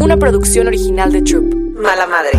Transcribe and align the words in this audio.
una 0.00 0.16
producción 0.16 0.66
original 0.66 1.12
de 1.12 1.22
Troop. 1.22 1.54
Mala 1.76 2.06
Madre. 2.06 2.30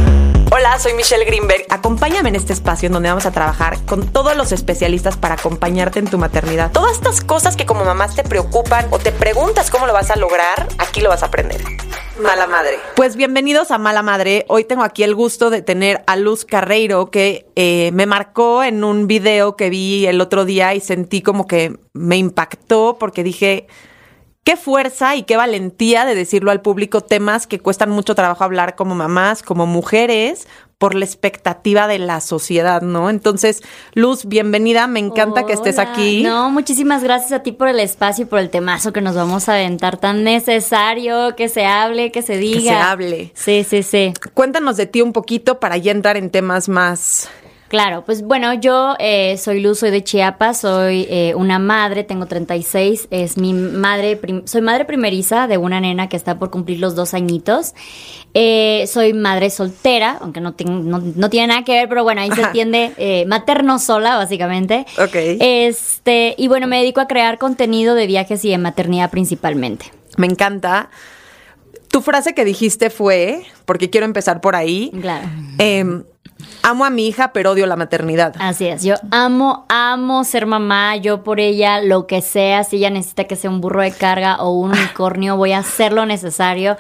Hola, 0.51 0.79
soy 0.79 0.93
Michelle 0.93 1.25
Greenberg. 1.25 1.65
Acompáñame 1.69 2.29
en 2.29 2.35
este 2.35 2.53
espacio 2.53 2.87
en 2.87 2.93
donde 2.93 3.09
vamos 3.09 3.25
a 3.25 3.31
trabajar 3.31 3.77
con 3.85 4.07
todos 4.07 4.35
los 4.37 4.51
especialistas 4.51 5.17
para 5.17 5.35
acompañarte 5.35 5.99
en 5.99 6.07
tu 6.07 6.17
maternidad. 6.17 6.71
Todas 6.71 6.93
estas 6.93 7.21
cosas 7.21 7.57
que 7.57 7.65
como 7.65 7.83
mamás 7.83 8.15
te 8.15 8.23
preocupan 8.23 8.87
o 8.91 8.99
te 8.99 9.11
preguntas 9.11 9.69
cómo 9.69 9.87
lo 9.87 9.93
vas 9.93 10.11
a 10.11 10.15
lograr, 10.15 10.67
aquí 10.77 11.01
lo 11.01 11.09
vas 11.09 11.23
a 11.23 11.27
aprender. 11.27 11.61
Mala 12.21 12.47
Madre. 12.47 12.79
Pues 12.95 13.15
bienvenidos 13.15 13.71
a 13.71 13.77
Mala 13.77 14.01
Madre. 14.01 14.45
Hoy 14.47 14.63
tengo 14.63 14.83
aquí 14.83 15.03
el 15.03 15.13
gusto 15.13 15.49
de 15.49 15.61
tener 15.61 16.03
a 16.07 16.15
Luz 16.15 16.45
Carreiro 16.45 17.11
que 17.11 17.47
eh, 17.55 17.91
me 17.93 18.05
marcó 18.05 18.63
en 18.63 18.83
un 18.83 19.07
video 19.07 19.55
que 19.55 19.69
vi 19.69 20.07
el 20.07 20.21
otro 20.21 20.45
día 20.45 20.73
y 20.73 20.79
sentí 20.79 21.21
como 21.21 21.47
que 21.47 21.77
me 21.93 22.17
impactó 22.17 22.97
porque 22.99 23.23
dije 23.23 23.67
qué 24.47 24.55
fuerza 24.55 25.17
y 25.17 25.23
qué 25.23 25.35
valentía 25.35 26.05
de 26.05 26.15
decirlo 26.15 26.51
al 26.51 26.61
público 26.61 27.01
temas 27.01 27.47
que 27.47 27.59
cuestan 27.59 27.89
mucho 27.89 28.15
trabajo 28.15 28.45
hablar 28.45 28.77
como 28.77 28.95
mamás, 28.95 29.43
como 29.43 29.65
mujeres, 29.65 30.47
por 30.77 30.95
la 30.95 31.03
expectativa 31.03 31.85
de 31.85 31.99
la 31.99 32.21
sociedad, 32.21 32.81
¿no? 32.81 33.09
Entonces, 33.09 33.61
Luz, 33.93 34.23
bienvenida, 34.23 34.87
me 34.87 35.01
encanta 35.01 35.45
que 35.45 35.51
estés 35.51 35.77
aquí. 35.79 36.23
No, 36.23 36.49
muchísimas 36.49 37.03
gracias 37.03 37.33
a 37.33 37.43
ti 37.43 37.51
por 37.51 37.67
el 37.67 37.81
espacio 37.81 38.23
y 38.23 38.25
por 38.25 38.39
el 38.39 38.49
temazo 38.49 38.93
que 38.93 39.01
nos 39.01 39.15
vamos 39.17 39.49
a 39.49 39.55
aventar, 39.55 39.97
tan 39.97 40.23
necesario 40.23 41.35
que 41.35 41.49
se 41.49 41.65
hable, 41.65 42.13
que 42.13 42.21
se 42.21 42.37
diga. 42.37 42.61
Que 42.61 42.67
se 42.69 42.73
hable. 42.73 43.31
Sí, 43.35 43.65
sí, 43.69 43.83
sí. 43.83 44.13
Cuéntanos 44.33 44.77
de 44.77 44.85
ti 44.85 45.01
un 45.01 45.11
poquito 45.11 45.59
para 45.59 45.75
ya 45.75 45.91
entrar 45.91 46.15
en 46.15 46.29
temas 46.29 46.69
más 46.69 47.27
Claro, 47.67 48.05
pues 48.05 48.21
bueno, 48.21 48.53
yo 48.53 48.95
eh, 48.97 49.37
soy 49.37 49.59
Luz, 49.59 49.79
soy 49.79 49.91
de 49.91 50.01
Chiapas, 50.01 50.61
soy 50.61 51.05
eh, 51.09 51.33
una 51.35 51.59
madre, 51.59 52.05
tengo 52.05 52.25
36, 52.25 53.09
es 53.11 53.37
mi 53.37 53.53
madre, 53.53 54.19
soy 54.45 54.61
madre 54.61 54.85
primeriza 54.85 55.47
de 55.47 55.57
una 55.57 55.81
nena 55.81 56.07
que 56.07 56.15
está 56.15 56.39
por 56.39 56.49
cumplir 56.49 56.79
los 56.79 56.95
dos 56.95 57.13
añitos. 57.13 57.73
Eh, 58.33 58.85
soy 58.87 59.13
madre 59.13 59.49
soltera, 59.49 60.17
aunque 60.21 60.39
no, 60.39 60.55
no, 60.63 61.29
tiene 61.29 61.47
nada 61.47 61.63
que 61.65 61.73
ver, 61.73 61.89
pero 61.89 62.03
bueno, 62.03 62.21
ahí 62.21 62.31
se 62.31 62.41
entiende, 62.41 63.25
materno 63.27 63.79
sola, 63.79 64.15
básicamente. 64.15 64.85
Ok. 64.97 65.15
Este, 65.15 66.35
y 66.37 66.47
bueno, 66.47 66.67
me 66.67 66.79
dedico 66.79 67.01
a 67.01 67.07
crear 67.07 67.37
contenido 67.37 67.95
de 67.95 68.07
viajes 68.07 68.45
y 68.45 68.49
de 68.49 68.57
maternidad 68.57 69.09
principalmente. 69.11 69.91
Me 70.17 70.27
encanta. 70.27 70.89
Tu 71.89 72.01
frase 72.01 72.33
que 72.33 72.45
dijiste 72.45 72.89
fue, 72.89 73.43
porque 73.65 73.89
quiero 73.89 74.05
empezar 74.05 74.39
por 74.39 74.55
ahí. 74.55 74.91
Claro. 75.01 75.27
Amo 76.63 76.85
a 76.85 76.89
mi 76.89 77.07
hija, 77.07 77.31
pero 77.33 77.51
odio 77.51 77.65
la 77.65 77.75
maternidad. 77.75 78.35
Así 78.39 78.67
es, 78.67 78.83
yo 78.83 78.95
amo, 79.11 79.65
amo 79.69 80.23
ser 80.23 80.45
mamá, 80.45 80.95
yo 80.97 81.23
por 81.23 81.39
ella, 81.39 81.81
lo 81.81 82.07
que 82.07 82.21
sea, 82.21 82.63
si 82.63 82.77
ella 82.77 82.89
necesita 82.89 83.23
que 83.25 83.35
sea 83.35 83.49
un 83.49 83.61
burro 83.61 83.81
de 83.81 83.91
carga 83.91 84.41
o 84.41 84.51
un 84.51 84.71
unicornio, 84.71 85.37
voy 85.37 85.53
a 85.53 85.59
hacer 85.59 85.93
lo 85.93 86.05
necesario, 86.05 86.77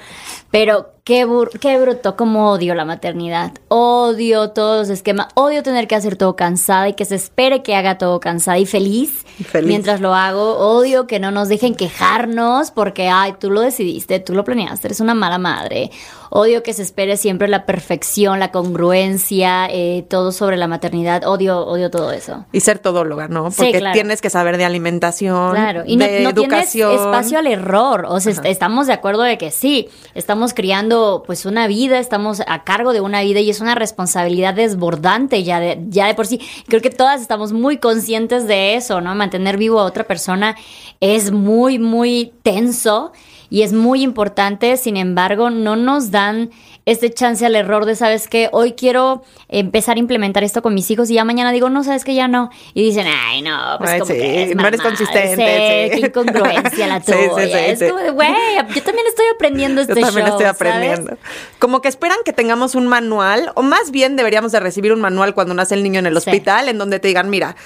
pero 0.51 0.96
Qué, 1.07 1.25
qué 1.61 1.79
bruto, 1.79 2.17
como 2.17 2.51
odio 2.51 2.75
la 2.75 2.83
maternidad. 2.83 3.53
Odio 3.69 4.49
todos 4.49 4.89
los 4.89 4.89
esquemas. 4.89 5.27
Odio 5.35 5.63
tener 5.63 5.87
que 5.87 5.95
hacer 5.95 6.17
todo 6.17 6.35
cansada 6.35 6.89
y 6.89 6.95
que 6.95 7.05
se 7.05 7.15
espere 7.15 7.63
que 7.63 7.77
haga 7.77 7.97
todo 7.97 8.19
cansada 8.19 8.57
y 8.57 8.65
feliz, 8.65 9.23
mientras 9.63 10.01
lo 10.01 10.13
hago. 10.13 10.57
Odio 10.57 11.07
que 11.07 11.21
no 11.21 11.31
nos 11.31 11.47
dejen 11.47 11.75
quejarnos 11.75 12.71
porque, 12.71 13.07
ay, 13.07 13.35
tú 13.39 13.51
lo 13.51 13.61
decidiste, 13.61 14.19
tú 14.19 14.33
lo 14.33 14.43
planeaste, 14.43 14.87
eres 14.87 14.99
una 14.99 15.13
mala 15.13 15.37
madre. 15.37 15.91
Odio 16.29 16.61
que 16.61 16.73
se 16.73 16.81
espere 16.81 17.15
siempre 17.15 17.47
la 17.47 17.65
perfección, 17.65 18.41
la 18.41 18.51
congruencia, 18.51 19.67
eh, 19.71 20.05
todo 20.09 20.33
sobre 20.33 20.57
la 20.57 20.67
maternidad. 20.67 21.23
Odio, 21.25 21.65
odio 21.65 21.89
todo 21.89 22.11
eso. 22.11 22.45
Y 22.51 22.59
ser 22.59 22.79
todóloga, 22.79 23.29
¿no? 23.29 23.49
Porque 23.49 23.81
tienes 23.93 24.21
que 24.21 24.29
saber 24.29 24.57
de 24.57 24.65
alimentación, 24.65 25.51
claro. 25.51 25.83
y 25.85 25.95
no, 25.95 26.05
de 26.05 26.19
no 26.19 26.31
educación. 26.31 26.89
Tienes 26.89 27.05
espacio 27.05 27.39
al 27.39 27.47
error. 27.47 28.07
O 28.09 28.19
sea, 28.19 28.33
estamos 28.43 28.87
de 28.87 28.93
acuerdo 28.93 29.23
de 29.23 29.37
que 29.37 29.51
sí, 29.51 29.87
estamos 30.15 30.53
criando 30.53 30.96
pues 31.25 31.45
una 31.45 31.67
vida, 31.67 31.99
estamos 31.99 32.41
a 32.45 32.63
cargo 32.63 32.93
de 32.93 33.01
una 33.01 33.21
vida 33.21 33.39
y 33.39 33.49
es 33.49 33.61
una 33.61 33.75
responsabilidad 33.75 34.53
desbordante 34.53 35.43
ya 35.43 35.59
de, 35.59 35.79
ya 35.89 36.07
de 36.07 36.15
por 36.15 36.27
sí. 36.27 36.39
Creo 36.67 36.81
que 36.81 36.89
todas 36.89 37.21
estamos 37.21 37.53
muy 37.53 37.77
conscientes 37.77 38.47
de 38.47 38.75
eso, 38.75 39.01
¿no? 39.01 39.15
Mantener 39.15 39.57
vivo 39.57 39.79
a 39.79 39.85
otra 39.85 40.05
persona 40.05 40.55
es 40.99 41.31
muy, 41.31 41.79
muy 41.79 42.33
tenso 42.43 43.11
y 43.49 43.61
es 43.61 43.73
muy 43.73 44.01
importante, 44.01 44.77
sin 44.77 44.97
embargo, 44.97 45.49
no 45.49 45.75
nos 45.75 46.11
dan 46.11 46.49
este 46.87 47.13
chance 47.13 47.45
al 47.45 47.53
error 47.53 47.85
de, 47.85 47.97
¿sabes 47.97 48.29
qué? 48.29 48.47
Hoy 48.53 48.71
quiero 48.71 49.21
empezar 49.49 49.97
a 49.97 49.99
implementar 49.99 50.45
esto 50.45 50.61
con 50.61 50.73
mis 50.73 50.89
hijos 50.89 51.09
y 51.09 51.15
ya 51.15 51.25
mañana 51.25 51.51
digo, 51.51 51.69
no, 51.69 51.83
¿sabes 51.83 52.05
que 52.05 52.15
Ya 52.15 52.29
no. 52.29 52.49
Y 52.73 52.81
dicen, 52.81 53.05
ay, 53.07 53.41
no, 53.41 53.75
pues 53.77 53.99
como 53.99 54.05
que 54.05 54.53
no 54.55 54.65
eres 54.65 54.81
consistente. 54.81 55.89
Sí, 55.91 55.99
Qué 55.99 56.07
incongruencia 56.07 56.87
la 56.87 57.01
tuya. 57.03 57.19
Sí, 57.35 57.51
es 57.51 57.83
como 57.83 58.01
de, 58.01 58.11
güey, 58.11 58.33
yo 58.73 58.83
también 58.83 59.05
estoy 59.05 59.25
aprendiendo 59.35 59.81
este 59.81 59.95
Yo 59.95 60.05
también 60.05 60.27
estoy 60.27 60.45
aprendiendo. 60.45 61.17
Como 61.59 61.81
que 61.81 61.89
esperan 61.89 62.19
que 62.23 62.31
tengamos 62.31 62.73
un 62.73 62.87
manual, 62.87 63.51
o 63.55 63.63
más 63.63 63.91
bien 63.91 64.15
deberíamos 64.15 64.53
de 64.53 64.61
recibir 64.61 64.93
un 64.93 65.01
manual 65.01 65.33
cuando 65.33 65.53
nace 65.53 65.75
el 65.75 65.83
niño 65.83 65.99
en 65.99 66.05
el 66.05 66.15
hospital, 66.15 66.69
en 66.69 66.77
donde 66.77 66.99
te 66.99 67.09
digan, 67.09 67.29
mira, 67.29 67.57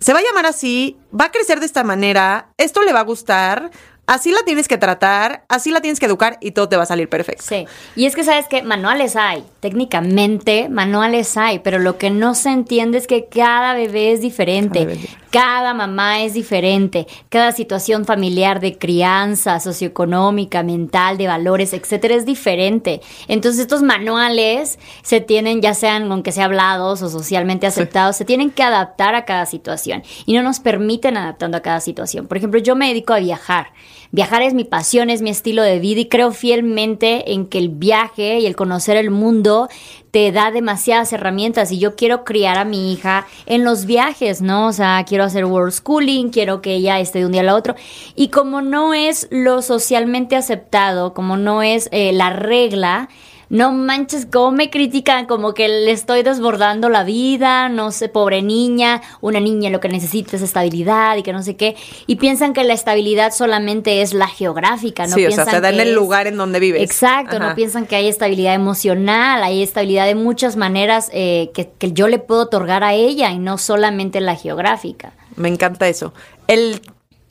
se 0.00 0.12
va 0.12 0.18
a 0.18 0.22
llamar 0.22 0.46
así, 0.46 0.98
va 1.18 1.26
a 1.26 1.30
crecer 1.30 1.60
de 1.60 1.66
esta 1.66 1.84
manera, 1.84 2.48
esto 2.58 2.82
le 2.82 2.92
va 2.92 3.00
a 3.00 3.04
gustar, 3.04 3.70
Así 4.06 4.30
la 4.30 4.42
tienes 4.44 4.68
que 4.68 4.76
tratar, 4.76 5.44
así 5.48 5.70
la 5.70 5.80
tienes 5.80 5.98
que 5.98 6.06
educar 6.06 6.38
y 6.40 6.50
todo 6.50 6.68
te 6.68 6.76
va 6.76 6.82
a 6.82 6.86
salir 6.86 7.08
perfecto. 7.08 7.44
Sí. 7.46 7.66
Y 7.96 8.06
es 8.06 8.14
que 8.14 8.24
sabes 8.24 8.46
que 8.48 8.62
manuales 8.62 9.16
hay, 9.16 9.44
técnicamente 9.64 10.68
manuales 10.68 11.38
hay, 11.38 11.60
pero 11.60 11.78
lo 11.78 11.96
que 11.96 12.10
no 12.10 12.34
se 12.34 12.50
entiende 12.50 12.98
es 12.98 13.06
que 13.06 13.28
cada 13.30 13.72
bebé 13.72 14.12
es 14.12 14.20
diferente, 14.20 14.98
cada, 15.30 15.72
mamá 15.72 16.20
es 16.20 16.34
diferente, 16.34 17.06
cada 17.30 17.50
situación 17.50 18.04
familiar 18.04 18.60
de 18.60 18.76
crianza, 18.76 19.58
socioeconómica, 19.60 20.62
mental, 20.62 21.16
de 21.16 21.28
valores, 21.28 21.72
etcétera, 21.72 22.14
es 22.14 22.26
diferente. 22.26 23.00
Entonces 23.26 23.62
estos 23.62 23.80
manuales 23.82 24.78
se 25.02 25.22
tienen, 25.22 25.62
ya 25.62 25.72
sean 25.72 26.12
aunque 26.12 26.30
sea 26.30 26.44
hablados 26.44 27.00
o 27.00 27.08
socialmente 27.08 27.66
aceptados, 27.66 28.16
se 28.16 28.26
tienen 28.26 28.50
que 28.50 28.62
adaptar 28.62 29.14
a 29.14 29.24
cada 29.24 29.46
situación 29.46 30.02
y 30.26 30.34
no 30.34 30.42
nos 30.42 30.60
permiten 30.60 31.16
adaptando 31.16 31.56
a 31.56 31.62
cada 31.62 31.80
situación. 31.80 32.26
Por 32.26 32.36
ejemplo, 32.36 32.60
yo 32.60 32.76
me 32.76 32.88
dedico 32.88 33.14
a 33.14 33.18
viajar. 33.18 33.68
Viajar 34.14 34.42
es 34.42 34.54
mi 34.54 34.62
pasión, 34.62 35.10
es 35.10 35.22
mi 35.22 35.30
estilo 35.30 35.64
de 35.64 35.80
vida 35.80 36.02
y 36.02 36.06
creo 36.06 36.30
fielmente 36.30 37.32
en 37.32 37.46
que 37.46 37.58
el 37.58 37.68
viaje 37.68 38.38
y 38.38 38.46
el 38.46 38.54
conocer 38.54 38.96
el 38.96 39.10
mundo 39.10 39.68
te 40.12 40.30
da 40.30 40.52
demasiadas 40.52 41.12
herramientas 41.12 41.72
y 41.72 41.80
yo 41.80 41.96
quiero 41.96 42.22
criar 42.22 42.56
a 42.56 42.64
mi 42.64 42.92
hija 42.92 43.26
en 43.46 43.64
los 43.64 43.86
viajes, 43.86 44.40
¿no? 44.40 44.68
O 44.68 44.72
sea, 44.72 45.04
quiero 45.04 45.24
hacer 45.24 45.46
world 45.46 45.72
schooling, 45.72 46.28
quiero 46.28 46.62
que 46.62 46.76
ella 46.76 47.00
esté 47.00 47.18
de 47.18 47.26
un 47.26 47.32
día 47.32 47.40
al 47.40 47.48
otro. 47.48 47.74
Y 48.14 48.28
como 48.28 48.62
no 48.62 48.94
es 48.94 49.26
lo 49.32 49.62
socialmente 49.62 50.36
aceptado, 50.36 51.12
como 51.12 51.36
no 51.36 51.62
es 51.62 51.88
eh, 51.90 52.12
la 52.12 52.30
regla, 52.30 53.08
no 53.54 53.70
manches, 53.70 54.26
cómo 54.26 54.50
me 54.50 54.68
critican, 54.68 55.26
como 55.26 55.54
que 55.54 55.68
le 55.68 55.92
estoy 55.92 56.24
desbordando 56.24 56.88
la 56.88 57.04
vida, 57.04 57.68
no 57.68 57.92
sé, 57.92 58.08
pobre 58.08 58.42
niña, 58.42 59.00
una 59.20 59.38
niña 59.38 59.70
lo 59.70 59.78
que 59.78 59.88
necesita 59.88 60.34
es 60.34 60.42
estabilidad 60.42 61.16
y 61.16 61.22
que 61.22 61.32
no 61.32 61.40
sé 61.40 61.54
qué, 61.54 61.76
y 62.08 62.16
piensan 62.16 62.52
que 62.52 62.64
la 62.64 62.74
estabilidad 62.74 63.32
solamente 63.32 64.02
es 64.02 64.12
la 64.12 64.26
geográfica, 64.26 65.06
¿no? 65.06 65.14
Sí, 65.14 65.24
o 65.24 65.30
sea, 65.30 65.44
se 65.44 65.60
da 65.60 65.70
en 65.70 65.78
el 65.78 65.94
lugar 65.94 66.26
en 66.26 66.36
donde 66.36 66.58
vives. 66.58 66.82
Exacto, 66.82 67.38
no 67.38 67.54
piensan 67.54 67.86
que 67.86 67.94
hay 67.94 68.08
estabilidad 68.08 68.54
emocional, 68.54 69.44
hay 69.44 69.62
estabilidad 69.62 70.06
de 70.06 70.16
muchas 70.16 70.56
maneras 70.56 71.08
eh, 71.12 71.52
que, 71.54 71.70
que 71.78 71.92
yo 71.92 72.08
le 72.08 72.18
puedo 72.18 72.42
otorgar 72.42 72.82
a 72.82 72.94
ella 72.94 73.30
y 73.30 73.38
no 73.38 73.56
solamente 73.56 74.20
la 74.20 74.34
geográfica. 74.34 75.12
Me 75.36 75.48
encanta 75.48 75.86
eso. 75.86 76.12
El 76.48 76.80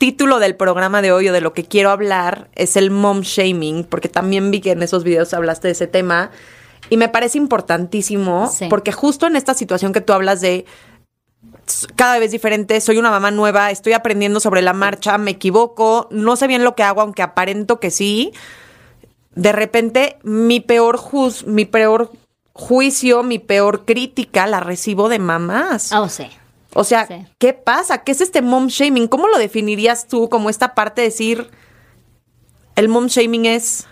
título 0.04 0.38
del 0.38 0.54
programa 0.54 1.00
de 1.00 1.12
hoy 1.12 1.30
o 1.30 1.32
de 1.32 1.40
lo 1.40 1.54
que 1.54 1.64
quiero 1.64 1.88
hablar 1.88 2.50
es 2.56 2.76
el 2.76 2.90
mom 2.90 3.22
shaming, 3.22 3.84
porque 3.84 4.10
también 4.10 4.50
vi 4.50 4.60
que 4.60 4.72
en 4.72 4.82
esos 4.82 5.02
videos 5.02 5.32
hablaste 5.32 5.68
de 5.68 5.72
ese 5.72 5.86
tema 5.86 6.30
y 6.90 6.98
me 6.98 7.08
parece 7.08 7.38
importantísimo 7.38 8.52
porque 8.68 8.92
justo 8.92 9.26
en 9.26 9.34
esta 9.34 9.54
situación 9.54 9.94
que 9.94 10.02
tú 10.02 10.12
hablas 10.12 10.42
de 10.42 10.66
cada 11.96 12.18
vez 12.18 12.32
diferente, 12.32 12.82
soy 12.82 12.98
una 12.98 13.10
mamá 13.10 13.30
nueva, 13.30 13.70
estoy 13.70 13.94
aprendiendo 13.94 14.40
sobre 14.40 14.60
la 14.60 14.74
marcha, 14.74 15.16
me 15.16 15.30
equivoco, 15.30 16.06
no 16.10 16.36
sé 16.36 16.48
bien 16.48 16.64
lo 16.64 16.74
que 16.74 16.82
hago, 16.82 17.00
aunque 17.00 17.22
aparento 17.22 17.80
que 17.80 17.90
sí. 17.90 18.34
De 19.34 19.52
repente, 19.52 20.18
mi 20.22 20.60
peor 20.60 20.98
juz, 20.98 21.46
mi 21.46 21.64
peor 21.64 22.12
juicio, 22.52 23.22
mi 23.22 23.38
peor 23.38 23.86
crítica 23.86 24.46
la 24.46 24.60
recibo 24.60 25.08
de 25.08 25.18
mamás. 25.18 25.92
Oh, 25.92 26.10
sí. 26.10 26.28
O 26.74 26.84
sea, 26.84 27.08
¿qué 27.38 27.52
pasa? 27.52 28.02
¿Qué 28.02 28.12
es 28.12 28.20
este 28.20 28.42
mom 28.42 28.66
shaming? 28.66 29.08
¿Cómo 29.08 29.28
lo 29.28 29.38
definirías 29.38 30.06
tú 30.08 30.28
como 30.28 30.50
esta 30.50 30.74
parte 30.74 31.00
de 31.00 31.08
decir 31.08 31.50
el 32.76 32.88
mom 32.88 33.06
shaming 33.06 33.46
es? 33.46 33.86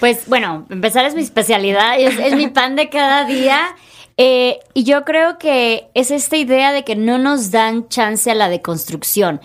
Pues 0.00 0.26
bueno, 0.28 0.66
empezar 0.70 1.04
es 1.04 1.14
mi 1.14 1.22
especialidad, 1.22 1.98
es, 1.98 2.18
es 2.18 2.36
mi 2.36 2.46
pan 2.46 2.76
de 2.76 2.88
cada 2.88 3.24
día. 3.24 3.76
Eh, 4.16 4.58
y 4.74 4.84
yo 4.84 5.04
creo 5.04 5.38
que 5.38 5.90
es 5.94 6.10
esta 6.10 6.36
idea 6.36 6.72
de 6.72 6.84
que 6.84 6.96
no 6.96 7.18
nos 7.18 7.50
dan 7.50 7.88
chance 7.88 8.30
a 8.30 8.34
la 8.34 8.48
deconstrucción. 8.48 9.40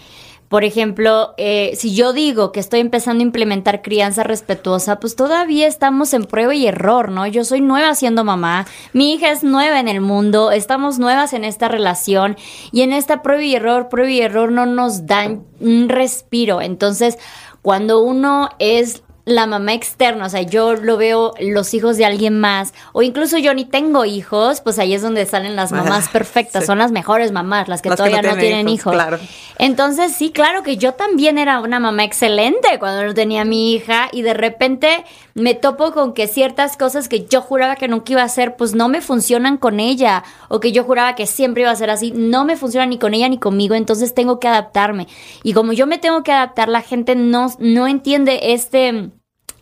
Por 0.50 0.64
ejemplo, 0.64 1.34
eh, 1.38 1.74
si 1.76 1.96
yo 1.96 2.14
digo 2.14 2.52
que 2.52 2.60
estoy 2.60 2.80
empezando 2.80 3.22
a 3.22 3.26
implementar 3.26 3.82
crianza 3.82 4.24
respetuosa, 4.24 5.00
pues 5.00 5.16
todavía 5.16 5.68
estamos 5.68 6.14
en 6.14 6.26
prueba 6.26 6.54
y 6.54 6.68
error, 6.68 7.10
¿no? 7.10 7.26
Yo 7.28 7.44
soy 7.44 7.62
nueva 7.62 7.96
siendo 7.96 8.24
mamá, 8.24 8.68
mi 8.94 9.14
hija 9.14 9.32
es 9.32 9.44
nueva 9.44 9.80
en 9.80 9.88
el 9.88 10.02
mundo, 10.02 10.52
estamos 10.52 11.00
nuevas 11.00 11.34
en 11.34 11.44
esta 11.44 11.68
relación 11.68 12.38
y 12.72 12.82
en 12.82 12.94
esta 12.94 13.22
prueba 13.22 13.44
y 13.44 13.56
error, 13.56 13.90
prueba 13.90 14.12
y 14.12 14.22
error 14.22 14.52
no 14.52 14.66
nos 14.66 15.08
dan 15.08 15.44
un 15.60 15.90
respiro. 15.90 16.62
Entonces, 16.62 17.18
cuando 17.62 18.02
uno 18.02 18.50
es 18.60 19.03
la 19.26 19.48
mamá 19.48 19.74
externa, 19.74 20.26
o 20.26 20.30
sea, 20.30 20.42
yo 20.42 20.74
lo 20.74 20.98
veo 20.98 21.34
los 21.40 21.74
hijos 21.74 21.96
de 21.96 22.04
alguien 22.04 22.42
más, 22.42 22.74
o 22.92 23.04
incluso 23.04 23.38
yo 23.38 23.54
ni 23.54 23.64
tengo 23.64 24.04
hijos, 24.04 24.60
pues 24.60 24.80
ahí 24.80 24.94
es 24.94 25.02
donde 25.02 25.26
salen 25.26 25.56
las 25.56 25.72
mamás 25.72 26.10
perfectas, 26.10 26.66
son 26.66 26.78
las 26.78 26.92
mejores 26.92 27.32
mamás, 27.32 27.70
las 27.70 27.82
que 27.82 27.90
todavía 27.90 28.22
no, 28.22 28.36
tienen, 28.36 28.68
hijos. 28.68 28.92
Claro. 28.94 29.20
Entonces, 29.60 30.14
sí, 30.14 30.32
claro 30.32 30.62
que 30.62 30.76
yo 30.76 30.94
también 30.94 31.38
era 31.38 31.62
una 31.62 31.80
mamá 31.80 32.04
excelente 32.04 32.80
cuando 32.80 33.06
no 33.06 33.14
tenía 33.14 33.46
mi 33.46 33.74
hija 33.74 34.10
y 34.12 34.24
de 34.24 34.34
repente 34.34 35.06
me 35.36 35.54
topo 35.54 35.94
con 35.94 36.14
que 36.14 36.28
ciertas 36.28 36.76
cosas 36.76 37.08
que 37.08 37.26
yo 37.26 37.42
juraba 37.42 37.78
que 37.78 37.88
nunca 37.88 38.12
iba 38.12 38.22
a 38.24 38.26
hacer, 38.26 38.58
pues 38.58 38.76
no 38.76 38.90
me 38.90 39.00
funcionan 39.00 39.56
con 39.56 39.80
ella, 39.80 40.26
o 40.50 40.60
que 40.60 40.74
yo 40.74 40.84
juraba 40.84 41.16
que 41.16 41.28
siempre 41.28 41.62
iba 41.62 41.72
a 41.72 41.76
ser 41.78 41.90
así, 41.90 42.12
no 42.12 42.44
me 42.44 42.58
funciona 42.58 42.86
ni 42.86 43.00
con 43.00 43.14
ella 43.14 43.30
ni 43.30 43.38
conmigo, 43.38 43.74
entonces 43.74 44.14
tengo 44.14 44.42
que 44.42 44.50
adaptarme. 44.50 45.08
Y 45.44 45.54
como 45.54 45.72
yo 45.72 45.88
me 45.88 45.98
tengo 45.98 46.24
que 46.24 46.34
adaptar, 46.34 46.68
la 46.68 46.82
gente 46.82 47.16
no, 47.16 47.48
no 47.58 47.88
entiende 47.88 48.54
este 48.54 49.12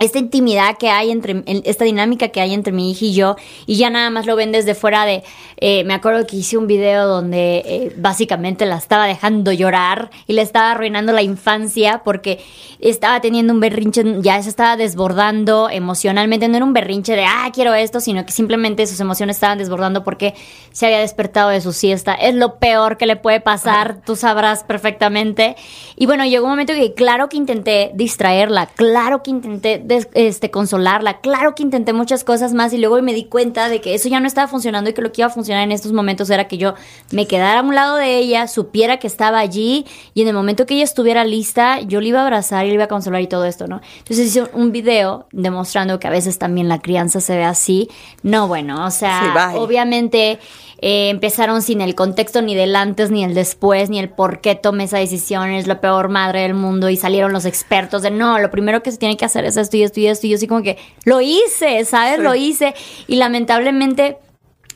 esta 0.01 0.19
intimidad 0.19 0.77
que 0.77 0.89
hay 0.89 1.11
entre, 1.11 1.43
esta 1.45 1.85
dinámica 1.85 2.29
que 2.29 2.41
hay 2.41 2.53
entre 2.53 2.73
mi 2.73 2.91
hija 2.91 3.05
y 3.05 3.13
yo, 3.13 3.35
y 3.65 3.75
ya 3.75 3.89
nada 3.89 4.09
más 4.09 4.25
lo 4.25 4.35
ven 4.35 4.51
desde 4.51 4.75
fuera 4.75 5.05
de, 5.05 5.23
eh, 5.57 5.83
me 5.83 5.93
acuerdo 5.93 6.25
que 6.25 6.37
hice 6.37 6.57
un 6.57 6.67
video 6.67 7.07
donde 7.07 7.57
eh, 7.65 7.93
básicamente 7.97 8.65
la 8.65 8.77
estaba 8.77 9.05
dejando 9.05 9.51
llorar 9.51 10.09
y 10.25 10.33
le 10.33 10.41
estaba 10.41 10.71
arruinando 10.71 11.13
la 11.13 11.21
infancia 11.21 12.01
porque 12.03 12.39
estaba 12.79 13.21
teniendo 13.21 13.53
un 13.53 13.59
berrinche, 13.59 14.03
ya 14.21 14.41
se 14.41 14.49
estaba 14.49 14.75
desbordando 14.75 15.69
emocionalmente, 15.69 16.47
no 16.47 16.57
era 16.57 16.65
un 16.65 16.73
berrinche 16.73 17.15
de, 17.15 17.25
ah, 17.25 17.49
quiero 17.53 17.75
esto, 17.75 17.99
sino 17.99 18.25
que 18.25 18.31
simplemente 18.31 18.87
sus 18.87 18.99
emociones 18.99 19.37
estaban 19.37 19.59
desbordando 19.59 20.03
porque 20.03 20.33
se 20.71 20.87
había 20.87 20.99
despertado 20.99 21.49
de 21.49 21.61
su 21.61 21.73
siesta. 21.73 22.15
Es 22.15 22.33
lo 22.33 22.55
peor 22.55 22.97
que 22.97 23.05
le 23.05 23.17
puede 23.17 23.39
pasar, 23.39 24.01
tú 24.03 24.15
sabrás 24.15 24.63
perfectamente. 24.63 25.55
Y 25.95 26.07
bueno, 26.07 26.25
llegó 26.25 26.45
un 26.45 26.51
momento 26.51 26.73
que 26.73 26.95
claro 26.95 27.29
que 27.29 27.37
intenté 27.37 27.91
distraerla, 27.93 28.65
claro 28.65 29.21
que 29.21 29.29
intenté 29.29 29.77
este, 29.91 30.51
consolarla. 30.51 31.21
Claro 31.21 31.55
que 31.55 31.63
intenté 31.63 31.93
muchas 31.93 32.23
cosas 32.23 32.53
más 32.53 32.73
y 32.73 32.77
luego 32.77 33.01
me 33.01 33.13
di 33.13 33.25
cuenta 33.25 33.69
de 33.69 33.81
que 33.81 33.93
eso 33.93 34.09
ya 34.09 34.19
no 34.19 34.27
estaba 34.27 34.47
funcionando 34.47 34.89
y 34.89 34.93
que 34.93 35.01
lo 35.01 35.11
que 35.11 35.21
iba 35.21 35.27
a 35.27 35.33
funcionar 35.33 35.63
en 35.63 35.71
estos 35.71 35.91
momentos 35.91 36.29
era 36.29 36.47
que 36.47 36.57
yo 36.57 36.73
me 37.11 37.27
quedara 37.27 37.59
a 37.59 37.63
un 37.63 37.75
lado 37.75 37.97
de 37.97 38.17
ella, 38.17 38.47
supiera 38.47 38.97
que 38.97 39.07
estaba 39.07 39.39
allí 39.39 39.85
y 40.13 40.21
en 40.21 40.27
el 40.27 40.33
momento 40.33 40.65
que 40.65 40.75
ella 40.75 40.83
estuviera 40.83 41.23
lista, 41.23 41.79
yo 41.81 42.01
le 42.01 42.09
iba 42.09 42.19
a 42.19 42.23
abrazar 42.23 42.65
y 42.65 42.69
le 42.69 42.75
iba 42.75 42.85
a 42.85 42.87
consolar 42.87 43.21
y 43.21 43.27
todo 43.27 43.45
esto, 43.45 43.67
¿no? 43.67 43.81
Entonces 43.99 44.27
hice 44.27 44.43
un 44.53 44.71
video 44.71 45.27
demostrando 45.31 45.99
que 45.99 46.07
a 46.07 46.11
veces 46.11 46.37
también 46.37 46.67
la 46.67 46.79
crianza 46.79 47.21
se 47.21 47.35
ve 47.35 47.43
así. 47.43 47.89
No, 48.23 48.47
bueno, 48.47 48.85
o 48.85 48.91
sea, 48.91 49.53
obviamente 49.55 50.39
eh, 50.83 51.09
empezaron 51.09 51.61
sin 51.61 51.79
el 51.81 51.93
contexto 51.93 52.41
ni 52.41 52.55
del 52.55 52.75
antes, 52.75 53.11
ni 53.11 53.23
el 53.23 53.35
después, 53.35 53.89
ni 53.89 53.99
el 53.99 54.09
por 54.09 54.41
qué 54.41 54.55
tomé 54.55 54.85
esa 54.85 54.97
decisión, 54.97 55.49
es 55.51 55.67
la 55.67 55.79
peor 55.79 56.09
madre 56.09 56.41
del 56.41 56.55
mundo 56.55 56.89
y 56.89 56.97
salieron 56.97 57.31
los 57.31 57.45
expertos 57.45 58.01
de 58.01 58.09
no, 58.09 58.39
lo 58.39 58.49
primero 58.49 58.81
que 58.81 58.91
se 58.91 58.97
tiene 58.97 59.15
que 59.15 59.25
hacer 59.25 59.45
es 59.45 59.57
esto 59.57 59.77
y 59.81 59.83
esto 59.83 59.99
y 59.99 60.07
esto 60.07 60.27
y 60.27 60.29
yo 60.31 60.35
así 60.35 60.47
como 60.47 60.63
que 60.63 60.77
lo 61.03 61.21
hice, 61.21 61.83
¿sabes? 61.85 62.19
Lo 62.19 62.35
hice 62.35 62.73
y 63.07 63.15
lamentablemente 63.15 64.17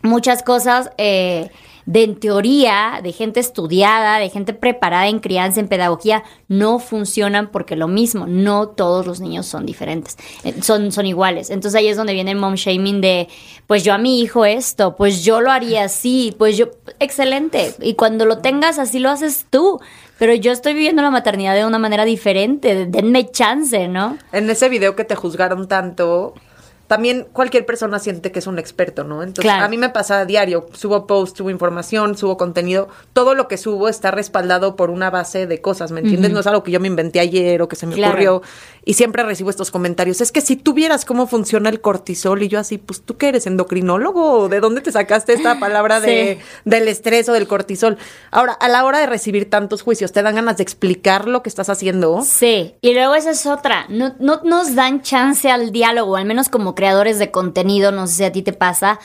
muchas 0.02 0.44
cosas... 0.44 0.92
Eh, 0.98 1.50
de 1.86 2.04
en 2.04 2.16
teoría, 2.16 3.00
de 3.04 3.12
gente 3.12 3.40
estudiada, 3.40 4.18
de 4.18 4.30
gente 4.30 4.54
preparada 4.54 5.08
en 5.08 5.20
crianza, 5.20 5.60
en 5.60 5.68
pedagogía, 5.68 6.24
no 6.48 6.80
funcionan 6.80 7.52
porque 7.52 7.76
lo 7.76 7.88
mismo, 7.88 8.26
no 8.26 8.70
todos 8.70 9.06
los 9.06 9.20
niños 9.20 9.46
son 9.46 9.66
diferentes, 9.66 10.18
eh, 10.44 10.56
son, 10.62 10.92
son 10.92 11.06
iguales. 11.06 11.50
Entonces 11.50 11.80
ahí 11.80 11.88
es 11.88 11.98
donde 11.98 12.14
viene 12.14 12.32
el 12.32 12.38
mom 12.38 12.56
shaming 12.56 13.02
de, 13.02 13.28
pues 13.68 13.84
yo 13.84 13.94
a 13.94 13.98
mi 13.98 14.20
hijo 14.20 14.46
esto, 14.46 14.96
pues 14.96 15.24
yo 15.24 15.42
lo 15.42 15.52
haría 15.52 15.84
así, 15.84 16.34
pues 16.38 16.58
yo, 16.58 16.70
excelente. 17.00 17.76
Y 17.82 17.94
cuando 17.94 18.26
lo 18.26 18.40
tengas 18.40 18.80
así 18.80 19.00
lo 19.00 19.10
haces 19.10 19.46
tú. 19.50 19.80
Pero 20.18 20.34
yo 20.34 20.52
estoy 20.52 20.74
viviendo 20.74 21.02
la 21.02 21.12
maternidad 21.12 21.56
de 21.56 21.66
una 21.66 21.80
manera 21.80 22.06
diferente, 22.06 22.86
denme 22.86 23.30
chance, 23.32 23.88
¿no? 23.88 24.18
En 24.32 24.50
ese 24.50 24.70
video 24.70 24.96
que 24.96 25.04
te 25.04 25.16
juzgaron 25.16 25.68
tanto, 25.68 26.34
también 26.88 27.28
cualquier 27.34 27.66
persona 27.66 28.00
siente 28.00 28.32
que 28.32 28.40
es 28.40 28.48
un 28.48 28.60
experto, 28.60 29.04
¿no? 29.04 29.24
Entonces, 29.24 29.52
a 29.52 29.68
mí 29.68 29.78
me 29.78 29.90
pasa 29.90 30.20
a 30.20 30.26
diario, 30.26 30.68
subo 30.74 31.08
posts, 31.08 31.38
subo 31.38 31.50
información, 31.50 32.18
subo 32.18 32.38
contenido, 32.38 32.90
todo 33.14 33.34
lo 33.34 33.48
que 33.48 33.58
subo 33.58 33.90
está 33.90 34.12
respaldado 34.12 34.76
por 34.76 34.90
una 34.90 35.10
base 35.10 35.48
de 35.48 35.62
cosas, 35.62 35.92
¿me 35.92 36.02
entiendes? 36.02 36.32
No 36.32 36.40
es 36.40 36.48
algo 36.48 36.64
que 36.64 36.72
yo 36.72 36.80
me 36.80 36.88
inventé 36.88 37.20
ayer 37.20 37.62
o 37.62 37.68
que 37.68 37.76
se 37.76 37.88
me 37.88 37.96
ocurrió 37.96 38.42
y 38.86 38.94
siempre 38.94 39.24
recibo 39.24 39.50
estos 39.50 39.72
comentarios. 39.72 40.22
Es 40.22 40.32
que 40.32 40.42
si 40.42 40.56
tú 40.56 40.74
vieras 40.74 41.06
cómo 41.06 41.26
funciona 41.26 41.70
el 41.70 41.82
cortisol 41.82 42.44
y 42.44 42.48
yo 42.48 42.60
así, 42.60 42.78
pues 42.78 43.02
tú 43.02 43.18
qué 43.18 43.30
eres 43.30 43.48
endocrinólogo, 43.48 44.48
¿de 44.48 44.60
dónde 44.60 44.82
te 44.82 44.92
sacaste 44.92 45.34
esta 45.34 45.60
palabra 45.60 46.00
de 46.00 46.40
del 46.66 46.88
estrés 46.88 47.28
o 47.30 47.34
del 47.34 47.48
cortisol? 47.48 47.98
Ahora, 48.30 48.54
a 48.54 48.70
la 48.70 48.86
hora 48.86 49.00
de 49.00 49.08
recibir 49.08 49.50
tantos 49.50 49.82
juicios, 49.82 50.12
¿te 50.12 50.22
dan 50.22 50.36
ganas 50.36 50.58
de 50.58 50.64
explicar 50.64 51.28
lo 51.28 51.42
que 51.42 51.50
estás 51.50 51.70
haciendo? 51.70 52.22
Sí, 52.22 52.76
y 52.82 52.94
luego 52.94 53.16
esa 53.16 53.32
es 53.32 53.46
otra, 53.48 53.88
no, 53.90 54.16
no 54.20 54.42
nos 54.44 54.76
dan 54.76 55.02
chance 55.02 55.50
al 55.50 55.72
diálogo, 55.72 56.16
al 56.16 56.26
menos 56.26 56.50
como 56.50 56.75
creadores 56.76 57.18
de 57.20 57.32
contenido, 57.32 57.92
no 57.92 58.08
sé 58.08 58.14
si 58.14 58.24
a 58.26 58.32
ti 58.32 58.42
te 58.42 58.54
pasa, 58.54 59.00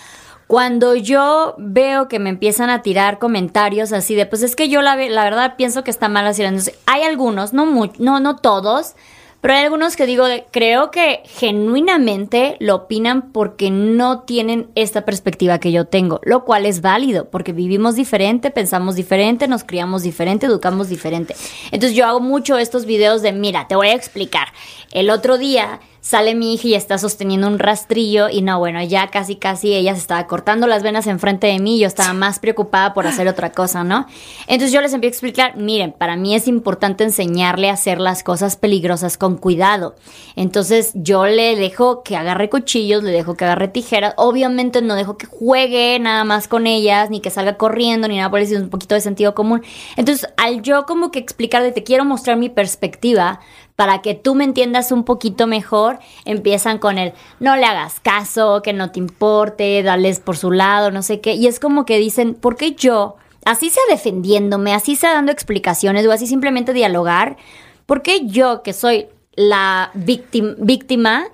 cuando 0.50 0.96
yo 0.96 1.54
veo 1.58 2.08
que 2.08 2.18
me 2.18 2.28
empiezan 2.28 2.70
a 2.70 2.82
tirar 2.82 3.20
comentarios 3.20 3.92
así 3.92 4.16
de, 4.16 4.26
pues 4.26 4.42
es 4.42 4.56
que 4.56 4.68
yo 4.68 4.82
la, 4.82 4.96
la 4.96 5.22
verdad 5.22 5.54
pienso 5.56 5.84
que 5.84 5.92
está 5.92 6.08
mal 6.08 6.26
así, 6.26 6.42
hay 6.86 7.02
algunos, 7.02 7.52
no, 7.52 7.66
no, 7.98 8.18
no 8.18 8.36
todos, 8.36 8.96
pero 9.40 9.54
hay 9.54 9.64
algunos 9.64 9.96
que 9.96 10.06
digo, 10.06 10.24
creo 10.50 10.90
que 10.90 11.22
genuinamente 11.24 12.56
lo 12.58 12.74
opinan 12.74 13.30
porque 13.32 13.70
no 13.70 14.22
tienen 14.22 14.68
esta 14.74 15.04
perspectiva 15.04 15.60
que 15.60 15.72
yo 15.72 15.86
tengo, 15.86 16.20
lo 16.24 16.44
cual 16.44 16.66
es 16.66 16.82
válido, 16.82 17.30
porque 17.30 17.52
vivimos 17.52 17.94
diferente, 17.94 18.50
pensamos 18.50 18.96
diferente, 18.96 19.48
nos 19.48 19.64
criamos 19.64 20.02
diferente, 20.02 20.46
educamos 20.46 20.88
diferente. 20.88 21.36
Entonces 21.70 21.96
yo 21.96 22.06
hago 22.06 22.20
mucho 22.20 22.58
estos 22.58 22.84
videos 22.84 23.22
de, 23.22 23.32
mira, 23.32 23.66
te 23.66 23.76
voy 23.76 23.88
a 23.88 23.94
explicar. 23.94 24.48
El 24.90 25.08
otro 25.08 25.38
día 25.38 25.80
sale 26.00 26.34
mi 26.34 26.54
hija 26.54 26.68
y 26.68 26.74
está 26.74 26.98
sosteniendo 26.98 27.46
un 27.46 27.58
rastrillo 27.58 28.28
y 28.30 28.42
no, 28.42 28.58
bueno, 28.58 28.82
ya 28.82 29.08
casi 29.08 29.36
casi 29.36 29.74
ella 29.74 29.94
se 29.94 30.00
estaba 30.00 30.26
cortando 30.26 30.66
las 30.66 30.82
venas 30.82 31.06
enfrente 31.06 31.46
de 31.46 31.58
mí 31.58 31.76
y 31.76 31.80
yo 31.80 31.86
estaba 31.86 32.12
más 32.14 32.38
preocupada 32.38 32.94
por 32.94 33.06
hacer 33.06 33.28
otra 33.28 33.52
cosa, 33.52 33.84
¿no? 33.84 34.06
Entonces 34.46 34.72
yo 34.72 34.80
les 34.80 34.94
empiezo 34.94 35.12
a 35.12 35.14
explicar, 35.14 35.56
miren, 35.56 35.92
para 35.92 36.16
mí 36.16 36.34
es 36.34 36.48
importante 36.48 37.04
enseñarle 37.04 37.68
a 37.68 37.74
hacer 37.74 38.00
las 38.00 38.22
cosas 38.22 38.56
peligrosas 38.56 39.18
con 39.18 39.36
cuidado. 39.36 39.94
Entonces 40.36 40.92
yo 40.94 41.26
le 41.26 41.56
dejo 41.56 42.02
que 42.02 42.16
agarre 42.16 42.48
cuchillos, 42.48 43.02
le 43.02 43.10
dejo 43.10 43.34
que 43.34 43.44
agarre 43.44 43.68
tijeras, 43.68 44.14
obviamente 44.16 44.80
no 44.82 44.94
dejo 44.94 45.18
que 45.18 45.26
juegue 45.26 45.98
nada 45.98 46.24
más 46.24 46.48
con 46.48 46.66
ellas, 46.66 47.10
ni 47.10 47.20
que 47.20 47.30
salga 47.30 47.56
corriendo, 47.56 48.08
ni 48.08 48.16
nada 48.16 48.30
por 48.30 48.40
eso, 48.40 48.54
es 48.54 48.62
un 48.62 48.70
poquito 48.70 48.94
de 48.94 49.02
sentido 49.02 49.34
común. 49.34 49.62
Entonces 49.96 50.26
al 50.38 50.62
yo 50.62 50.86
como 50.86 51.10
que 51.10 51.18
explicar 51.18 51.62
de 51.62 51.72
te 51.72 51.82
quiero 51.82 52.04
mostrar 52.04 52.36
mi 52.36 52.48
perspectiva, 52.48 53.40
para 53.80 54.02
que 54.02 54.14
tú 54.14 54.34
me 54.34 54.44
entiendas 54.44 54.92
un 54.92 55.04
poquito 55.04 55.46
mejor, 55.46 56.00
empiezan 56.26 56.76
con 56.76 56.98
el 56.98 57.14
no 57.38 57.56
le 57.56 57.64
hagas 57.64 57.98
caso, 57.98 58.60
que 58.60 58.74
no 58.74 58.90
te 58.92 58.98
importe, 58.98 59.82
dales 59.82 60.20
por 60.20 60.36
su 60.36 60.50
lado, 60.50 60.90
no 60.90 61.00
sé 61.00 61.22
qué. 61.22 61.32
Y 61.32 61.46
es 61.46 61.58
como 61.58 61.86
que 61.86 61.96
dicen, 61.96 62.34
¿por 62.34 62.56
qué 62.56 62.74
yo, 62.74 63.16
así 63.46 63.70
sea 63.70 63.82
defendiéndome, 63.88 64.74
así 64.74 64.96
sea 64.96 65.14
dando 65.14 65.32
explicaciones 65.32 66.06
o 66.06 66.12
así 66.12 66.26
simplemente 66.26 66.74
dialogar, 66.74 67.38
¿por 67.86 68.02
qué 68.02 68.26
yo 68.26 68.62
que 68.62 68.74
soy 68.74 69.06
la 69.34 69.92
víctima 69.94 71.24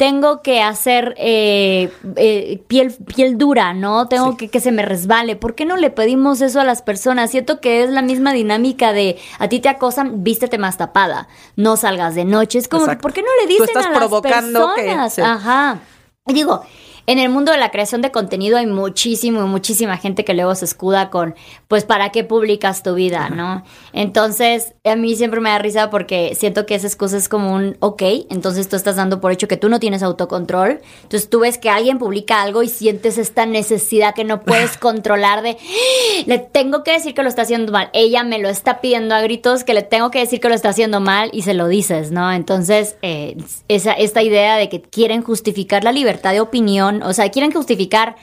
tengo 0.00 0.40
que 0.40 0.62
hacer 0.62 1.14
eh, 1.18 1.92
eh, 2.16 2.62
piel, 2.68 2.90
piel 3.14 3.36
dura, 3.36 3.74
¿no? 3.74 4.08
Tengo 4.08 4.34
que 4.38 4.48
que 4.48 4.58
se 4.58 4.72
me 4.72 4.82
resbale. 4.82 5.36
¿Por 5.36 5.54
qué 5.54 5.66
no 5.66 5.76
le 5.76 5.90
pedimos 5.90 6.40
eso 6.40 6.58
a 6.58 6.64
las 6.64 6.80
personas? 6.80 7.30
Siento 7.30 7.60
que 7.60 7.84
es 7.84 7.90
la 7.90 8.00
misma 8.00 8.32
dinámica 8.32 8.94
de 8.94 9.18
a 9.38 9.50
ti 9.50 9.60
te 9.60 9.68
acosan, 9.68 10.24
vístete 10.24 10.56
más 10.56 10.78
tapada, 10.78 11.28
no 11.56 11.76
salgas 11.76 12.14
de 12.14 12.24
noche. 12.24 12.60
Es 12.60 12.66
como, 12.66 12.86
¿por 12.96 13.12
qué 13.12 13.20
no 13.20 13.28
le 13.42 13.46
dicen 13.46 13.76
a 13.76 13.90
las 13.90 14.10
personas? 14.22 15.18
Ajá. 15.18 15.80
Digo, 16.24 16.62
en 17.06 17.18
el 17.18 17.28
mundo 17.28 17.52
de 17.52 17.58
la 17.58 17.70
creación 17.70 18.02
de 18.02 18.10
contenido 18.10 18.58
hay 18.58 18.66
muchísimo, 18.66 19.46
muchísima 19.46 19.96
gente 19.96 20.24
que 20.24 20.34
luego 20.34 20.54
se 20.54 20.64
escuda 20.64 21.10
con, 21.10 21.34
pues, 21.68 21.84
¿para 21.84 22.10
qué 22.10 22.24
publicas 22.24 22.82
tu 22.82 22.94
vida, 22.94 23.30
no? 23.30 23.64
Entonces, 23.92 24.74
a 24.84 24.96
mí 24.96 25.16
siempre 25.16 25.40
me 25.40 25.50
da 25.50 25.58
risa 25.58 25.90
porque 25.90 26.34
siento 26.34 26.66
que 26.66 26.74
esa 26.74 26.86
excusa 26.86 27.16
es 27.16 27.28
como 27.28 27.54
un, 27.54 27.76
ok, 27.80 28.02
entonces 28.30 28.68
tú 28.68 28.76
estás 28.76 28.96
dando 28.96 29.20
por 29.20 29.32
hecho 29.32 29.48
que 29.48 29.56
tú 29.56 29.68
no 29.68 29.80
tienes 29.80 30.02
autocontrol. 30.02 30.80
Entonces 31.02 31.28
tú 31.28 31.40
ves 31.40 31.58
que 31.58 31.70
alguien 31.70 31.98
publica 31.98 32.42
algo 32.42 32.62
y 32.62 32.68
sientes 32.68 33.18
esta 33.18 33.46
necesidad 33.46 34.14
que 34.14 34.24
no 34.24 34.40
puedes 34.42 34.76
controlar 34.78 35.42
de, 35.42 35.50
¡Ah! 35.50 36.22
le 36.26 36.38
tengo 36.38 36.82
que 36.84 36.92
decir 36.92 37.14
que 37.14 37.22
lo 37.22 37.28
está 37.28 37.42
haciendo 37.42 37.72
mal. 37.72 37.90
Ella 37.92 38.22
me 38.24 38.38
lo 38.38 38.48
está 38.48 38.80
pidiendo 38.80 39.14
a 39.14 39.20
gritos 39.20 39.64
que 39.64 39.74
le 39.74 39.82
tengo 39.82 40.10
que 40.10 40.20
decir 40.20 40.40
que 40.40 40.48
lo 40.48 40.54
está 40.54 40.70
haciendo 40.70 41.00
mal 41.00 41.30
y 41.32 41.42
se 41.42 41.54
lo 41.54 41.68
dices, 41.68 42.10
¿no? 42.10 42.32
Entonces, 42.32 42.96
eh, 43.02 43.36
esa, 43.68 43.92
esta 43.92 44.22
idea 44.22 44.56
de 44.56 44.68
que 44.68 44.82
quieren 44.82 45.22
justificar 45.22 45.84
la 45.84 45.92
libertad 45.92 46.32
de 46.32 46.40
opinión 46.40 46.89
o 47.02 47.12
sea, 47.12 47.30
quieren 47.30 47.52
justificar 47.52 48.16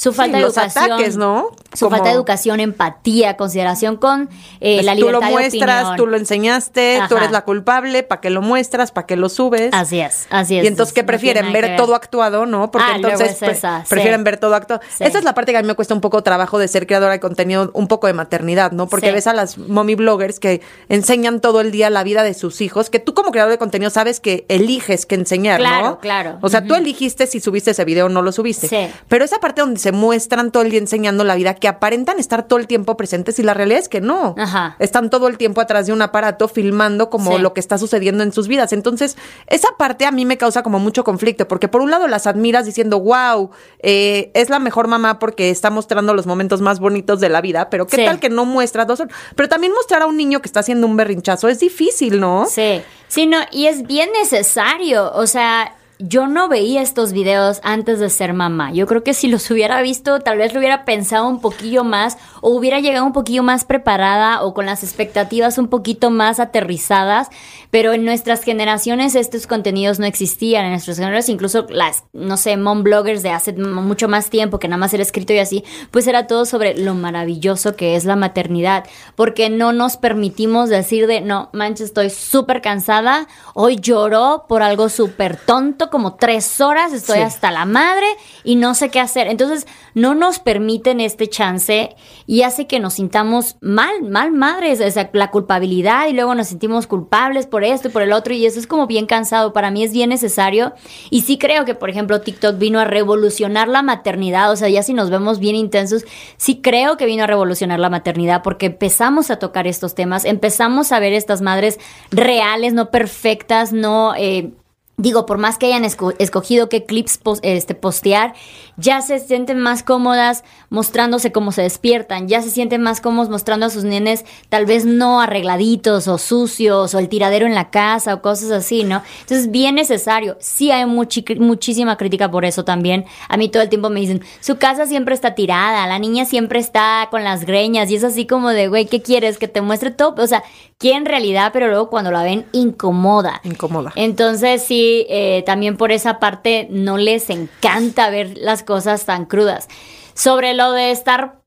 su 0.00 0.12
falta 0.12 0.36
de 0.38 0.44
los 0.44 0.56
educación, 0.56 0.92
ataques, 0.92 1.16
¿no? 1.16 1.48
Su 1.74 1.86
Como- 1.86 1.96
falta 1.96 2.10
de 2.10 2.14
educación, 2.14 2.60
empatía, 2.60 3.36
consideración 3.36 3.96
con 3.96 4.30
eh, 4.60 4.76
Pues 4.76 4.84
la 4.86 4.92
tú 4.94 5.00
lo 5.00 5.06
libertad 5.08 5.26
de 5.26 5.32
muestras, 5.32 5.96
tú 5.96 6.06
lo 6.06 6.16
enseñaste, 6.16 7.00
tú 7.08 7.16
eres 7.16 7.32
la 7.32 7.42
culpable, 7.42 8.04
¿para 8.04 8.20
qué 8.20 8.30
lo 8.30 8.40
muestras? 8.40 8.92
¿Para 8.92 9.06
qué 9.08 9.16
lo 9.16 9.28
subes? 9.28 9.70
Así 9.74 9.98
es, 10.00 10.28
así 10.30 10.56
es. 10.56 10.64
Y 10.64 10.68
entonces, 10.68 10.92
¿qué 10.94 11.02
No 11.02 11.08
prefieren? 11.08 11.52
Ver 11.52 11.76
todo 11.76 11.96
actuado, 11.96 12.46
¿no? 12.46 12.70
Porque 12.70 12.86
Ah, 12.92 12.96
entonces 12.96 13.32
es 13.32 13.36
pre- 13.38 13.50
esa, 13.50 13.80
sí. 13.82 13.86
prefieren 13.90 14.22
ver 14.22 14.36
todo 14.38 14.54
actuado. 14.54 14.80
Sí. 14.88 15.02
Esa 15.04 15.18
es 15.18 15.24
la 15.24 15.34
parte 15.34 15.50
que 15.52 15.58
a 15.58 15.62
mí 15.62 15.66
me 15.68 15.74
cuesta 15.74 15.94
un 15.94 16.00
poco 16.00 16.22
trabajo 16.22 16.58
de 16.60 16.68
ser 16.68 16.86
creadora 16.86 17.12
de 17.12 17.20
contenido, 17.20 17.70
un 17.74 17.88
poco 17.88 18.06
de 18.06 18.12
maternidad, 18.12 18.70
¿no? 18.72 18.88
Porque 18.88 19.10
ves 19.10 19.26
a 19.26 19.34
las 19.34 19.58
mommy 19.58 19.96
bloggers 19.96 20.38
que 20.38 20.60
enseñan 20.88 21.40
todo 21.40 21.60
el 21.60 21.70
día 21.72 21.90
la 21.90 22.04
vida 22.04 22.22
de 22.22 22.34
sus 22.34 22.60
hijos, 22.60 22.88
que 22.88 23.00
tú 23.00 23.14
como 23.14 23.30
creador 23.32 23.50
de 23.50 23.58
contenido 23.58 23.90
sabes 23.90 24.20
que 24.20 24.46
eliges 24.48 25.06
que 25.06 25.16
enseñar, 25.16 25.58
Claro, 25.58 25.84
¿no? 25.86 25.98
claro. 25.98 26.38
O 26.40 26.48
sea, 26.48 26.64
tú 26.64 26.74
eligiste 26.76 27.26
si 27.26 27.40
subiste 27.40 27.72
ese 27.72 27.84
video 27.84 28.06
o 28.06 28.08
no 28.08 28.22
lo 28.22 28.30
subiste. 28.32 28.68
Sí. 28.68 28.88
Pero 29.08 29.24
esa 29.24 29.38
parte 29.40 29.60
donde 29.60 29.80
se 29.80 29.87
muestran 29.92 30.50
todo 30.50 30.62
el 30.62 30.70
día 30.70 30.78
enseñando 30.80 31.24
la 31.24 31.34
vida, 31.34 31.54
que 31.54 31.68
aparentan 31.68 32.18
estar 32.18 32.46
todo 32.48 32.58
el 32.58 32.66
tiempo 32.66 32.96
presentes 32.96 33.38
y 33.38 33.42
la 33.42 33.54
realidad 33.54 33.80
es 33.80 33.88
que 33.88 34.00
no. 34.00 34.34
Ajá. 34.38 34.76
Están 34.78 35.10
todo 35.10 35.28
el 35.28 35.38
tiempo 35.38 35.60
atrás 35.60 35.86
de 35.86 35.92
un 35.92 36.02
aparato 36.02 36.48
filmando 36.48 37.10
como 37.10 37.32
Sí. 37.36 37.38
lo 37.42 37.52
que 37.54 37.60
está 37.60 37.78
sucediendo 37.78 38.22
en 38.24 38.32
sus 38.32 38.48
vidas. 38.48 38.72
Entonces, 38.72 39.16
esa 39.46 39.68
parte 39.78 40.04
a 40.06 40.10
mí 40.10 40.24
me 40.24 40.38
causa 40.38 40.62
como 40.62 40.78
mucho 40.78 41.04
conflicto, 41.04 41.46
porque 41.48 41.68
por 41.68 41.80
un 41.80 41.90
lado 41.90 42.06
las 42.08 42.26
admiras 42.26 42.66
diciendo, 42.66 43.00
wow, 43.00 43.50
eh, 43.80 44.30
es 44.34 44.50
la 44.50 44.58
mejor 44.58 44.88
mamá 44.88 45.18
porque 45.18 45.50
está 45.50 45.70
mostrando 45.70 46.14
los 46.14 46.26
momentos 46.26 46.60
más 46.60 46.80
bonitos 46.80 47.20
de 47.20 47.28
la 47.28 47.40
vida, 47.40 47.70
pero 47.70 47.86
¿qué 47.86 47.96
Sí. 47.96 48.04
tal 48.04 48.20
que 48.20 48.28
no 48.30 48.44
muestra 48.44 48.84
dos 48.84 49.00
horas? 49.00 49.14
Pero 49.36 49.48
también 49.48 49.72
mostrar 49.72 50.02
a 50.02 50.06
un 50.06 50.16
niño 50.16 50.40
que 50.40 50.48
está 50.48 50.60
haciendo 50.60 50.86
un 50.86 50.96
berrinchazo 50.96 51.48
es 51.48 51.60
difícil, 51.60 52.20
¿no? 52.20 52.46
Sí, 52.46 52.82
sí, 53.08 53.26
no, 53.26 53.38
y 53.50 53.66
es 53.66 53.82
bien 53.86 54.10
necesario. 54.12 55.10
O 55.14 55.26
sea, 55.26 55.74
yo 55.98 56.28
no 56.28 56.48
veía 56.48 56.80
estos 56.80 57.12
videos 57.12 57.60
antes 57.64 57.98
de 57.98 58.08
ser 58.08 58.32
mamá. 58.32 58.72
Yo 58.72 58.86
creo 58.86 59.02
que 59.02 59.14
si 59.14 59.28
los 59.28 59.50
hubiera 59.50 59.82
visto, 59.82 60.20
tal 60.20 60.38
vez 60.38 60.52
lo 60.52 60.60
hubiera 60.60 60.84
pensado 60.84 61.28
un 61.28 61.40
poquillo 61.40 61.84
más 61.84 62.18
o 62.40 62.50
hubiera 62.50 62.80
llegado 62.80 63.04
un 63.04 63.12
poquillo 63.12 63.42
más 63.42 63.64
preparada 63.64 64.42
o 64.42 64.54
con 64.54 64.66
las 64.66 64.82
expectativas 64.82 65.58
un 65.58 65.68
poquito 65.68 66.10
más 66.10 66.40
aterrizadas. 66.40 67.28
Pero 67.70 67.92
en 67.92 68.04
nuestras 68.04 68.42
generaciones 68.42 69.14
estos 69.14 69.46
contenidos 69.46 69.98
no 69.98 70.06
existían. 70.06 70.64
En 70.64 70.70
nuestras 70.70 70.96
generaciones, 70.96 71.28
incluso 71.28 71.66
las, 71.68 72.04
no 72.12 72.36
sé, 72.36 72.56
mom 72.56 72.82
bloggers 72.82 73.22
de 73.22 73.30
hace 73.30 73.52
mucho 73.52 74.08
más 74.08 74.30
tiempo 74.30 74.58
que 74.58 74.68
nada 74.68 74.78
más 74.78 74.94
era 74.94 75.02
escrito 75.02 75.32
y 75.32 75.38
así, 75.38 75.64
pues 75.90 76.06
era 76.06 76.26
todo 76.26 76.44
sobre 76.46 76.76
lo 76.78 76.94
maravilloso 76.94 77.76
que 77.76 77.96
es 77.96 78.04
la 78.04 78.16
maternidad. 78.16 78.84
Porque 79.16 79.50
no 79.50 79.72
nos 79.72 79.96
permitimos 79.96 80.68
decir 80.68 81.06
de, 81.06 81.20
no, 81.20 81.50
manches, 81.52 81.86
estoy 81.86 82.10
súper 82.10 82.62
cansada. 82.62 83.26
Hoy 83.54 83.76
lloró 83.76 84.44
por 84.48 84.62
algo 84.62 84.88
súper 84.88 85.36
tonto, 85.36 85.87
como 85.90 86.14
tres 86.16 86.60
horas, 86.60 86.92
estoy 86.92 87.16
Sí. 87.18 87.22
hasta 87.22 87.50
la 87.50 87.64
madre 87.64 88.06
y 88.44 88.56
no 88.56 88.74
sé 88.74 88.88
qué 88.90 89.00
hacer. 89.00 89.26
Entonces, 89.28 89.66
no 89.94 90.14
nos 90.14 90.38
permiten 90.38 91.00
este 91.00 91.26
chance 91.28 91.96
y 92.26 92.42
hace 92.42 92.66
que 92.66 92.80
nos 92.80 92.94
sintamos 92.94 93.56
mal, 93.60 94.02
mal 94.02 94.32
madres, 94.32 94.80
o 94.80 94.90
sea, 94.90 95.10
la 95.12 95.30
culpabilidad 95.30 96.06
y 96.08 96.12
luego 96.12 96.34
nos 96.34 96.48
sentimos 96.48 96.86
culpables 96.86 97.46
por 97.46 97.64
esto 97.64 97.88
y 97.88 97.90
por 97.90 98.02
el 98.02 98.12
otro 98.12 98.34
y 98.34 98.46
eso 98.46 98.58
es 98.60 98.66
como 98.66 98.86
bien 98.86 99.06
cansado. 99.06 99.52
Para 99.52 99.70
mí 99.70 99.82
es 99.84 99.92
bien 99.92 100.10
necesario 100.10 100.72
y 101.10 101.22
sí 101.22 101.38
creo 101.38 101.64
que, 101.64 101.74
por 101.74 101.90
ejemplo, 101.90 102.20
TikTok 102.20 102.58
vino 102.58 102.78
a 102.80 102.84
revolucionar 102.84 103.68
la 103.68 103.82
maternidad, 103.82 104.50
o 104.52 104.56
sea, 104.56 104.68
ya 104.68 104.82
si 104.82 104.94
nos 104.94 105.10
vemos 105.10 105.38
bien 105.38 105.56
intensos, 105.56 106.04
sí 106.36 106.60
creo 106.62 106.96
que 106.96 107.06
vino 107.06 107.24
a 107.24 107.26
revolucionar 107.26 107.78
la 107.80 107.90
maternidad 107.90 108.42
porque 108.42 108.66
empezamos 108.66 109.30
a 109.30 109.38
tocar 109.38 109.66
estos 109.66 109.94
temas, 109.94 110.24
empezamos 110.24 110.92
a 110.92 110.98
ver 111.00 111.12
estas 111.12 111.40
madres 111.40 111.78
reales, 112.10 112.72
no 112.74 112.90
perfectas, 112.90 113.72
no... 113.72 114.14
eh, 114.16 114.52
Digo, 114.98 115.24
por 115.26 115.38
más 115.38 115.56
que 115.58 115.66
hayan 115.66 115.84
esco- 115.84 116.14
escogido 116.18 116.68
qué 116.68 116.84
clips 116.84 117.16
pos- 117.18 117.38
este, 117.42 117.74
postear, 117.74 118.34
ya 118.76 119.00
se 119.00 119.18
sienten 119.20 119.58
más 119.58 119.82
cómodas 119.82 120.44
mostrándose 120.70 121.32
cómo 121.32 121.52
se 121.52 121.62
despiertan, 121.62 122.28
ya 122.28 122.42
se 122.42 122.50
sienten 122.50 122.82
más 122.82 123.00
cómodos 123.00 123.30
mostrando 123.30 123.66
a 123.66 123.70
sus 123.70 123.84
nenes 123.84 124.24
tal 124.48 124.66
vez 124.66 124.84
no 124.84 125.20
arregladitos 125.20 126.08
o 126.08 126.18
sucios 126.18 126.94
o 126.94 126.98
el 126.98 127.08
tiradero 127.08 127.46
en 127.46 127.54
la 127.54 127.70
casa 127.70 128.12
o 128.12 128.20
cosas 128.22 128.50
así, 128.50 128.84
¿no? 128.84 129.02
Entonces, 129.20 129.50
bien 129.50 129.76
necesario. 129.76 130.36
Sí 130.40 130.70
hay 130.72 130.84
muchi- 130.84 131.38
muchísima 131.38 131.96
crítica 131.96 132.30
por 132.30 132.44
eso 132.44 132.64
también. 132.64 133.04
A 133.28 133.36
mí 133.36 133.48
todo 133.48 133.62
el 133.62 133.68
tiempo 133.68 133.88
me 133.90 134.00
dicen, 134.00 134.22
su 134.40 134.58
casa 134.58 134.86
siempre 134.86 135.14
está 135.14 135.34
tirada, 135.34 135.86
la 135.86 135.98
niña 135.98 136.24
siempre 136.24 136.58
está 136.58 137.06
con 137.10 137.22
las 137.24 137.44
greñas 137.46 137.90
y 137.90 137.94
es 137.96 138.02
así 138.04 138.26
como 138.26 138.50
de, 138.50 138.66
güey, 138.68 138.86
¿qué 138.86 139.00
quieres? 139.00 139.38
Que 139.38 139.46
te 139.48 139.60
muestre 139.60 139.92
todo. 139.92 140.14
O 140.22 140.26
sea, 140.26 140.42
que 140.80 140.92
en 140.92 141.06
realidad, 141.06 141.50
pero 141.52 141.68
luego 141.68 141.88
cuando 141.88 142.10
la 142.10 142.22
ven, 142.22 142.46
incomoda. 142.52 143.40
Incómoda. 143.44 143.92
Entonces 143.96 144.62
sí, 144.62 144.87
eh, 145.08 145.42
también 145.46 145.76
por 145.76 145.92
esa 145.92 146.18
parte 146.18 146.66
no 146.70 146.96
les 146.96 147.30
encanta 147.30 148.10
ver 148.10 148.36
las 148.36 148.62
cosas 148.62 149.04
tan 149.04 149.26
crudas. 149.26 149.68
Sobre 150.14 150.54
lo 150.54 150.72
de 150.72 150.90
estar 150.90 151.42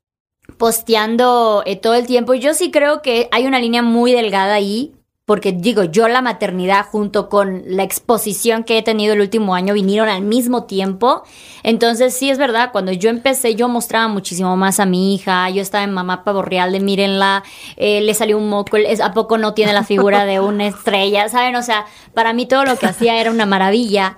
posteando 0.57 1.63
eh, 1.65 1.75
todo 1.75 1.95
el 1.95 2.07
tiempo, 2.07 2.33
yo 2.33 2.53
sí 2.53 2.71
creo 2.71 3.01
que 3.01 3.27
hay 3.31 3.45
una 3.45 3.59
línea 3.59 3.81
muy 3.81 4.11
delgada 4.11 4.53
ahí. 4.53 4.93
Porque 5.31 5.53
digo, 5.53 5.85
yo 5.85 6.09
la 6.09 6.21
maternidad 6.21 6.85
junto 6.91 7.29
con 7.29 7.63
la 7.65 7.83
exposición 7.83 8.65
que 8.65 8.77
he 8.77 8.81
tenido 8.81 9.13
el 9.13 9.21
último 9.21 9.55
año 9.55 9.73
vinieron 9.73 10.09
al 10.09 10.23
mismo 10.23 10.65
tiempo. 10.65 11.23
Entonces 11.63 12.13
sí 12.13 12.29
es 12.29 12.37
verdad, 12.37 12.73
cuando 12.73 12.91
yo 12.91 13.09
empecé 13.09 13.55
yo 13.55 13.69
mostraba 13.69 14.09
muchísimo 14.09 14.57
más 14.57 14.81
a 14.81 14.85
mi 14.85 15.15
hija. 15.15 15.49
Yo 15.49 15.61
estaba 15.61 15.85
en 15.85 15.93
mamá 15.93 16.25
pavorreal 16.25 16.73
de 16.73 16.81
mírenla, 16.81 17.45
eh, 17.77 18.01
le 18.01 18.13
salió 18.13 18.37
un 18.37 18.49
moco, 18.49 18.75
¿a 19.01 19.13
poco 19.13 19.37
no 19.37 19.53
tiene 19.53 19.71
la 19.71 19.85
figura 19.85 20.25
de 20.25 20.41
una 20.41 20.67
estrella? 20.67 21.29
¿Saben? 21.29 21.55
O 21.55 21.63
sea, 21.63 21.85
para 22.13 22.33
mí 22.33 22.45
todo 22.45 22.65
lo 22.65 22.75
que 22.77 22.87
hacía 22.87 23.21
era 23.21 23.31
una 23.31 23.45
maravilla. 23.45 24.17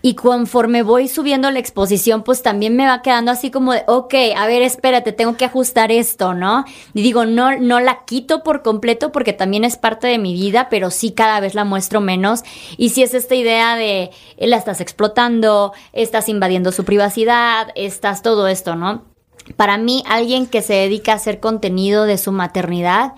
Y 0.00 0.14
conforme 0.14 0.82
voy 0.82 1.08
subiendo 1.08 1.50
la 1.50 1.58
exposición, 1.58 2.22
pues 2.22 2.42
también 2.42 2.76
me 2.76 2.86
va 2.86 3.02
quedando 3.02 3.32
así 3.32 3.50
como 3.50 3.72
de, 3.72 3.82
ok, 3.88 4.14
a 4.36 4.46
ver, 4.46 4.62
espérate, 4.62 5.12
tengo 5.12 5.36
que 5.36 5.44
ajustar 5.44 5.90
esto, 5.90 6.34
¿no? 6.34 6.64
Y 6.94 7.02
digo, 7.02 7.26
no, 7.26 7.58
no 7.58 7.80
la 7.80 8.04
quito 8.04 8.44
por 8.44 8.62
completo 8.62 9.10
porque 9.10 9.32
también 9.32 9.64
es 9.64 9.76
parte 9.76 10.06
de 10.06 10.18
mi 10.18 10.34
vida, 10.34 10.68
pero 10.70 10.90
sí 10.90 11.10
cada 11.10 11.40
vez 11.40 11.54
la 11.54 11.64
muestro 11.64 12.00
menos. 12.00 12.42
Y 12.76 12.90
si 12.90 13.02
es 13.02 13.12
esta 13.12 13.34
idea 13.34 13.74
de, 13.74 14.10
la 14.38 14.56
estás 14.56 14.80
explotando, 14.80 15.72
estás 15.92 16.28
invadiendo 16.28 16.70
su 16.70 16.84
privacidad, 16.84 17.68
estás 17.74 18.22
todo 18.22 18.46
esto, 18.46 18.76
¿no? 18.76 19.04
Para 19.56 19.78
mí, 19.78 20.04
alguien 20.06 20.46
que 20.46 20.62
se 20.62 20.74
dedica 20.74 21.12
a 21.12 21.16
hacer 21.16 21.40
contenido 21.40 22.04
de 22.04 22.18
su 22.18 22.32
maternidad 22.32 23.14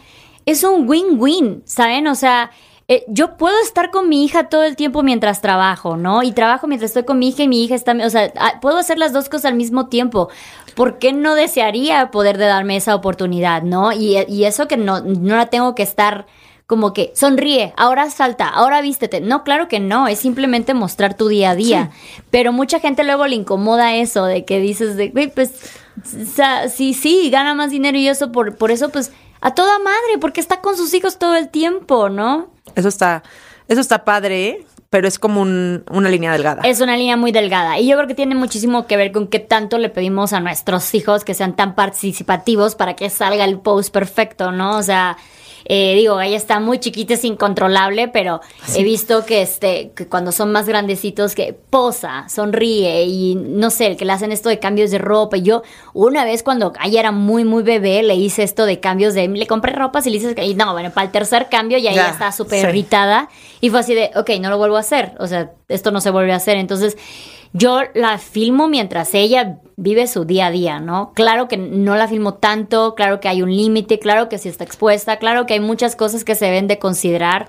es 0.46 0.64
un 0.64 0.88
win-win, 0.88 1.62
¿saben? 1.66 2.06
O 2.06 2.14
sea, 2.14 2.52
eh, 2.90 3.04
yo 3.06 3.36
puedo 3.36 3.54
estar 3.62 3.92
con 3.92 4.08
mi 4.08 4.24
hija 4.24 4.48
todo 4.48 4.64
el 4.64 4.74
tiempo 4.74 5.04
mientras 5.04 5.40
trabajo, 5.40 5.96
¿no? 5.96 6.24
Y 6.24 6.32
trabajo 6.32 6.66
mientras 6.66 6.90
estoy 6.90 7.04
con 7.04 7.20
mi 7.20 7.28
hija 7.28 7.44
y 7.44 7.48
mi 7.48 7.62
hija 7.62 7.76
está, 7.76 7.92
o 8.04 8.10
sea, 8.10 8.32
ah, 8.36 8.58
puedo 8.60 8.78
hacer 8.78 8.98
las 8.98 9.12
dos 9.12 9.28
cosas 9.28 9.44
al 9.44 9.54
mismo 9.54 9.86
tiempo. 9.86 10.28
¿Por 10.74 10.98
qué 10.98 11.12
no 11.12 11.36
desearía 11.36 12.10
poder 12.10 12.36
de 12.36 12.46
darme 12.46 12.74
esa 12.74 12.96
oportunidad, 12.96 13.62
no? 13.62 13.92
Y, 13.92 14.18
y 14.26 14.42
eso 14.42 14.66
que 14.66 14.76
no, 14.76 15.02
no 15.02 15.36
la 15.36 15.46
tengo 15.46 15.76
que 15.76 15.84
estar 15.84 16.26
como 16.66 16.92
que 16.92 17.12
sonríe, 17.14 17.72
ahora 17.76 18.10
salta, 18.10 18.48
ahora 18.48 18.80
vístete. 18.80 19.20
No, 19.20 19.44
claro 19.44 19.68
que 19.68 19.78
no, 19.78 20.08
es 20.08 20.18
simplemente 20.18 20.74
mostrar 20.74 21.16
tu 21.16 21.28
día 21.28 21.50
a 21.50 21.54
día. 21.54 21.90
Pero 22.32 22.52
mucha 22.52 22.80
gente 22.80 23.04
luego 23.04 23.28
le 23.28 23.36
incomoda 23.36 23.94
eso 23.94 24.24
de 24.24 24.44
que 24.44 24.58
dices 24.58 24.96
de, 24.96 25.10
güey, 25.10 25.32
pues, 25.32 25.52
o 25.96 26.24
sea, 26.24 26.68
sí, 26.68 26.92
sí, 26.94 27.30
gana 27.30 27.54
más 27.54 27.70
dinero 27.70 27.98
y 27.98 28.08
eso, 28.08 28.32
por, 28.32 28.56
por 28.56 28.72
eso, 28.72 28.88
pues, 28.88 29.12
a 29.40 29.54
toda 29.54 29.78
madre, 29.78 30.18
porque 30.20 30.40
está 30.40 30.60
con 30.60 30.76
sus 30.76 30.92
hijos 30.94 31.18
todo 31.18 31.34
el 31.36 31.48
tiempo, 31.48 32.08
¿no? 32.08 32.50
Eso 32.74 32.88
está, 32.88 33.22
eso 33.68 33.80
está 33.80 34.04
padre, 34.04 34.46
¿eh? 34.48 34.66
pero 34.90 35.06
es 35.06 35.20
como 35.20 35.40
un- 35.40 35.84
una 35.90 36.08
línea 36.08 36.32
delgada. 36.32 36.62
Es 36.64 36.80
una 36.80 36.96
línea 36.96 37.16
muy 37.16 37.30
delgada 37.30 37.78
y 37.78 37.86
yo 37.88 37.96
creo 37.96 38.08
que 38.08 38.14
tiene 38.16 38.34
muchísimo 38.34 38.86
que 38.88 38.96
ver 38.96 39.12
con 39.12 39.28
qué 39.28 39.38
tanto 39.38 39.78
le 39.78 39.88
pedimos 39.88 40.32
a 40.32 40.40
nuestros 40.40 40.92
hijos 40.94 41.24
que 41.24 41.32
sean 41.34 41.54
tan 41.54 41.76
participativos 41.76 42.74
para 42.74 42.96
que 42.96 43.08
salga 43.08 43.44
el 43.44 43.60
post 43.60 43.92
perfecto, 43.92 44.50
¿no? 44.50 44.76
O 44.76 44.82
sea, 44.82 45.16
eh, 45.64 45.94
digo, 45.94 46.20
ella 46.20 46.36
está 46.36 46.60
muy 46.60 46.78
chiquita, 46.78 47.14
es 47.14 47.24
incontrolable, 47.24 48.08
pero 48.08 48.40
he 48.76 48.82
visto 48.82 49.24
que 49.24 49.42
este, 49.42 49.92
que 49.94 50.06
cuando 50.06 50.32
son 50.32 50.52
más 50.52 50.66
grandecitos, 50.66 51.34
que 51.34 51.52
posa, 51.52 52.28
sonríe 52.28 53.04
y 53.04 53.34
no 53.34 53.70
sé, 53.70 53.96
que 53.96 54.04
le 54.04 54.12
hacen 54.12 54.32
esto 54.32 54.48
de 54.48 54.58
cambios 54.58 54.90
de 54.90 54.98
ropa. 54.98 55.36
Y 55.36 55.42
yo, 55.42 55.62
una 55.92 56.24
vez 56.24 56.42
cuando 56.42 56.72
ella 56.84 57.00
era 57.00 57.12
muy, 57.12 57.44
muy 57.44 57.62
bebé, 57.62 58.02
le 58.02 58.14
hice 58.14 58.42
esto 58.42 58.66
de 58.66 58.80
cambios 58.80 59.14
de, 59.14 59.28
le 59.28 59.46
compré 59.46 59.72
ropas 59.72 60.06
y 60.06 60.10
le 60.10 60.16
hice, 60.16 60.34
y 60.44 60.54
no, 60.54 60.72
bueno, 60.72 60.90
para 60.90 61.06
el 61.06 61.12
tercer 61.12 61.48
cambio 61.50 61.78
ya, 61.78 61.92
Ya, 61.92 62.02
ella 62.02 62.10
está 62.10 62.32
súper 62.32 62.60
sí. 62.60 62.66
irritada 62.66 63.28
y 63.60 63.70
fue 63.70 63.80
así 63.80 63.94
de, 63.94 64.10
ok, 64.16 64.30
no 64.40 64.50
lo 64.50 64.58
vuelvo 64.58 64.76
a 64.76 64.80
hacer, 64.80 65.12
o 65.18 65.26
sea, 65.26 65.52
esto 65.68 65.90
no 65.90 66.00
se 66.00 66.10
vuelve 66.10 66.32
a 66.32 66.36
hacer. 66.36 66.56
Entonces, 66.56 66.96
yo 67.52 67.80
la 67.94 68.18
filmo 68.18 68.68
mientras 68.68 69.14
ella 69.14 69.58
vive 69.76 70.06
su 70.06 70.24
día 70.24 70.46
a 70.46 70.50
día, 70.50 70.78
¿no? 70.78 71.12
Claro 71.14 71.48
que 71.48 71.56
no 71.56 71.96
la 71.96 72.06
filmo 72.06 72.34
tanto, 72.34 72.94
claro 72.94 73.18
que 73.18 73.28
hay 73.28 73.42
un 73.42 73.54
límite, 73.54 73.98
claro 73.98 74.28
que 74.28 74.38
sí 74.38 74.48
está 74.48 74.64
expuesta, 74.64 75.18
claro 75.18 75.46
que 75.46 75.54
hay 75.54 75.60
muchas 75.60 75.96
cosas 75.96 76.24
que 76.24 76.34
se 76.34 76.46
deben 76.46 76.68
de 76.68 76.78
considerar. 76.78 77.48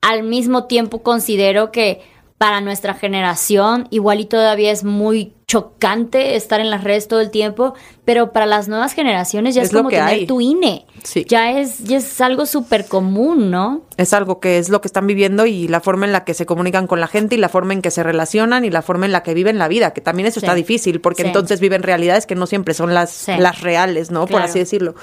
Al 0.00 0.22
mismo 0.22 0.64
tiempo 0.64 1.02
considero 1.02 1.72
que 1.72 2.00
para 2.40 2.62
nuestra 2.62 2.94
generación, 2.94 3.86
igual 3.90 4.18
y 4.20 4.24
todavía 4.24 4.72
es 4.72 4.82
muy 4.82 5.34
chocante 5.46 6.36
estar 6.36 6.58
en 6.58 6.70
las 6.70 6.84
redes 6.84 7.06
todo 7.06 7.20
el 7.20 7.30
tiempo, 7.30 7.74
pero 8.06 8.32
para 8.32 8.46
las 8.46 8.66
nuevas 8.66 8.94
generaciones 8.94 9.54
ya 9.54 9.60
es, 9.60 9.70
como 9.70 9.90
tener 9.90 10.26
tu 10.26 10.40
INE. 10.40 10.86
Sí. 11.04 11.26
Ya 11.28 11.60
es, 11.60 11.80
ya 11.80 11.98
es 11.98 12.18
algo 12.22 12.46
súper 12.46 12.86
común, 12.86 13.50
¿no? 13.50 13.82
Es 13.98 14.14
algo 14.14 14.40
que 14.40 14.56
es 14.56 14.70
lo 14.70 14.80
que 14.80 14.88
están 14.88 15.06
viviendo 15.06 15.44
y 15.44 15.68
la 15.68 15.82
forma 15.82 16.06
en 16.06 16.12
la 16.12 16.24
que 16.24 16.32
se 16.32 16.46
comunican 16.46 16.86
con 16.86 16.98
la 16.98 17.08
gente 17.08 17.34
y 17.34 17.38
la 17.38 17.50
forma 17.50 17.74
en 17.74 17.82
que 17.82 17.90
se 17.90 18.02
relacionan 18.02 18.64
y 18.64 18.70
la 18.70 18.80
forma 18.80 19.04
en 19.04 19.12
la 19.12 19.22
que 19.22 19.34
viven 19.34 19.58
la 19.58 19.68
vida, 19.68 19.92
que 19.92 20.00
también 20.00 20.26
eso 20.26 20.40
está 20.40 20.54
difícil, 20.54 21.02
porque 21.02 21.20
entonces 21.20 21.60
viven 21.60 21.82
realidades 21.82 22.24
que 22.24 22.36
no 22.36 22.46
siempre 22.46 22.72
son 22.72 22.94
las, 22.94 23.28
las 23.28 23.60
reales, 23.60 24.10
¿no? 24.10 24.26
Por 24.26 24.40
así 24.40 24.58
decirlo. 24.58 24.94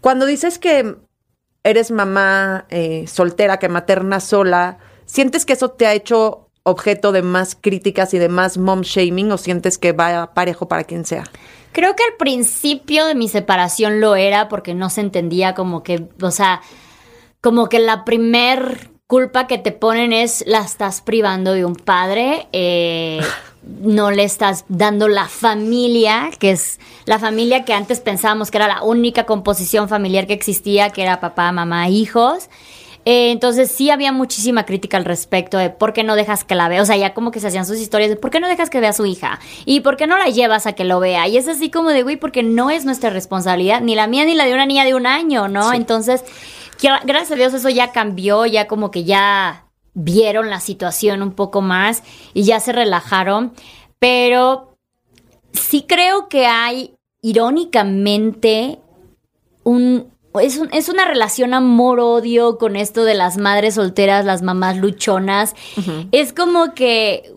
Cuando 0.00 0.26
dices 0.26 0.60
que 0.60 0.94
eres 1.64 1.90
mamá 1.90 2.66
eh, 2.70 3.04
soltera, 3.08 3.58
que 3.58 3.68
materna 3.68 4.20
sola, 4.20 4.78
¿sientes 5.06 5.44
que 5.44 5.54
eso 5.54 5.72
te 5.72 5.84
ha 5.84 5.92
hecho 5.92 6.47
objeto 6.68 7.12
de 7.12 7.22
más 7.22 7.56
críticas 7.60 8.14
y 8.14 8.18
de 8.18 8.28
más 8.28 8.58
mom 8.58 8.82
shaming 8.82 9.32
o 9.32 9.38
sientes 9.38 9.78
que 9.78 9.92
va 9.92 10.34
parejo 10.34 10.68
para 10.68 10.84
quien 10.84 11.04
sea? 11.04 11.24
Creo 11.72 11.94
que 11.94 12.02
al 12.04 12.16
principio 12.18 13.06
de 13.06 13.14
mi 13.14 13.28
separación 13.28 14.00
lo 14.00 14.16
era 14.16 14.48
porque 14.48 14.74
no 14.74 14.90
se 14.90 15.00
entendía 15.00 15.54
como 15.54 15.82
que, 15.82 16.08
o 16.20 16.30
sea, 16.30 16.60
como 17.40 17.68
que 17.68 17.78
la 17.78 18.04
primer 18.04 18.90
culpa 19.06 19.46
que 19.46 19.58
te 19.58 19.72
ponen 19.72 20.12
es 20.12 20.44
la 20.46 20.60
estás 20.60 21.00
privando 21.00 21.52
de 21.52 21.64
un 21.64 21.76
padre, 21.76 22.46
eh, 22.52 23.20
no 23.80 24.10
le 24.10 24.24
estás 24.24 24.64
dando 24.68 25.08
la 25.08 25.28
familia, 25.28 26.30
que 26.38 26.52
es 26.52 26.78
la 27.04 27.18
familia 27.18 27.64
que 27.64 27.74
antes 27.74 28.00
pensábamos 28.00 28.50
que 28.50 28.58
era 28.58 28.68
la 28.68 28.82
única 28.82 29.24
composición 29.24 29.88
familiar 29.88 30.26
que 30.26 30.34
existía, 30.34 30.90
que 30.90 31.02
era 31.02 31.20
papá, 31.20 31.52
mamá, 31.52 31.88
hijos. 31.88 32.48
Eh, 33.10 33.30
entonces 33.30 33.70
sí 33.70 33.88
había 33.88 34.12
muchísima 34.12 34.66
crítica 34.66 34.98
al 34.98 35.06
respecto 35.06 35.56
de 35.56 35.70
por 35.70 35.94
qué 35.94 36.04
no 36.04 36.14
dejas 36.14 36.44
que 36.44 36.54
la 36.54 36.68
vea. 36.68 36.82
O 36.82 36.84
sea, 36.84 36.98
ya 36.98 37.14
como 37.14 37.30
que 37.30 37.40
se 37.40 37.46
hacían 37.46 37.64
sus 37.64 37.78
historias 37.78 38.10
de 38.10 38.16
por 38.16 38.30
qué 38.30 38.38
no 38.38 38.48
dejas 38.48 38.68
que 38.68 38.80
vea 38.80 38.90
a 38.90 38.92
su 38.92 39.06
hija 39.06 39.40
y 39.64 39.80
por 39.80 39.96
qué 39.96 40.06
no 40.06 40.18
la 40.18 40.28
llevas 40.28 40.66
a 40.66 40.74
que 40.74 40.84
lo 40.84 41.00
vea. 41.00 41.26
Y 41.26 41.38
es 41.38 41.48
así 41.48 41.70
como 41.70 41.88
de, 41.88 42.02
güey, 42.02 42.18
porque 42.18 42.42
no 42.42 42.68
es 42.68 42.84
nuestra 42.84 43.08
responsabilidad, 43.08 43.80
ni 43.80 43.94
la 43.94 44.08
mía 44.08 44.26
ni 44.26 44.34
la 44.34 44.44
de 44.44 44.52
una 44.52 44.66
niña 44.66 44.84
de 44.84 44.94
un 44.94 45.06
año, 45.06 45.48
¿no? 45.48 45.72
Entonces, 45.72 46.22
gracias 46.82 47.32
a 47.32 47.36
Dios 47.36 47.54
eso 47.54 47.70
ya 47.70 47.92
cambió, 47.92 48.44
ya 48.44 48.66
como 48.66 48.90
que 48.90 49.04
ya 49.04 49.64
vieron 49.94 50.50
la 50.50 50.60
situación 50.60 51.22
un 51.22 51.32
poco 51.32 51.62
más 51.62 52.02
y 52.34 52.42
ya 52.42 52.60
se 52.60 52.72
relajaron. 52.72 53.54
Pero 53.98 54.76
sí 55.54 55.86
creo 55.88 56.28
que 56.28 56.44
hay, 56.44 56.94
irónicamente, 57.22 58.80
un, 59.64 60.12
es, 60.40 60.60
es 60.72 60.88
una 60.88 61.04
relación 61.04 61.54
amor-odio 61.54 62.58
con 62.58 62.76
esto 62.76 63.04
de 63.04 63.14
las 63.14 63.38
madres 63.38 63.74
solteras, 63.74 64.24
las 64.24 64.42
mamás 64.42 64.76
luchonas. 64.76 65.54
Es 66.12 66.32
como 66.32 66.74
que 66.74 67.32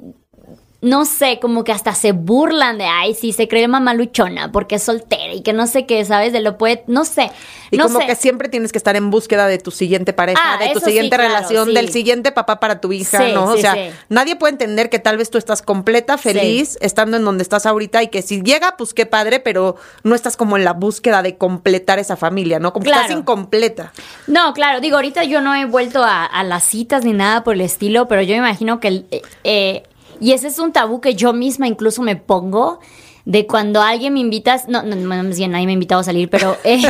no 0.81 1.05
sé, 1.05 1.37
como 1.39 1.63
que 1.63 1.71
hasta 1.71 1.93
se 1.93 2.11
burlan 2.11 2.79
de, 2.79 2.85
ay, 2.85 3.13
sí, 3.13 3.33
se 3.33 3.47
cree 3.47 3.67
mamá 3.67 3.93
luchona 3.93 4.51
porque 4.51 4.75
es 4.75 4.83
soltera 4.83 5.31
y 5.31 5.41
que 5.41 5.53
no 5.53 5.67
sé 5.67 5.85
qué, 5.85 6.03
¿sabes? 6.05 6.33
De 6.33 6.39
lo 6.39 6.57
puede, 6.57 6.83
no 6.87 7.05
sé. 7.05 7.31
Y 7.69 7.77
como 7.77 7.99
que 7.99 8.15
siempre 8.15 8.49
tienes 8.49 8.71
que 8.71 8.79
estar 8.79 8.95
en 8.95 9.11
búsqueda 9.11 9.45
de 9.45 9.59
tu 9.59 9.69
siguiente 9.69 10.11
pareja, 10.11 10.41
ah, 10.43 10.57
de 10.57 10.73
tu 10.73 10.79
siguiente 10.79 11.15
relación, 11.17 11.73
del 11.75 11.89
siguiente 11.89 12.31
papá 12.31 12.59
para 12.59 12.81
tu 12.81 12.91
hija, 12.91 13.29
¿no? 13.29 13.45
O 13.45 13.57
sea, 13.57 13.75
nadie 14.09 14.35
puede 14.35 14.53
entender 14.53 14.89
que 14.89 14.97
tal 14.97 15.17
vez 15.17 15.29
tú 15.29 15.37
estás 15.37 15.61
completa, 15.61 16.17
feliz, 16.17 16.79
estando 16.81 17.15
en 17.15 17.25
donde 17.25 17.43
estás 17.43 17.67
ahorita 17.67 18.01
y 18.01 18.07
que 18.07 18.23
si 18.23 18.41
llega, 18.41 18.75
pues 18.75 18.95
qué 18.95 19.05
padre, 19.05 19.39
pero 19.39 19.75
no 20.03 20.15
estás 20.15 20.35
como 20.35 20.57
en 20.57 20.65
la 20.65 20.73
búsqueda 20.73 21.21
de 21.21 21.37
completar 21.37 21.99
esa 21.99 22.17
familia, 22.17 22.59
¿no? 22.59 22.73
Como 22.73 22.85
que 22.85 22.89
estás 22.89 23.11
incompleta. 23.11 23.93
No, 24.25 24.53
claro, 24.53 24.81
digo, 24.81 24.95
ahorita 24.95 25.23
yo 25.25 25.41
no 25.41 25.53
he 25.53 25.65
vuelto 25.65 26.03
a, 26.03 26.43
las 26.43 26.63
citas 26.63 27.05
ni 27.05 27.13
nada 27.13 27.43
por 27.43 27.53
el 27.53 27.61
estilo, 27.61 28.07
pero 28.07 28.23
yo 28.23 28.31
me 28.31 28.39
imagino 28.39 28.79
que 28.79 29.05
eh, 29.11 29.21
eh 29.43 29.83
y 30.21 30.31
ese 30.31 30.47
es 30.47 30.59
un 30.59 30.71
tabú 30.71 31.01
que 31.01 31.15
yo 31.15 31.33
misma 31.33 31.67
incluso 31.67 32.01
me 32.01 32.15
pongo 32.15 32.79
de 33.25 33.45
cuando 33.47 33.81
alguien 33.81 34.13
me 34.13 34.19
invita, 34.19 34.61
no, 34.67 34.83
no, 34.83 34.95
más 34.95 35.37
bien 35.37 35.51
nadie 35.51 35.65
me 35.65 35.71
ha 35.71 35.73
invitado 35.73 36.01
a 36.01 36.03
salir, 36.03 36.29
pero 36.29 36.57
eh, 36.63 36.83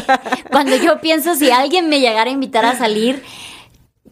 cuando 0.51 0.75
yo 0.75 1.01
pienso 1.01 1.35
si 1.35 1.49
alguien 1.49 1.89
me 1.89 1.99
llegara 1.99 2.29
a 2.29 2.33
invitar 2.33 2.65
a 2.65 2.75
salir, 2.75 3.23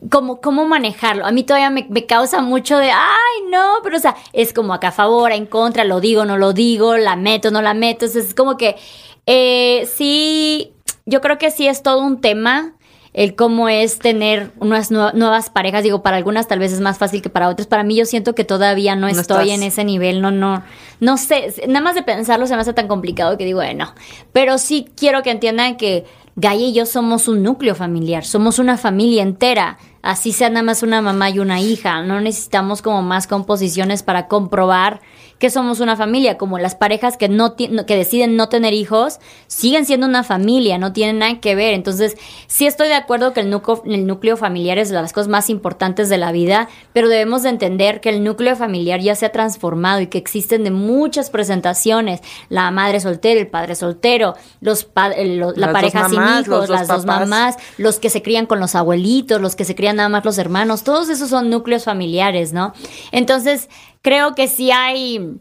como 0.09 0.39
cómo 0.39 0.65
manejarlo. 0.65 1.25
A 1.25 1.31
mí 1.31 1.43
todavía 1.43 1.69
me, 1.69 1.87
causa 2.05 2.41
mucho 2.41 2.77
de, 2.77 2.91
ay, 2.91 3.51
no, 3.51 3.79
pero 3.83 3.97
o 3.97 3.99
sea, 3.99 4.15
es 4.31 4.53
como 4.53 4.73
acá 4.73 4.89
a 4.89 4.93
favor, 4.93 5.31
en 5.31 5.45
contra, 5.45 5.83
lo 5.83 5.99
digo, 5.99 6.25
no 6.25 6.37
lo 6.37 6.53
digo, 6.53 6.97
la 6.97 7.15
meto, 7.15 7.51
no 7.51 7.61
la 7.61 7.73
meto. 7.73 8.05
es 8.05 8.33
como 8.33 8.55
que 8.57 8.77
eh, 9.25 9.87
sí, 9.93 10.73
yo 11.05 11.21
creo 11.21 11.37
que 11.37 11.51
sí 11.51 11.67
es 11.67 11.83
todo 11.83 12.01
un 12.01 12.21
tema 12.21 12.75
el 13.13 13.35
cómo 13.35 13.69
es 13.69 13.99
tener 13.99 14.51
unas 14.59 14.91
nuevas 14.91 15.49
parejas. 15.49 15.83
Digo, 15.83 16.01
para 16.01 16.17
algunas 16.17 16.47
tal 16.47 16.59
vez 16.59 16.71
es 16.71 16.79
más 16.79 16.97
fácil 16.97 17.21
que 17.21 17.29
para 17.29 17.49
otras. 17.49 17.67
Para 17.67 17.83
mí 17.83 17.95
yo 17.95 18.05
siento 18.05 18.35
que 18.35 18.43
todavía 18.43 18.95
no, 18.95 19.07
estoy 19.07 19.51
en 19.51 19.63
ese 19.63 19.83
nivel. 19.83 20.21
No, 20.21 20.31
no, 20.31 20.63
no 20.99 21.17
sé. 21.17 21.53
Nada 21.67 21.81
más 21.81 21.95
de 21.95 22.03
pensarlo 22.03 22.47
se 22.47 22.55
me 22.55 22.61
hace 22.61 22.73
tan 22.73 22.87
complicado 22.87 23.37
que 23.37 23.45
digo, 23.45 23.59
bueno. 23.59 23.93
Pero 24.31 24.57
sí 24.57 24.87
quiero 24.95 25.23
que 25.23 25.31
entiendan 25.31 25.77
que 25.77 26.05
Gaia 26.35 26.67
y 26.67 26.73
yo 26.73 26.85
somos 26.85 27.27
un 27.27 27.43
núcleo 27.43 27.75
familiar. 27.75 28.23
Somos 28.23 28.59
una 28.59 28.77
familia 28.77 29.23
entera. 29.23 29.77
Así 30.01 30.31
sea 30.31 30.49
nada 30.49 30.63
más 30.63 30.83
una 30.83 31.01
mamá 31.01 31.29
y 31.29 31.39
una 31.39 31.59
hija. 31.59 32.01
No 32.03 32.21
necesitamos 32.21 32.81
como 32.81 33.01
más 33.01 33.27
composiciones 33.27 34.03
para 34.03 34.27
comprobar 34.27 35.01
que 35.39 35.49
somos 35.49 35.79
una 35.79 35.95
familia, 35.95 36.37
como 36.37 36.59
las 36.59 36.75
parejas 36.75 37.15
que 37.15 37.29
no 37.29 37.55
que 37.55 37.95
deciden 37.95 38.35
no 38.35 38.49
tener 38.49 38.73
hijos, 38.73 39.19
siguen 39.47 39.85
siendo 39.85 40.05
una 40.05 40.23
familia, 40.23 40.77
no 40.77 40.91
tienen 40.91 41.19
nada 41.19 41.39
que 41.39 41.55
ver. 41.55 41.73
Entonces, 41.73 42.17
sí 42.47 42.67
estoy 42.67 42.89
de 42.89 42.95
acuerdo 42.95 43.31
que 43.31 43.39
el 43.39 43.49
núcleo, 43.49 43.81
el 43.85 44.05
núcleo 44.05 44.35
familiar 44.35 44.77
es 44.77 44.89
de 44.89 44.95
las 44.95 45.13
cosas 45.13 45.29
más 45.29 45.49
importantes 45.49 46.09
de 46.09 46.17
la 46.17 46.33
vida, 46.33 46.67
pero 46.91 47.07
debemos 47.07 47.43
de 47.43 47.49
entender 47.49 48.01
que 48.01 48.09
el 48.09 48.23
núcleo 48.23 48.57
familiar 48.57 48.99
ya 48.99 49.15
se 49.15 49.25
ha 49.25 49.31
transformado 49.31 50.01
y 50.01 50.07
que 50.07 50.17
existen 50.17 50.65
de 50.65 50.71
muchas 50.71 51.29
presentaciones, 51.29 52.21
la 52.49 52.69
madre 52.71 52.99
soltera, 52.99 53.39
el 53.39 53.47
padre 53.47 53.75
soltero, 53.75 54.35
los 54.59 54.89
la 54.93 55.71
pareja 55.71 56.09
sin 56.09 56.21
hijos, 56.41 56.67
las 56.67 56.89
dos 56.89 57.05
mamás, 57.05 57.55
los 57.77 57.99
que 57.99 58.09
se 58.09 58.21
crían 58.21 58.45
con 58.45 58.59
los 58.59 58.75
abuelitos, 58.75 59.39
los 59.39 59.55
que 59.55 59.63
se 59.63 59.73
crían 59.73 59.95
nada 59.95 60.09
más 60.09 60.25
los 60.25 60.37
hermanos, 60.37 60.83
todos 60.83 61.07
esos 61.07 61.29
son 61.29 61.49
núcleos 61.49 61.85
familiares, 61.85 62.51
¿no? 62.51 62.73
Entonces, 63.13 63.69
creo 64.01 64.35
que 64.35 64.47
sí 64.47 64.71
hay... 64.71 65.39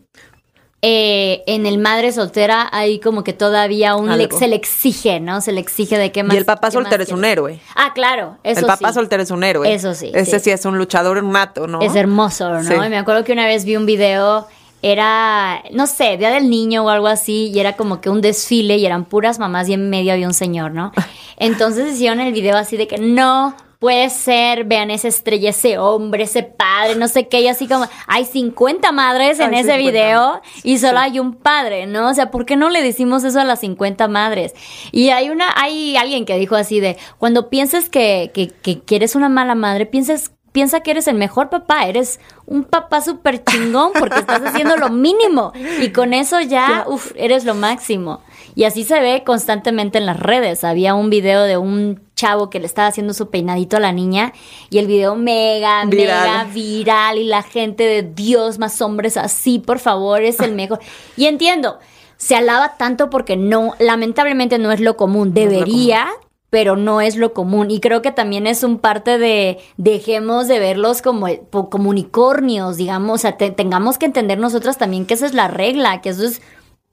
Eh, 0.81 1.43
en 1.49 1.67
el 1.67 1.79
madre 1.79 2.13
soltera 2.13 2.69
hay 2.71 3.01
como 3.01 3.25
que 3.25 3.33
todavía 3.33 3.97
un 3.97 4.17
se 4.31 4.47
le 4.47 4.55
exige, 4.55 5.19
¿no? 5.19 5.41
Se 5.41 5.51
le 5.51 5.59
exige 5.59 5.99
de 5.99 6.13
qué 6.13 6.23
más. 6.23 6.35
Y 6.35 6.39
el 6.39 6.45
papá 6.45 6.71
soltero 6.71 7.03
es 7.03 7.11
un 7.11 7.25
héroe. 7.25 7.59
Ah, 7.75 7.91
claro, 7.93 8.39
eso 8.45 8.61
El 8.61 8.67
papá 8.67 8.93
soltero 8.93 9.25
es 9.25 9.33
un 9.33 9.43
héroe. 9.43 9.75
Eso 9.75 9.93
sí. 9.95 10.13
Ese 10.15 10.39
sí. 10.39 10.51
es 10.51 10.65
un 10.67 10.79
luchador 10.79 11.21
nato, 11.25 11.67
¿no? 11.67 11.81
Es 11.81 11.97
hermoso, 11.97 12.63
¿no? 12.63 12.87
Y 12.87 12.89
me 12.91 12.97
acuerdo 12.97 13.25
que 13.25 13.33
una 13.33 13.45
vez 13.45 13.65
vi 13.65 13.75
un 13.75 13.87
video 13.87 14.47
era, 14.83 15.65
no 15.73 15.87
sé, 15.87 16.17
Día 16.17 16.31
del 16.31 16.49
Niño 16.49 16.85
o 16.85 16.89
algo 16.89 17.09
así, 17.09 17.51
y 17.53 17.59
era 17.59 17.75
como 17.75 18.01
que 18.01 18.11
un 18.11 18.21
desfile 18.21 18.77
y 18.77 18.87
eran 18.87 19.05
puras 19.05 19.39
mamás 19.39 19.69
y 19.69 19.73
en 19.73 19.91
medio 19.91 20.13
había 20.13 20.27
un 20.27 20.35
señor, 20.35 20.73
¿no? 20.73 20.93
Entonces 21.37 21.95
hicieron 21.95 22.21
el 22.21 22.33
video 22.33 22.57
así 22.57 22.77
de 22.77 22.87
que 22.87 22.99
no 22.99 23.55
puede 23.79 24.11
ser, 24.11 24.65
vean 24.65 24.91
esa 24.91 25.09
estrella, 25.09 25.51
ese 25.51 25.79
hombre, 25.79 26.25
ese 26.25 26.43
padre, 26.43 26.97
no 26.97 27.07
sé 27.07 27.29
qué, 27.29 27.43
y 27.43 27.49
así 27.49 27.69
como, 27.69 27.87
hay 28.07 28.25
50 28.25 28.91
madres 28.93 29.39
en 29.39 29.55
ese 29.55 29.77
video 29.77 30.41
y 30.65 30.79
solo 30.79 30.99
hay 30.99 31.21
un 31.21 31.35
padre, 31.35 31.87
¿no? 31.87 32.09
O 32.09 32.15
sea, 32.15 32.31
¿por 32.31 32.45
qué 32.45 32.57
no 32.57 32.71
le 32.71 32.83
decimos 32.83 33.23
eso 33.23 33.41
a 33.41 33.45
las 33.45 33.61
50 33.61 34.09
madres? 34.09 34.55
Y 34.91 35.11
hay 35.11 35.31
una, 35.31 35.47
hay 35.57 35.97
alguien 35.97 36.25
que 36.25 36.37
dijo 36.39 36.57
así 36.57 36.81
de, 36.81 36.97
cuando 37.19 37.49
pienses 37.49 37.89
que, 37.89 38.33
que, 38.35 38.49
que, 38.81 38.97
eres 38.97 39.15
una 39.15 39.29
mala 39.29 39.55
madre, 39.55 39.87
pienses 39.87 40.33
piensa 40.51 40.81
que 40.81 40.91
eres 40.91 41.07
el 41.07 41.15
mejor 41.15 41.51
papá, 41.51 41.87
eres 41.87 42.19
un 42.47 42.65
papá 42.65 43.01
súper 43.01 43.45
chingón 43.45 43.93
porque 43.97 44.19
estás 44.19 44.43
haciendo 44.43 44.77
lo 44.77 44.89
mínimo 44.89 45.53
y 45.81 45.91
con 45.91 46.15
eso 46.15 46.41
ya, 46.41 46.85
uff, 46.89 47.13
eres 47.15 47.45
lo 47.45 47.55
máximo. 47.55 48.23
Y 48.57 48.65
así 48.65 48.83
se 48.83 48.99
ve 48.99 49.23
constantemente 49.25 49.99
en 49.99 50.07
las 50.07 50.19
redes. 50.19 50.65
Había 50.65 50.97
un 50.97 51.11
video 51.11 51.45
de 51.45 51.59
un 51.59 52.08
chavo 52.19 52.51
que 52.51 52.59
le 52.59 52.67
estaba 52.67 52.89
haciendo 52.89 53.15
su 53.15 53.31
peinadito 53.31 53.77
a 53.77 53.81
la 53.81 53.93
niña 53.93 54.33
y 54.71 54.79
el 54.79 54.89
video 54.89 55.15
mega, 55.15 55.85
mega 55.85 56.45
viral 56.53 57.17
y 57.17 57.25
la 57.25 57.43
gente 57.43 57.85
de 57.85 58.03
Dios, 58.03 58.59
más 58.59 58.83
hombres 58.83 59.17
así, 59.17 59.61
por 59.61 59.79
favor, 59.79 60.23
es 60.23 60.41
el 60.41 60.53
mejor. 60.53 60.81
Y 61.17 61.27
entiendo, 61.27 61.79
se 62.17 62.35
alaba 62.35 62.77
tanto 62.77 63.09
porque 63.09 63.37
no, 63.37 63.75
lamentablemente 63.79 64.59
no 64.59 64.73
es 64.73 64.81
lo 64.81 64.97
común, 64.97 65.33
debería. 65.33 66.09
pero 66.51 66.77
no 66.77 67.01
es 67.01 67.17
lo 67.17 67.35
común. 67.35 67.71
Y 67.71 67.79
creo 67.79 68.03
que 68.03 68.11
también 68.11 68.47
es 68.47 68.65
un 68.65 68.79
parte 68.79 69.19
de 69.19 69.59
dejemos 69.77 70.49
de 70.49 70.59
verlos 70.59 71.03
como, 71.03 71.29
como 71.51 71.91
unicornios, 71.91 72.77
digamos, 72.79 73.15
o 73.15 73.19
sea, 73.19 73.37
tengamos 73.37 73.99
que 73.99 74.07
entender 74.07 74.39
nosotras 74.39 74.77
también 74.79 75.07
que 75.07 75.15
esa 75.15 75.27
es 75.27 75.35
la 75.35 75.49
regla, 75.49 76.01
que 76.01 76.09
eso 76.09 76.25
es 76.25 76.43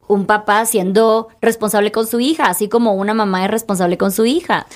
un 0.08 0.26
papá 0.26 0.66
siendo 0.66 1.30
responsable 1.42 1.92
con 1.92 2.06
su 2.06 2.20
hija, 2.20 2.46
así 2.46 2.70
como 2.70 2.94
una 2.94 3.14
mamá 3.16 3.46
es 3.46 3.50
responsable 3.50 3.98
con 3.98 4.12
su 4.12 4.26
hija. 4.26 4.68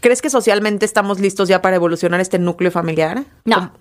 ¿Crees 0.00 0.22
que 0.22 0.30
socialmente 0.30 0.84
estamos 0.84 1.20
listos 1.20 1.48
ya 1.48 1.60
para 1.60 1.76
evolucionar 1.76 2.20
este 2.20 2.38
núcleo 2.38 2.70
familiar? 2.70 3.24
No. 3.44 3.72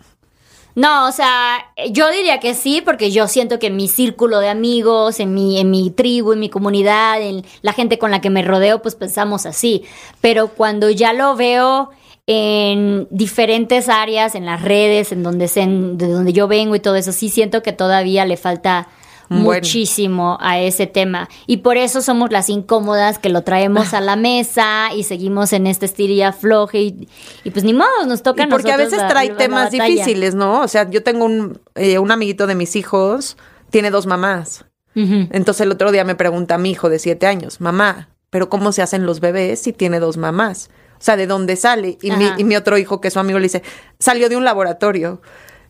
No, 0.78 1.08
o 1.08 1.12
sea, 1.12 1.58
yo 1.90 2.12
diría 2.12 2.40
que 2.40 2.54
sí, 2.54 2.84
porque 2.86 3.10
yo 3.10 3.28
siento 3.28 3.58
que 3.58 3.68
en 3.68 3.76
mi 3.76 3.88
círculo 3.88 4.40
de 4.40 4.50
amigos, 4.50 5.20
en 5.20 5.34
mi, 5.34 5.60
en 5.60 5.72
mi 5.72 5.90
tribu, 5.90 6.34
en 6.34 6.40
mi 6.40 6.50
comunidad, 6.50 7.20
en 7.20 7.44
la 7.64 7.74
gente 7.74 7.98
con 7.98 8.12
la 8.12 8.22
que 8.22 8.30
me 8.30 8.44
rodeo, 8.44 8.84
pues 8.84 8.94
pensamos 8.94 9.48
así. 9.48 9.86
Pero 10.22 10.50
cuando 10.50 10.92
ya 10.92 11.14
lo 11.14 11.36
veo 11.36 11.90
en 12.28 13.08
diferentes 13.10 13.90
áreas, 13.90 14.36
en 14.36 14.46
las 14.46 14.62
redes, 14.62 15.12
en 15.12 15.24
donde, 15.24 15.48
se, 15.48 15.66
de 15.66 16.10
donde 16.10 16.32
yo 16.32 16.48
vengo 16.48 16.76
y 16.76 16.80
todo 16.80 16.96
eso, 16.96 17.12
sí 17.12 17.30
siento 17.30 17.64
que 17.64 17.72
todavía 17.72 18.26
le 18.26 18.38
falta 18.38 18.88
muchísimo 19.30 20.38
a 20.42 20.60
ese 20.60 20.88
tema. 20.88 21.30
Y 21.46 21.58
por 21.58 21.78
eso 21.78 22.02
somos 22.02 22.32
las 22.32 22.50
incómodas 22.50 23.20
que 23.20 23.30
lo 23.30 23.44
traemos 23.44 23.94
a 23.94 24.02
la 24.02 24.16
mesa 24.16 24.94
y 24.96 25.04
seguimos 25.04 25.54
en 25.54 25.68
este 25.68 25.86
estirilla 25.86 26.34
floje 26.34 26.82
y, 26.82 27.08
y, 27.44 27.52
pues 27.52 27.66
ni 27.66 27.74
modo, 27.74 28.06
nos 28.08 28.24
toca 28.24 28.44
y 28.44 28.48
Porque 28.48 28.72
a 28.72 28.78
veces 28.78 29.00
trae 29.08 29.30
temas 29.30 29.72
difíciles, 29.72 30.36
¿no? 30.36 30.62
O 30.62 30.68
sea, 30.68 30.90
yo 30.90 31.04
tengo 31.04 31.26
un, 31.26 31.60
eh, 31.76 32.00
un 32.00 32.12
amiguito 32.12 32.48
de 32.48 32.56
mis 32.56 32.76
hijos, 32.76 33.38
tiene 33.70 33.92
dos 33.92 34.06
mamás. 34.06 34.66
Entonces 34.96 35.62
el 35.62 35.72
otro 35.72 35.92
día 35.92 36.04
me 36.04 36.16
pregunta 36.16 36.56
a 36.56 36.58
mi 36.58 36.72
hijo 36.72 36.90
de 36.90 36.98
siete 36.98 37.28
años, 37.28 37.62
mamá, 37.62 38.10
¿pero 38.32 38.50
cómo 38.50 38.72
se 38.72 38.82
hacen 38.82 39.06
los 39.06 39.20
bebés 39.20 39.62
si 39.62 39.72
tiene 39.72 40.00
dos 40.00 40.18
mamás? 40.18 40.72
O 41.00 41.04
sea, 41.04 41.16
¿de 41.16 41.28
dónde 41.28 41.56
sale? 41.56 42.00
Y, 42.02 42.10
mi, 42.12 42.26
y 42.38 42.44
mi 42.44 42.56
otro 42.56 42.78
hijo, 42.80 43.00
que 43.00 43.10
es 43.10 43.14
su 43.14 43.20
amigo, 43.20 43.38
le 43.38 43.44
dice, 43.44 43.62
salió 44.00 44.30
de 44.30 44.36
un 44.36 44.44
laboratorio. 44.44 45.22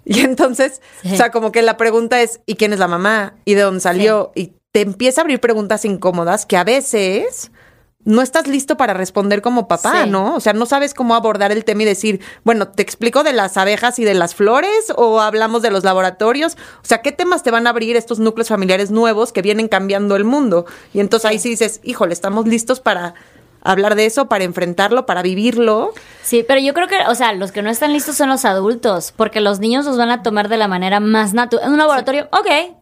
Y 0.10 0.22
entonces, 0.22 0.82
o 1.04 1.15
sea, 1.15 1.32
como 1.32 1.52
que 1.52 1.62
la 1.62 1.76
pregunta 1.76 2.22
es, 2.22 2.39
¿y 2.46 2.56
quién 2.56 2.72
es 2.72 2.80
la 2.80 2.88
mamá? 2.88 3.36
¿Y 3.43 3.56
de 3.56 3.63
dónde 3.63 3.82
salió? 3.82 4.32
Y 4.36 4.54
te 4.72 4.80
empieza 4.80 5.20
a 5.20 5.24
abrir 5.24 5.41
preguntas 5.41 5.84
incómodas 5.84 6.46
que 6.46 6.56
a 6.56 6.63
veces 6.63 7.52
no 8.06 8.22
estás 8.22 8.48
listo 8.48 8.78
para 8.78 8.93
responder 8.93 9.41
como 9.41 9.67
papá, 9.67 10.06
¿no? 10.06 10.36
O 10.36 10.39
sea, 10.39 10.54
no 10.54 10.65
sabes 10.65 10.93
cómo 10.93 11.13
abordar 11.13 11.52
el 11.52 11.65
tema 11.65 11.82
y 11.82 11.86
decir, 11.86 12.22
bueno, 12.46 12.70
¿te 12.70 12.82
explico 12.82 13.24
de 13.24 13.34
las 13.34 13.58
abejas 13.58 14.00
y 14.00 14.06
de 14.06 14.13
las 14.13 14.34
flores 14.34 14.93
o 14.96 15.20
hablamos 15.20 15.62
de 15.62 15.72
los 15.72 15.84
laboratorios? 15.84 16.54
O 16.54 16.86
sea, 16.86 17.02
¿qué 17.02 17.12
temas 17.12 17.43
te 17.43 17.52
van 17.52 17.67
a 17.67 17.72
abrir 17.72 17.98
estos 17.98 18.20
núcleos 18.20 18.48
familiares 18.48 18.91
nuevos 18.91 19.34
que 19.34 19.41
vienen 19.41 19.67
cambiando 19.67 20.15
el 20.15 20.24
mundo? 20.24 20.65
Y 20.93 21.02
entonces 21.02 21.30
ahí 21.30 21.38
sí 21.38 21.50
dices, 21.50 21.82
híjole, 21.84 22.13
estamos 22.13 22.48
listos 22.48 22.80
para 22.80 23.13
hablar 23.62 23.96
de 23.96 24.06
eso, 24.06 24.28
para 24.28 24.43
enfrentarlo, 24.43 25.06
para 25.06 25.22
vivirlo. 25.22 25.93
Sí, 26.24 26.43
pero 26.48 26.60
yo 26.60 26.74
creo 26.74 26.88
que, 26.88 26.98
o 27.08 27.15
sea, 27.15 27.34
los 27.34 27.52
que 27.52 27.62
no 27.62 27.70
están 27.70 27.93
listos 27.93 28.15
son 28.15 28.30
los 28.30 28.46
adultos, 28.46 29.13
porque 29.15 29.41
los 29.41 29.60
niños 29.60 29.86
los 29.86 29.98
van 29.98 30.10
a 30.10 30.24
tomar 30.24 30.50
de 30.50 30.58
la 30.58 30.67
manera 30.67 31.00
más 31.00 31.34
natural. 31.34 31.65
En 31.65 31.72
un 31.74 31.78
laboratorio, 31.78 32.28
ok, 32.32 32.77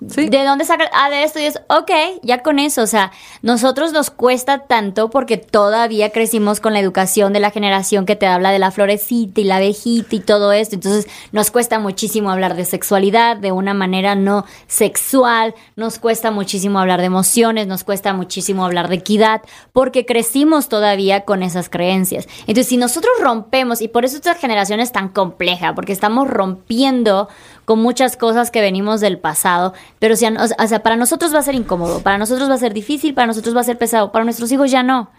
¿De 0.00 0.44
dónde 0.44 0.64
sacar? 0.64 0.88
Ah, 0.92 1.10
de 1.10 1.24
esto 1.24 1.40
y 1.40 1.44
eso. 1.44 1.60
Ok, 1.68 1.90
ya 2.22 2.44
con 2.44 2.60
eso. 2.60 2.82
O 2.82 2.86
sea, 2.86 3.10
nosotros 3.42 3.92
nos 3.92 4.10
cuesta 4.10 4.60
tanto 4.66 5.10
porque 5.10 5.38
todavía 5.38 6.10
crecimos 6.10 6.60
con 6.60 6.72
la 6.72 6.78
educación 6.78 7.32
de 7.32 7.40
la 7.40 7.50
generación 7.50 8.06
que 8.06 8.14
te 8.14 8.26
habla 8.26 8.52
de 8.52 8.60
la 8.60 8.70
florecita 8.70 9.40
y 9.40 9.44
la 9.44 9.56
abejita 9.56 10.14
y 10.14 10.20
todo 10.20 10.52
esto. 10.52 10.76
Entonces, 10.76 11.08
nos 11.32 11.50
cuesta 11.50 11.80
muchísimo 11.80 12.30
hablar 12.30 12.54
de 12.54 12.64
sexualidad 12.64 13.38
de 13.38 13.50
una 13.50 13.74
manera 13.74 14.14
no 14.14 14.44
sexual. 14.68 15.54
Nos 15.74 15.98
cuesta 15.98 16.30
muchísimo 16.30 16.78
hablar 16.78 17.00
de 17.00 17.06
emociones. 17.06 17.66
Nos 17.66 17.82
cuesta 17.82 18.12
muchísimo 18.12 18.64
hablar 18.64 18.88
de 18.88 18.96
equidad 18.96 19.42
porque 19.72 20.06
crecimos 20.06 20.68
todavía 20.68 21.22
con 21.22 21.42
esas 21.42 21.68
creencias. 21.68 22.28
Entonces, 22.42 22.68
si 22.68 22.76
nosotros 22.76 23.12
rompemos, 23.20 23.80
y 23.80 23.88
por 23.88 24.04
eso 24.04 24.16
esta 24.16 24.34
generación 24.34 24.78
es 24.78 24.92
tan 24.92 25.08
compleja, 25.08 25.74
porque 25.74 25.92
estamos 25.92 26.28
rompiendo 26.28 27.28
con 27.68 27.80
muchas 27.80 28.16
cosas 28.16 28.50
que 28.50 28.62
venimos 28.62 29.02
del 29.02 29.18
pasado, 29.18 29.74
pero 29.98 30.14
o 30.14 30.16
sea, 30.16 30.82
para 30.82 30.96
nosotros 30.96 31.34
va 31.34 31.40
a 31.40 31.42
ser 31.42 31.54
incómodo, 31.54 32.00
para 32.00 32.16
nosotros 32.16 32.48
va 32.48 32.54
a 32.54 32.58
ser 32.58 32.72
difícil, 32.72 33.12
para 33.12 33.26
nosotros 33.26 33.54
va 33.54 33.60
a 33.60 33.64
ser 33.64 33.76
pesado, 33.76 34.10
para 34.10 34.24
nuestros 34.24 34.50
hijos 34.50 34.70
ya 34.70 34.82
no. 34.82 35.10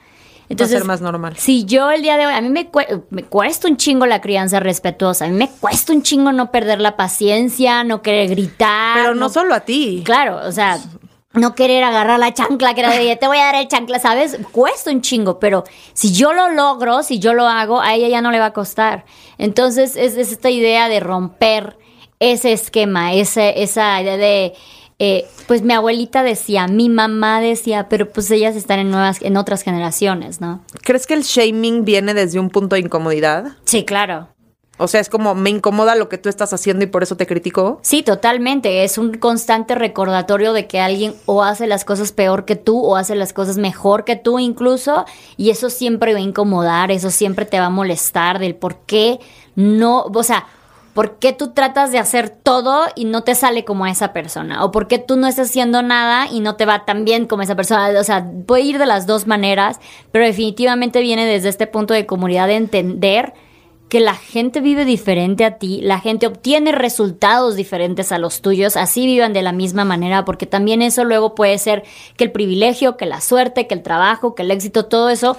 Entonces, 0.49 0.73
va 0.73 0.77
a 0.77 0.81
ser 0.81 0.87
más 0.87 0.99
normal. 0.99 1.37
Si 1.37 1.65
yo 1.65 1.91
el 1.91 2.01
día 2.01 2.17
de 2.17 2.25
hoy, 2.25 2.33
a 2.33 2.41
mí 2.41 2.49
me, 2.49 2.67
me 3.11 3.23
cuesta 3.23 3.67
un 3.67 3.77
chingo 3.77 4.07
la 4.07 4.19
crianza 4.19 4.59
respetuosa, 4.59 5.25
a 5.25 5.27
mí 5.27 5.35
me 5.35 5.47
cuesta 5.47 5.93
un 5.93 6.01
chingo 6.01 6.31
no 6.31 6.49
perder 6.49 6.81
la 6.81 6.97
paciencia, 6.97 7.83
no 7.83 8.01
querer 8.01 8.29
gritar. 8.29 8.95
Pero 8.95 9.13
no, 9.13 9.29
solo 9.29 9.53
a 9.53 9.59
ti. 9.59 10.01
Claro, 10.03 10.39
o 10.43 10.51
sea, 10.51 10.79
no 11.33 11.53
querer 11.53 11.83
agarrar 11.83 12.17
la 12.17 12.33
chancla, 12.33 12.73
que 12.73 12.79
era 12.79 12.89
de, 12.89 13.15
te 13.15 13.27
voy 13.27 13.37
a 13.37 13.45
dar 13.45 13.55
el 13.57 13.67
chancla, 13.67 13.99
¿sabes? 13.99 14.39
Cuesta 14.51 14.89
un 14.89 15.01
chingo, 15.01 15.37
pero 15.37 15.65
si 15.93 16.13
yo 16.13 16.33
lo 16.33 16.49
logro, 16.49 17.03
si 17.03 17.19
yo 17.19 17.35
lo 17.35 17.47
hago, 17.47 17.79
a 17.79 17.93
ella 17.93 18.07
ya 18.07 18.23
no 18.23 18.31
le 18.31 18.39
va 18.39 18.45
a 18.45 18.53
costar. 18.53 19.05
Entonces, 19.37 19.95
es, 19.95 20.17
es 20.17 20.31
esta 20.31 20.49
idea 20.49 20.89
de 20.89 20.99
romper 20.99 21.77
ese 22.19 22.53
esquema, 22.53 23.13
ese, 23.13 23.61
esa 23.61 24.01
idea 24.01 24.17
de... 24.17 24.53
Eh, 25.01 25.25
pues 25.47 25.61
mi 25.61 25.73
abuelita 25.73 26.23
decía, 26.23 26.67
mi 26.67 26.89
mamá 26.89 27.39
decía, 27.39 27.87
pero 27.87 28.09
pues 28.09 28.29
ellas 28.31 28.57
están 28.57 28.79
en 28.79 28.91
nuevas, 28.91 29.21
en 29.21 29.37
otras 29.37 29.61
generaciones, 29.61 30.41
¿no? 30.41 30.61
¿Crees 30.83 31.07
que 31.07 31.13
el 31.13 31.23
shaming 31.23 31.85
viene 31.85 32.13
desde 32.13 32.37
un 32.37 32.49
punto 32.49 32.75
de 32.75 32.81
incomodidad? 32.81 33.53
Sí, 33.63 33.85
claro. 33.85 34.27
O 34.77 34.87
sea, 34.87 34.99
es 35.01 35.09
como 35.09 35.35
me 35.35 35.49
incomoda 35.49 35.95
lo 35.95 36.09
que 36.09 36.17
tú 36.17 36.29
estás 36.29 36.53
haciendo 36.53 36.83
y 36.83 36.87
por 36.87 37.03
eso 37.03 37.17
te 37.17 37.27
critico. 37.27 37.79
Sí, 37.81 38.01
totalmente. 38.01 38.83
Es 38.83 38.97
un 38.97 39.13
constante 39.13 39.75
recordatorio 39.75 40.53
de 40.53 40.67
que 40.67 40.79
alguien 40.79 41.13
o 41.25 41.43
hace 41.43 41.67
las 41.67 41.83
cosas 41.83 42.13
peor 42.13 42.45
que 42.45 42.55
tú 42.55 42.81
o 42.81 42.95
hace 42.95 43.15
las 43.15 43.33
cosas 43.33 43.57
mejor 43.57 44.05
que 44.05 44.15
tú 44.15 44.39
incluso. 44.39 45.05
Y 45.35 45.49
eso 45.49 45.69
siempre 45.69 46.13
va 46.13 46.19
a 46.19 46.21
incomodar, 46.21 46.91
eso 46.91 47.11
siempre 47.11 47.45
te 47.45 47.59
va 47.59 47.67
a 47.67 47.69
molestar 47.69 48.39
del 48.39 48.55
por 48.55 48.77
qué 48.85 49.19
no, 49.55 50.03
o 50.03 50.23
sea, 50.23 50.47
¿Por 50.99 51.17
qué 51.17 51.31
tú 51.31 51.53
tratas 51.53 51.93
de 51.93 51.97
hacer 51.97 52.27
todo 52.27 52.87
y 52.93 53.05
no 53.05 53.23
te 53.23 53.33
sale 53.33 53.63
como 53.63 53.85
esa 53.85 54.11
persona? 54.11 54.65
¿O 54.65 54.71
por 54.71 54.89
qué 54.89 54.99
tú 54.99 55.15
no 55.15 55.27
estás 55.27 55.47
haciendo 55.47 55.81
nada 55.81 56.27
y 56.29 56.41
no 56.41 56.57
te 56.57 56.65
va 56.65 56.83
tan 56.83 57.05
bien 57.05 57.25
como 57.25 57.41
esa 57.41 57.55
persona? 57.55 57.97
O 57.97 58.03
sea, 58.03 58.29
puede 58.45 58.63
ir 58.63 58.79
de 58.79 58.85
las 58.85 59.07
dos 59.07 59.25
maneras, 59.25 59.79
pero 60.11 60.25
definitivamente 60.25 60.99
viene 60.99 61.25
desde 61.25 61.47
este 61.47 61.67
punto 61.67 61.93
de 61.93 62.05
comunidad 62.05 62.47
de 62.47 62.57
entender 62.57 63.33
que 63.87 64.01
la 64.01 64.13
gente 64.13 64.59
vive 64.59 64.83
diferente 64.83 65.45
a 65.45 65.57
ti, 65.57 65.79
la 65.81 66.01
gente 66.01 66.27
obtiene 66.27 66.73
resultados 66.73 67.55
diferentes 67.55 68.11
a 68.11 68.17
los 68.17 68.41
tuyos, 68.41 68.75
así 68.75 69.05
vivan 69.05 69.31
de 69.31 69.41
la 69.41 69.53
misma 69.53 69.85
manera, 69.85 70.25
porque 70.25 70.47
también 70.47 70.81
eso 70.81 71.05
luego 71.05 71.33
puede 71.33 71.57
ser 71.59 71.85
que 72.17 72.25
el 72.25 72.33
privilegio, 72.33 72.97
que 72.97 73.05
la 73.05 73.21
suerte, 73.21 73.67
que 73.67 73.73
el 73.73 73.83
trabajo, 73.83 74.35
que 74.35 74.43
el 74.43 74.51
éxito, 74.51 74.87
todo 74.87 75.09
eso 75.09 75.37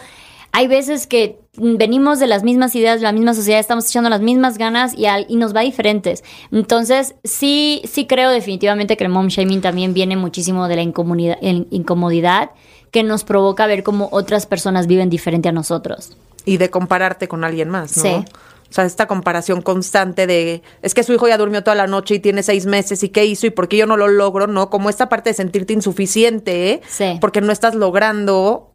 hay 0.52 0.66
veces 0.66 1.06
que 1.06 1.38
venimos 1.56 2.18
de 2.20 2.26
las 2.26 2.42
mismas 2.42 2.74
ideas, 2.74 3.00
de 3.00 3.04
la 3.04 3.12
misma 3.12 3.34
sociedad, 3.34 3.60
estamos 3.60 3.88
echando 3.88 4.10
las 4.10 4.20
mismas 4.20 4.58
ganas 4.58 4.94
y, 4.96 5.06
y 5.28 5.36
nos 5.36 5.54
va 5.54 5.60
diferentes. 5.60 6.24
Entonces, 6.52 7.14
sí, 7.24 7.82
sí 7.84 8.06
creo 8.06 8.30
definitivamente 8.30 8.96
que 8.96 9.04
el 9.04 9.10
mom 9.10 9.28
shaming 9.28 9.60
también 9.60 9.94
viene 9.94 10.16
muchísimo 10.16 10.68
de 10.68 10.76
la 10.76 10.82
incomodidad 10.82 12.50
que 12.90 13.02
nos 13.02 13.24
provoca 13.24 13.66
ver 13.66 13.82
cómo 13.82 14.08
otras 14.12 14.46
personas 14.46 14.86
viven 14.86 15.10
diferente 15.10 15.48
a 15.48 15.52
nosotros. 15.52 16.16
Y 16.44 16.56
de 16.56 16.70
compararte 16.70 17.28
con 17.28 17.44
alguien 17.44 17.68
más, 17.68 17.96
¿no? 17.96 18.02
Sí. 18.02 18.24
O 18.70 18.72
sea, 18.72 18.84
esta 18.84 19.08
comparación 19.08 19.62
constante 19.62 20.28
de, 20.28 20.62
es 20.82 20.94
que 20.94 21.02
su 21.02 21.12
hijo 21.12 21.26
ya 21.26 21.36
durmió 21.36 21.64
toda 21.64 21.74
la 21.74 21.88
noche 21.88 22.14
y 22.14 22.18
tiene 22.20 22.44
seis 22.44 22.66
meses 22.66 23.02
y 23.02 23.08
qué 23.08 23.24
hizo 23.24 23.48
y 23.48 23.50
por 23.50 23.66
qué 23.66 23.76
yo 23.76 23.86
no 23.86 23.96
lo 23.96 24.06
logro, 24.06 24.46
¿no? 24.46 24.70
Como 24.70 24.88
esta 24.88 25.08
parte 25.08 25.30
de 25.30 25.34
sentirte 25.34 25.72
insuficiente, 25.72 26.70
¿eh? 26.70 26.80
sí. 26.88 27.18
porque 27.20 27.40
no 27.40 27.52
estás 27.52 27.74
logrando 27.74 28.69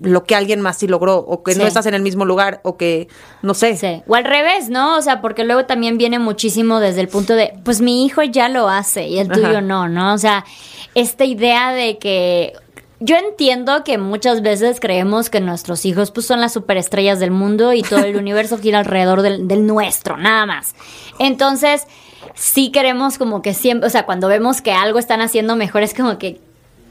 lo 0.00 0.24
que 0.24 0.34
alguien 0.34 0.60
más 0.60 0.78
sí 0.78 0.86
logró, 0.86 1.18
o 1.18 1.42
que 1.42 1.54
no 1.54 1.66
estás 1.66 1.86
en 1.86 1.94
el 1.94 2.02
mismo 2.02 2.24
lugar, 2.24 2.60
o 2.64 2.76
que 2.76 3.08
no 3.42 3.54
sé. 3.54 3.76
Sí. 3.76 4.02
O 4.06 4.14
al 4.14 4.24
revés, 4.24 4.68
¿no? 4.68 4.96
O 4.96 5.02
sea, 5.02 5.20
porque 5.20 5.44
luego 5.44 5.66
también 5.66 5.98
viene 5.98 6.18
muchísimo 6.18 6.80
desde 6.80 7.00
el 7.00 7.08
punto 7.08 7.34
de, 7.34 7.52
pues 7.64 7.80
mi 7.80 8.04
hijo 8.04 8.22
ya 8.22 8.48
lo 8.48 8.68
hace 8.68 9.06
y 9.06 9.18
el 9.18 9.28
tuyo 9.28 9.60
no, 9.60 9.88
¿no? 9.88 10.14
O 10.14 10.18
sea, 10.18 10.44
esta 10.94 11.24
idea 11.24 11.72
de 11.72 11.98
que 11.98 12.54
yo 13.00 13.16
entiendo 13.16 13.84
que 13.84 13.98
muchas 13.98 14.42
veces 14.42 14.80
creemos 14.80 15.28
que 15.28 15.40
nuestros 15.40 15.84
hijos 15.84 16.10
pues 16.10 16.26
son 16.26 16.40
las 16.40 16.52
superestrellas 16.52 17.20
del 17.20 17.30
mundo 17.30 17.72
y 17.72 17.82
todo 17.82 18.00
el 18.00 18.16
universo 18.18 18.58
gira 18.58 18.78
alrededor 18.78 19.22
del, 19.22 19.46
del 19.46 19.66
nuestro, 19.66 20.16
nada 20.16 20.46
más. 20.46 20.74
Entonces, 21.18 21.86
sí 22.34 22.70
queremos 22.70 23.18
como 23.18 23.42
que 23.42 23.54
siempre, 23.54 23.86
o 23.86 23.90
sea, 23.90 24.06
cuando 24.06 24.28
vemos 24.28 24.62
que 24.62 24.72
algo 24.72 24.98
están 24.98 25.20
haciendo 25.20 25.56
mejor 25.56 25.82
es 25.82 25.94
como 25.94 26.18
que, 26.18 26.40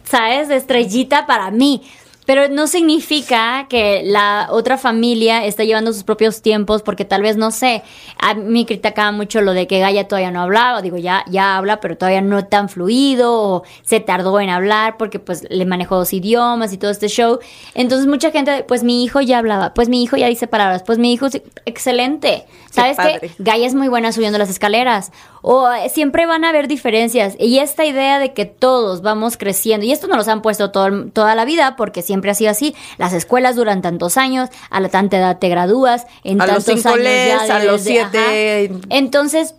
¿sabes? 0.04 0.50
Estrellita 0.50 1.26
para 1.26 1.52
mí. 1.52 1.82
Pero 2.26 2.48
no 2.48 2.68
significa 2.68 3.68
que 3.70 4.02
la 4.06 4.48
otra 4.50 4.78
familia 4.78 5.46
está 5.46 5.64
llevando 5.64 5.94
sus 5.94 6.04
propios 6.04 6.42
tiempos 6.42 6.82
porque 6.82 7.06
tal 7.06 7.22
vez, 7.22 7.38
no 7.38 7.52
sé, 7.52 7.84
a 8.18 8.34
mí 8.34 8.66
criticaba 8.66 9.12
mucho 9.12 9.42
lo 9.42 9.54
de 9.54 9.68
que 9.68 9.80
Gaia 9.80 10.08
todavía 10.08 10.32
no 10.32 10.42
hablaba, 10.42 10.82
digo, 10.82 10.98
ya, 10.98 11.26
ya 11.30 11.58
habla, 11.58 11.80
pero 11.80 11.98
todavía 11.98 12.22
no 12.22 12.46
tan 12.46 12.70
fluido, 12.70 13.34
o 13.34 13.64
se 13.82 14.00
tardó 14.00 14.40
en 14.40 14.50
hablar 14.50 14.98
porque 14.98 15.20
pues 15.20 15.46
le 15.50 15.66
manejó 15.66 15.98
dos 15.98 16.14
idiomas 16.14 16.74
y 16.74 16.78
todo 16.78 16.92
este 16.92 17.08
show. 17.08 17.40
Entonces 17.76 18.08
mucha 18.08 18.32
gente, 18.32 18.64
pues 18.68 18.84
mi 18.84 19.04
hijo 19.04 19.22
ya 19.22 19.40
hablaba, 19.40 19.74
pues 19.74 19.90
mi 19.90 20.04
hijo 20.04 20.18
ya 20.18 20.28
dice 20.28 20.48
palabras, 20.48 20.84
pues 20.84 20.98
mi 20.98 21.14
hijo, 21.14 21.28
excelente. 21.66 22.46
¿Sabes 22.72 22.98
qué? 22.98 23.32
Gaia 23.38 23.68
es 23.68 23.76
muy 23.76 23.88
buena 23.88 24.12
subiendo 24.12 24.40
las 24.40 24.50
escaleras. 24.50 25.12
O 25.44 25.70
eh, 25.72 25.90
siempre 25.90 26.26
van 26.26 26.44
a 26.44 26.50
haber 26.50 26.68
diferencias. 26.68 27.36
Y 27.38 27.60
esta 27.60 27.86
idea 27.86 28.18
de 28.18 28.34
que 28.34 28.46
todos 28.46 29.02
vamos 29.04 29.38
creciendo, 29.38 29.86
y 29.86 29.92
esto 29.92 30.08
nos 30.08 30.26
lo 30.26 30.32
han 30.32 30.42
puesto 30.42 30.72
toda 30.72 31.36
la 31.36 31.46
vida 31.46 31.76
porque 31.76 32.02
siempre 32.02 32.13
ha 32.32 32.34
sido 32.34 32.52
así. 32.52 32.76
Las 32.98 33.14
escuelas 33.14 33.56
duran 33.56 33.82
tantos 33.82 34.18
años, 34.18 34.50
a 34.70 34.80
la 34.80 34.90
tanta 34.90 35.18
edad 35.18 35.40
te 35.40 35.50
gradúas, 35.50 36.06
en 36.24 36.42
a 36.42 36.46
tantos 36.46 36.76
los 36.76 36.86
años 36.86 37.50
a 37.50 37.64
los 37.64 37.82
siete. 37.82 38.72
Entonces, 38.90 39.56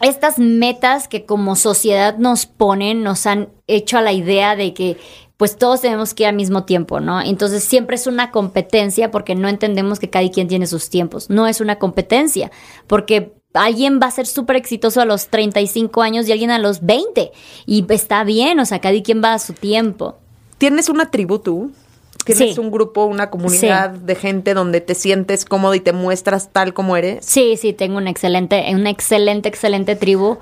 estas 0.00 0.38
metas 0.38 1.08
que 1.08 1.24
como 1.24 1.56
sociedad 1.56 2.18
nos 2.18 2.46
ponen, 2.46 3.02
nos 3.02 3.26
han 3.26 3.48
hecho 3.66 3.98
a 3.98 4.02
la 4.02 4.12
idea 4.12 4.56
de 4.56 4.74
que 4.74 4.96
pues 5.36 5.56
todos 5.56 5.80
tenemos 5.82 6.14
que 6.14 6.24
ir 6.24 6.28
al 6.28 6.34
mismo 6.34 6.64
tiempo, 6.64 6.98
¿no? 6.98 7.20
Entonces 7.20 7.62
siempre 7.62 7.94
es 7.94 8.08
una 8.08 8.32
competencia 8.32 9.12
porque 9.12 9.36
no 9.36 9.48
entendemos 9.48 10.00
que 10.00 10.10
cada 10.10 10.28
quien 10.30 10.48
tiene 10.48 10.66
sus 10.66 10.90
tiempos. 10.90 11.30
No 11.30 11.46
es 11.46 11.60
una 11.60 11.78
competencia, 11.78 12.50
porque 12.88 13.34
alguien 13.54 14.00
va 14.02 14.08
a 14.08 14.10
ser 14.10 14.26
súper 14.26 14.56
exitoso 14.56 15.00
a 15.00 15.04
los 15.04 15.28
35 15.28 16.02
años 16.02 16.28
y 16.28 16.32
alguien 16.32 16.50
a 16.50 16.58
los 16.58 16.84
20. 16.84 17.30
Y 17.66 17.86
está 17.88 18.24
bien, 18.24 18.58
o 18.58 18.66
sea, 18.66 18.80
cada 18.80 19.00
quien 19.00 19.22
va 19.22 19.34
a 19.34 19.38
su 19.38 19.52
tiempo. 19.52 20.16
¿Tienes 20.58 20.88
una 20.88 21.10
tribu 21.10 21.38
tú? 21.38 21.70
¿Tienes 22.34 22.54
Sí. 22.54 22.60
un 22.60 22.70
grupo, 22.70 23.04
una 23.04 23.30
comunidad 23.30 23.90
de 23.90 24.14
gente 24.14 24.54
donde 24.54 24.80
te 24.80 24.94
sientes 24.94 25.44
cómodo 25.44 25.74
y 25.74 25.80
te 25.80 25.92
muestras 25.92 26.50
tal 26.52 26.74
como 26.74 26.96
eres? 26.96 27.24
Sí, 27.24 27.56
sí, 27.56 27.72
tengo 27.72 27.98
una 27.98 28.10
excelente, 28.10 28.64
una 28.74 28.90
excelente, 28.90 29.48
excelente 29.48 29.96
tribu. 29.96 30.38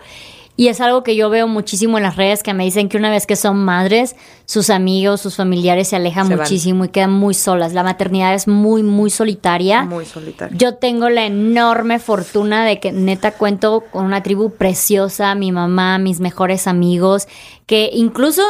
Y 0.59 0.69
es 0.69 0.81
algo 0.81 1.03
que 1.03 1.15
yo 1.17 1.29
veo 1.29 1.47
muchísimo 1.49 1.99
en 1.99 2.03
las 2.05 2.17
redes 2.17 2.43
que 2.43 2.55
me 2.55 2.65
dicen 2.65 2.89
que 2.89 2.97
una 2.97 3.11
vez 3.11 3.27
que 3.27 3.37
son 3.37 3.59
madres, 3.63 4.17
sus 4.47 4.71
amigos, 4.71 5.21
sus 5.21 5.37
familiares 5.37 5.89
se 5.89 5.97
alejan 5.97 6.29
Se 6.29 6.35
van. 6.35 6.45
muchísimo 6.45 6.87
y 6.87 6.89
quedan 6.89 7.13
muy 7.13 7.35
solas. 7.35 7.75
La 7.75 7.83
maternidad 7.83 8.33
es 8.33 8.49
muy, 8.49 8.83
muy 8.83 9.11
solitaria. 9.11 9.83
Muy 9.83 10.07
solitario. 10.07 10.57
Yo 10.57 10.77
tengo 10.77 11.11
la 11.11 11.27
enorme 11.27 11.99
fortuna 11.99 12.65
de 12.65 12.81
que 12.81 12.91
neta 12.91 13.33
cuento 13.33 13.85
con 13.93 14.07
una 14.07 14.23
tribu 14.23 14.49
preciosa, 14.49 15.35
mi 15.35 15.53
mamá, 15.53 15.99
mis 15.99 16.21
mejores 16.21 16.67
amigos, 16.67 17.29
que 17.67 17.91
incluso 17.93 18.43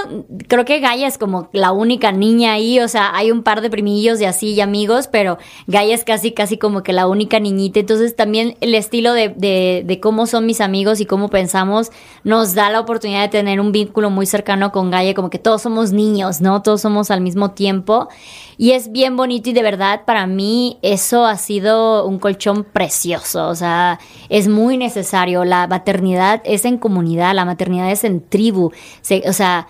creo 0.47 0.67
que 0.67 0.79
Gaia 0.79 1.09
es 1.09 1.17
como 1.17 1.49
la 1.53 1.73
única 1.73 2.13
niña 2.13 2.53
ahí, 2.53 2.81
o 2.81 2.89
sea, 2.89 3.17
hay 3.17 3.31
un 3.31 3.43
par 3.43 3.63
de 3.63 3.71
primillos 3.71 4.21
y 4.21 4.27
así 4.27 4.53
y 4.53 4.61
amigos, 4.61 5.09
pero 5.11 5.39
Gaia 5.67 5.95
es 5.95 6.05
casi, 6.05 6.33
casi 6.33 6.59
como 6.59 6.83
que 6.83 6.93
la 6.93 7.07
única 7.07 7.41
niñita. 7.41 7.81
Entonces 7.81 8.15
también 8.15 8.59
el 8.61 8.75
estilo 8.75 9.15
de, 9.15 9.31
de, 9.31 10.01
cómo 10.01 10.27
son 10.27 10.45
mis 10.45 10.61
amigos 10.61 11.01
y 11.01 11.07
cómo 11.07 11.31
pensamos 11.31 11.91
nos 12.25 12.53
da 12.55 12.69
la 12.69 12.79
oportunidad 12.79 13.23
de 13.23 13.29
tener 13.29 13.59
un 13.59 13.73
vínculo 13.73 14.11
muy 14.11 14.27
cercano 14.27 14.71
con 14.71 14.91
Gaia, 14.91 15.15
como 15.15 15.31
que 15.31 15.39
todos 15.39 15.63
somos 15.63 15.93
niños, 15.93 16.43
¿no? 16.43 16.61
Todos 16.61 16.83
somos 16.83 17.11
al 17.11 17.23
mismo 17.23 17.53
tiempo. 17.53 18.09
Y 18.59 18.73
es 18.73 18.91
bien 18.91 19.17
bonito 19.17 19.51
y 19.51 19.53
de 19.53 19.63
verdad 19.63 20.03
para 20.07 20.27
mí 20.27 20.79
eso 20.83 21.27
ha 21.27 21.37
sido 21.37 22.07
un 22.07 22.19
colchón 22.19 22.65
precioso, 22.65 23.49
o 23.49 23.55
sea, 23.55 23.99
es 24.29 24.49
muy 24.49 24.79
necesario. 24.79 25.45
La 25.45 25.67
maternidad 25.67 26.41
es 26.45 26.65
en 26.65 26.79
comunidad, 26.79 27.35
la 27.35 27.45
maternidad 27.45 27.91
es 27.91 28.05
en 28.05 28.27
tribu, 28.27 28.73
Se- 29.03 29.23
o 29.29 29.33
sea, 29.33 29.67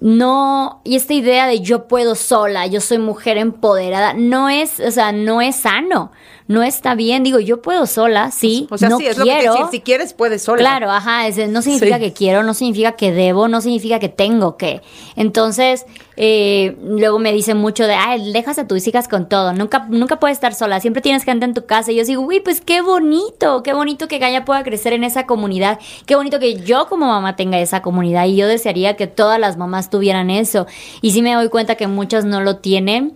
no, 0.00 0.80
y 0.84 0.94
esta 0.94 1.12
idea 1.14 1.48
de 1.48 1.60
yo 1.60 1.88
puedo 1.88 2.14
sola, 2.14 2.66
yo 2.68 2.80
soy 2.80 2.98
mujer 2.98 3.36
empoderada, 3.36 4.12
no 4.14 4.48
es, 4.48 4.78
o 4.78 4.92
sea, 4.92 5.10
no 5.10 5.40
es 5.40 5.56
sano, 5.56 6.12
no 6.48 6.62
está 6.64 6.94
bien. 6.96 7.22
Digo, 7.22 7.38
yo 7.38 7.62
puedo 7.62 7.86
sola, 7.86 8.30
sí, 8.32 8.66
O 8.70 8.76
sea, 8.78 8.88
no 8.88 8.98
sí, 8.98 9.06
es 9.06 9.16
lo 9.16 9.24
que 9.24 9.30
quiero. 9.30 9.52
decir, 9.52 9.66
si 9.70 9.80
quieres 9.80 10.12
puedes 10.14 10.42
sola. 10.42 10.58
Claro, 10.58 10.90
ajá, 10.90 11.26
es- 11.28 11.48
no 11.48 11.62
significa 11.62 11.96
Sí. 11.98 12.02
que 12.02 12.12
quiero, 12.12 12.42
no 12.42 12.54
significa 12.54 12.92
que 12.92 13.12
debo, 13.12 13.46
no 13.48 13.60
significa 13.60 14.00
que 14.00 14.08
tengo 14.08 14.56
que. 14.56 14.80
Entonces, 15.14 15.84
eh, 16.16 16.76
luego 16.82 17.18
me 17.18 17.32
dicen 17.32 17.58
mucho 17.58 17.86
de, 17.86 17.94
ay, 17.94 18.32
dejas 18.32 18.58
a 18.58 18.66
tus 18.66 18.86
hijas 18.88 19.06
con 19.08 19.28
todo, 19.28 19.52
nunca, 19.52 19.86
nunca 19.88 20.18
puedes 20.18 20.36
estar 20.36 20.54
sola, 20.54 20.80
siempre 20.80 21.02
tienes 21.02 21.22
gente 21.24 21.44
en 21.44 21.54
tu 21.54 21.66
casa. 21.66 21.92
Y 21.92 21.96
yo 21.96 22.04
digo, 22.04 22.22
uy, 22.22 22.40
pues 22.40 22.60
qué 22.60 22.80
bonito, 22.80 23.62
qué 23.62 23.72
bonito 23.72 24.08
que 24.08 24.18
Gaia 24.18 24.44
pueda 24.44 24.62
crecer 24.64 24.92
en 24.94 25.04
esa 25.04 25.26
comunidad, 25.26 25.78
qué 26.06 26.16
bonito 26.16 26.38
que 26.40 26.56
yo 26.62 26.88
como 26.88 27.06
mamá 27.06 27.36
tenga 27.36 27.58
esa 27.60 27.82
comunidad. 27.82 28.24
Y 28.26 28.36
yo 28.36 28.46
desearía 28.48 28.96
que 28.96 29.06
todas 29.06 29.38
las 29.38 29.56
mamás 29.56 29.90
tuvieran 29.90 30.30
eso. 30.30 30.66
Y 31.02 31.10
sí 31.12 31.22
me 31.22 31.34
doy 31.34 31.50
cuenta 31.50 31.74
que 31.74 31.86
muchas 31.86 32.24
no 32.24 32.40
lo 32.40 32.56
tienen. 32.56 33.14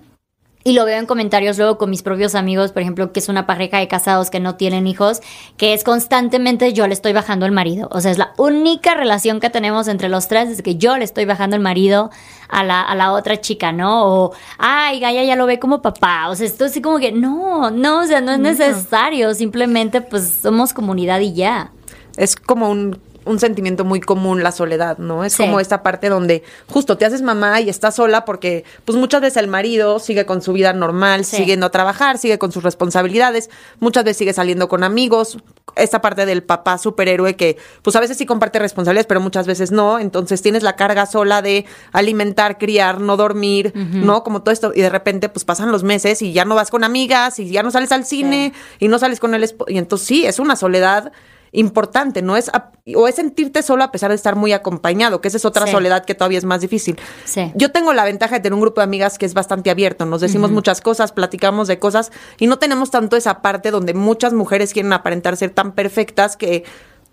Y 0.64 0.74
lo 0.74 0.84
veo 0.84 0.98
en 0.98 1.06
comentarios 1.06 1.58
luego 1.58 1.78
con 1.78 1.90
mis 1.90 2.02
propios 2.02 2.34
amigos, 2.34 2.72
por 2.72 2.82
ejemplo, 2.82 3.12
que 3.12 3.20
es 3.20 3.28
una 3.28 3.46
pareja 3.46 3.78
de 3.78 3.88
casados 3.88 4.30
que 4.30 4.40
no 4.40 4.54
tienen 4.54 4.86
hijos, 4.86 5.20
que 5.56 5.74
es 5.74 5.82
constantemente 5.84 6.72
yo 6.72 6.86
le 6.86 6.94
estoy 6.94 7.12
bajando 7.12 7.46
el 7.46 7.52
marido. 7.52 7.88
O 7.90 8.00
sea, 8.00 8.10
es 8.10 8.18
la 8.18 8.32
única 8.36 8.94
relación 8.94 9.40
que 9.40 9.50
tenemos 9.50 9.88
entre 9.88 10.08
los 10.08 10.28
tres, 10.28 10.48
es 10.50 10.62
que 10.62 10.76
yo 10.76 10.96
le 10.96 11.04
estoy 11.04 11.24
bajando 11.24 11.56
el 11.56 11.62
marido 11.62 12.10
a 12.48 12.62
la, 12.62 12.80
a 12.82 12.94
la 12.94 13.12
otra 13.12 13.40
chica, 13.40 13.72
¿no? 13.72 14.06
O, 14.06 14.32
ay, 14.58 15.00
Gaia 15.00 15.24
ya 15.24 15.36
lo 15.36 15.46
ve 15.46 15.58
como 15.58 15.82
papá. 15.82 16.28
O 16.28 16.36
sea, 16.36 16.46
esto 16.46 16.66
así 16.66 16.80
como 16.80 16.98
que, 16.98 17.10
no, 17.10 17.70
no, 17.70 18.00
o 18.00 18.06
sea, 18.06 18.20
no 18.20 18.32
es 18.32 18.38
necesario. 18.38 19.34
Simplemente, 19.34 20.00
pues, 20.00 20.38
somos 20.42 20.72
comunidad 20.72 21.20
y 21.20 21.32
ya. 21.32 21.72
Es 22.16 22.36
como 22.36 22.70
un, 22.70 23.00
un 23.24 23.38
sentimiento 23.38 23.84
muy 23.84 24.00
común 24.00 24.42
la 24.42 24.52
soledad, 24.52 24.98
¿no? 24.98 25.24
Es 25.24 25.34
Sí. 25.34 25.42
como 25.42 25.60
esta 25.60 25.82
parte 25.82 26.08
donde 26.08 26.42
justo 26.68 26.96
te 26.98 27.04
haces 27.04 27.22
mamá 27.22 27.60
y 27.60 27.68
estás 27.68 27.96
sola 27.96 28.24
porque 28.24 28.64
pues 28.84 28.98
muchas 28.98 29.20
veces 29.20 29.36
el 29.38 29.48
marido 29.48 29.98
sigue 29.98 30.26
con 30.26 30.42
su 30.42 30.52
vida 30.52 30.72
normal, 30.72 31.24
Sí. 31.24 31.36
sigue 31.36 31.58
a 31.62 31.68
trabajar, 31.70 32.18
sigue 32.18 32.38
con 32.38 32.52
sus 32.52 32.62
responsabilidades, 32.62 33.50
muchas 33.80 34.04
veces 34.04 34.16
sigue 34.18 34.32
saliendo 34.32 34.68
con 34.68 34.82
amigos, 34.84 35.38
esta 35.76 36.00
parte 36.02 36.26
del 36.26 36.42
papá 36.42 36.76
superhéroe 36.76 37.36
que 37.36 37.56
pues 37.82 37.96
a 37.96 38.00
veces 38.00 38.16
sí 38.18 38.26
comparte 38.26 38.58
responsabilidades, 38.58 39.06
pero 39.06 39.20
muchas 39.20 39.46
veces 39.46 39.70
no, 39.72 39.98
entonces 39.98 40.42
tienes 40.42 40.62
la 40.62 40.76
carga 40.76 41.06
sola 41.06 41.40
de 41.40 41.64
alimentar, 41.92 42.58
criar, 42.58 43.00
no 43.00 43.16
dormir, 43.16 43.72
¿no? 43.74 44.22
Como 44.24 44.42
todo 44.42 44.52
esto 44.52 44.72
y 44.74 44.80
de 44.80 44.90
repente 44.90 45.28
pues 45.28 45.44
pasan 45.44 45.70
los 45.72 45.82
meses 45.84 46.20
y 46.22 46.32
ya 46.32 46.44
no 46.44 46.54
vas 46.54 46.70
con 46.70 46.84
amigas 46.84 47.38
y 47.38 47.48
ya 47.50 47.62
no 47.62 47.70
sales 47.70 47.92
al 47.92 48.04
cine 48.04 48.52
y 48.80 48.88
no 48.88 48.98
sales 48.98 49.20
con 49.20 49.34
el 49.34 49.44
esposo 49.44 49.70
y 49.70 49.78
entonces 49.78 50.06
sí, 50.06 50.26
es 50.26 50.38
una 50.38 50.56
soledad 50.56 51.12
importante, 51.54 52.22
¿no? 52.22 52.36
Es 52.36 52.50
o 52.96 53.06
es 53.06 53.14
sentirte 53.14 53.62
solo 53.62 53.84
a 53.84 53.92
pesar 53.92 54.08
de 54.10 54.16
estar 54.16 54.36
muy 54.36 54.52
acompañado, 54.52 55.20
que 55.20 55.28
esa 55.28 55.36
es 55.36 55.44
otra 55.44 55.66
Sí. 55.66 55.72
soledad 55.72 56.04
que 56.04 56.14
todavía 56.14 56.38
es 56.38 56.44
más 56.44 56.62
difícil. 56.62 56.98
Sí. 57.26 57.52
Yo 57.54 57.70
tengo 57.70 57.92
la 57.92 58.04
ventaja 58.04 58.36
de 58.36 58.40
tener 58.40 58.54
un 58.54 58.60
grupo 58.62 58.80
de 58.80 58.84
amigas 58.84 59.18
que 59.18 59.26
es 59.26 59.34
bastante 59.34 59.70
abierto, 59.70 60.06
nos 60.06 60.20
decimos 60.22 60.50
muchas 60.50 60.80
cosas, 60.80 61.12
platicamos 61.12 61.68
de 61.68 61.78
cosas 61.78 62.10
y 62.38 62.46
no 62.46 62.58
tenemos 62.58 62.90
tanto 62.90 63.16
esa 63.16 63.42
parte 63.42 63.70
donde 63.70 63.92
muchas 63.94 64.32
mujeres 64.32 64.72
quieren 64.72 64.92
aparentar 64.94 65.36
ser 65.36 65.50
tan 65.50 65.72
perfectas 65.72 66.36
que 66.36 66.64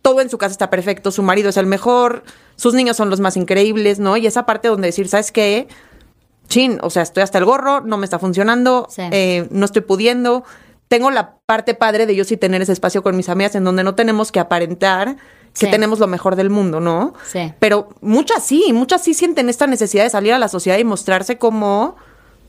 todo 0.01 0.21
en 0.21 0.29
su 0.29 0.37
casa 0.37 0.53
está 0.53 0.69
perfecto, 0.69 1.11
su 1.11 1.21
marido 1.21 1.49
es 1.49 1.57
el 1.57 1.65
mejor, 1.65 2.23
sus 2.55 2.73
niños 2.73 2.95
son 2.95 3.09
los 3.09 3.19
más 3.19 3.35
increíbles, 3.35 3.99
¿no? 3.99 4.15
Y 4.15 4.25
esa 4.25 4.45
parte 4.45 4.69
donde 4.69 4.87
decir, 4.87 5.09
¿sabes 5.09 5.33
qué? 5.33 5.67
Chin, 6.47 6.79
o 6.81 6.89
sea, 6.89 7.03
estoy 7.03 7.21
hasta 7.23 7.37
el 7.37 7.45
gorro, 7.45 7.81
no 7.81 7.97
me 7.97 8.05
está 8.05 8.17
funcionando, 8.17 8.87
Sí. 8.89 9.01
eh, 9.11 9.47
no 9.51 9.65
estoy 9.65 9.81
pudiendo. 9.83 10.45
Tengo 10.89 11.11
la 11.11 11.37
parte 11.45 11.73
padre 11.75 12.05
de 12.05 12.15
yo 12.15 12.23
sí 12.25 12.35
tener 12.35 12.61
ese 12.61 12.73
espacio 12.73 13.01
con 13.03 13.15
mis 13.15 13.29
amigas 13.29 13.55
en 13.55 13.63
donde 13.63 13.83
no 13.83 13.95
tenemos 13.95 14.31
que 14.31 14.39
aparentar 14.41 15.15
que 15.53 15.65
Sí. 15.65 15.71
tenemos 15.71 15.99
lo 15.99 16.07
mejor 16.07 16.35
del 16.35 16.49
mundo, 16.49 16.79
¿no? 16.79 17.13
Sí. 17.31 17.53
Pero 17.59 17.89
muchas 18.01 18.43
sí, 18.43 18.71
muchas 18.73 19.01
sí 19.03 19.13
sienten 19.13 19.49
esta 19.49 19.65
necesidad 19.67 20.03
de 20.03 20.09
salir 20.09 20.33
a 20.33 20.39
la 20.39 20.47
sociedad 20.47 20.77
y 20.77 20.83
mostrarse 20.83 21.37
como 21.37 21.95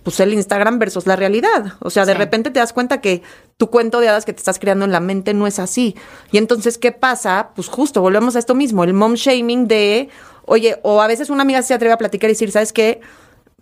pues 0.03 0.19
el 0.21 0.33
Instagram 0.33 0.79
versus 0.79 1.07
la 1.07 1.15
realidad. 1.17 1.75
O 1.81 1.91
sea, 1.91 2.07
de 2.07 2.13
Sí. 2.13 2.19
repente 2.19 2.51
te 2.51 2.59
das 2.59 2.73
cuenta 2.73 3.03
que 3.03 3.23
tu 3.59 3.69
cuento 3.69 4.01
de 4.01 4.09
hadas 4.09 4.25
que 4.25 4.33
te 4.33 4.39
estás 4.39 4.59
creando 4.59 4.87
en 4.87 4.93
la 4.93 5.01
mente 5.01 5.35
no 5.35 5.47
es 5.47 5.59
así. 5.59 5.95
Y 6.33 6.39
entonces, 6.39 6.79
¿qué 6.79 6.91
pasa? 6.93 7.51
Pues 7.55 7.69
justo 7.69 8.01
volvemos 8.01 8.35
a 8.35 8.39
esto 8.39 8.55
mismo, 8.55 8.83
el 8.85 8.95
mom 8.95 9.13
shaming 9.15 9.69
de, 9.69 10.09
oye, 10.47 10.79
o 10.83 11.03
a 11.03 11.07
veces 11.07 11.29
una 11.29 11.43
amiga 11.43 11.61
se 11.63 11.75
atreve 11.75 11.93
a 11.93 11.99
platicar 11.99 12.31
y 12.31 12.33
decir, 12.33 12.51
¿sabes 12.51 12.73
qué? 12.73 13.03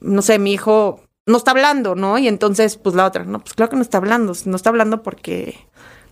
No 0.00 0.22
sé, 0.22 0.38
mi 0.38 0.52
hijo 0.52 1.00
no 1.28 1.36
está 1.36 1.52
hablando, 1.52 1.94
¿no? 1.94 2.18
Y 2.18 2.26
entonces, 2.26 2.76
pues 2.76 2.96
la 2.96 3.06
otra, 3.06 3.24
no, 3.24 3.40
pues 3.40 3.54
claro 3.54 3.70
que 3.70 3.76
no 3.76 3.82
está 3.82 3.98
hablando, 3.98 4.32
no 4.46 4.56
está 4.56 4.70
hablando 4.70 5.02
porque, 5.02 5.58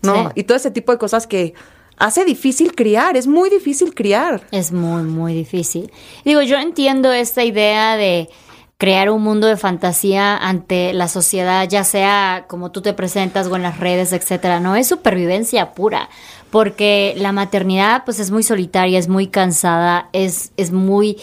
¿no? 0.03 0.27
Sí. 0.27 0.31
Y 0.35 0.43
todo 0.43 0.55
ese 0.55 0.71
tipo 0.71 0.91
de 0.91 0.99
cosas 0.99 1.27
que 1.27 1.53
hace 1.97 2.23
difícil 2.23 2.75
criar, 2.75 3.17
es 3.17 3.27
muy 3.27 3.49
difícil 3.49 3.95
criar. 3.95 4.43
Es 4.51 4.71
muy, 4.71 5.01
muy 5.03 5.33
difícil. 5.33 5.91
Digo, 6.23 6.41
yo 6.43 6.57
entiendo 6.57 7.11
esta 7.11 7.43
idea 7.43 7.97
de 7.97 8.29
crear 8.77 9.09
un 9.09 9.23
mundo 9.23 9.47
de 9.47 9.57
fantasía 9.57 10.37
ante 10.37 10.93
la 10.93 11.07
sociedad, 11.07 11.67
ya 11.67 11.83
sea 11.83 12.45
como 12.47 12.71
tú 12.71 12.81
te 12.81 12.93
presentas 12.93 13.47
o 13.47 13.55
en 13.55 13.63
las 13.63 13.79
redes, 13.79 14.13
etcétera, 14.13 14.59
no 14.59 14.75
es 14.75 14.87
supervivencia 14.87 15.73
pura, 15.73 16.09
porque 16.51 17.15
la 17.17 17.31
maternidad 17.31 18.05
pues 18.05 18.19
es 18.19 18.29
muy 18.29 18.43
solitaria, 18.43 18.99
es 18.99 19.07
muy 19.07 19.27
cansada, 19.27 20.09
es, 20.13 20.51
es 20.57 20.71
muy 20.71 21.17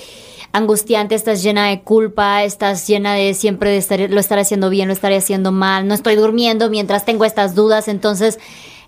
angustiante, 0.55 1.17
estás 1.17 1.43
llena 1.43 1.67
de 1.67 1.83
culpa, 1.83 2.45
estás 2.45 2.87
llena 2.87 3.15
de 3.15 3.35
siempre 3.35 3.71
de 3.71 3.77
estar, 3.77 3.99
lo 4.09 4.21
estaré 4.21 4.43
haciendo 4.43 4.71
bien, 4.71 4.87
lo 4.87 4.95
estaré 4.95 5.17
haciendo 5.17 5.51
mal, 5.51 5.89
no 5.89 5.95
estoy 5.95 6.15
durmiendo 6.15 6.71
mientras 6.71 7.05
tengo 7.05 7.25
estas 7.25 7.57
dudas, 7.57 7.89
entonces 7.89 8.39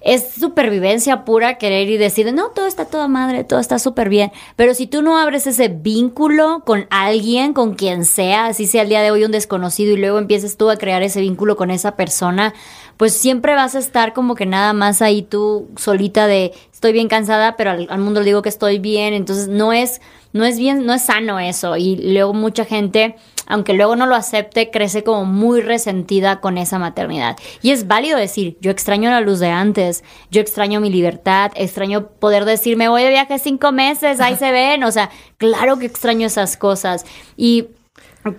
es 0.07 0.35
supervivencia 0.38 1.25
pura 1.25 1.59
querer 1.59 1.90
y 1.90 1.97
decir, 1.97 2.33
no, 2.33 2.51
todo 2.51 2.66
está 2.66 2.85
toda 2.85 3.09
madre, 3.09 3.42
todo 3.42 3.59
está 3.59 3.81
súper 3.81 4.09
bien. 4.09 4.31
Pero 4.55 4.73
si 4.73 4.87
tú 4.87 5.03
no 5.03 5.19
abres 5.19 5.49
ese 5.49 5.66
vínculo 5.69 6.62
con 6.64 6.87
alguien, 6.90 7.53
con 7.53 7.75
quien 7.75 8.05
sea, 8.05 8.47
así 8.47 8.66
sea 8.66 8.83
el 8.83 8.88
día 8.88 9.03
de 9.03 9.11
hoy 9.11 9.25
un 9.25 9.33
desconocido 9.33 9.92
y 9.92 9.97
luego 9.97 10.19
empieces 10.19 10.57
tú 10.57 10.71
a 10.71 10.77
crear 10.77 11.03
ese 11.03 11.21
vínculo 11.21 11.57
con 11.57 11.73
esa 11.73 11.97
persona, 11.97 12.55
pues 12.97 13.14
siempre 13.14 13.57
vas 13.57 13.75
a 13.75 13.81
estar 13.81 14.12
como 14.12 14.37
que 14.37 14.47
nada 14.47 14.73
más 14.73 15.03
ahí 15.03 15.23
tú 15.23 15.69
solita 15.77 16.29
de 16.29 16.53
estoy 16.73 16.92
bien 16.92 17.09
cansada, 17.09 17.57
pero 17.57 17.73
al, 17.73 17.88
al 17.90 17.99
mundo 17.99 18.21
le 18.21 18.27
digo 18.27 18.42
que 18.42 18.49
estoy 18.49 18.79
bien. 18.79 19.12
Entonces 19.12 19.49
no 19.49 19.73
es, 19.73 20.01
no 20.33 20.45
es 20.45 20.57
bien, 20.57 20.87
no 20.87 20.95
es 20.95 21.03
sano 21.03 21.40
eso. 21.40 21.77
Y 21.77 21.97
luego 22.12 22.33
mucha 22.33 22.64
gente 22.64 23.16
aunque 23.47 23.75
luego 23.75 23.97
no 23.97 24.07
lo 24.07 24.15
acepte, 24.15 24.71
crece 24.71 25.05
como 25.05 25.25
muy 25.25 25.61
resentida 25.61 26.41
con 26.41 26.59
esa 26.59 26.79
maternidad. 26.79 27.37
Y 27.63 27.71
es 27.71 27.87
válido 27.87 28.19
decir, 28.19 28.57
yo 28.61 28.71
extraño 28.71 29.11
la 29.11 29.21
luz 29.21 29.39
de 29.39 29.51
antes, 29.51 30.05
yo 30.31 30.41
extraño 30.41 30.81
mi 30.81 30.91
libertad, 30.91 31.53
extraño 31.55 32.09
poder 32.09 32.45
decir, 32.45 32.77
me 32.77 32.89
voy 32.89 33.03
de 33.03 33.11
viaje 33.11 33.39
cinco 33.39 33.73
meses, 33.73 34.21
ahí 34.21 34.37
se 34.37 34.53
ven, 34.53 34.85
o 34.85 34.93
sea, 34.93 35.11
claro 35.39 35.79
que 35.79 35.87
extraño 35.87 36.27
esas 36.27 36.57
cosas. 36.57 37.05
Y 37.37 37.69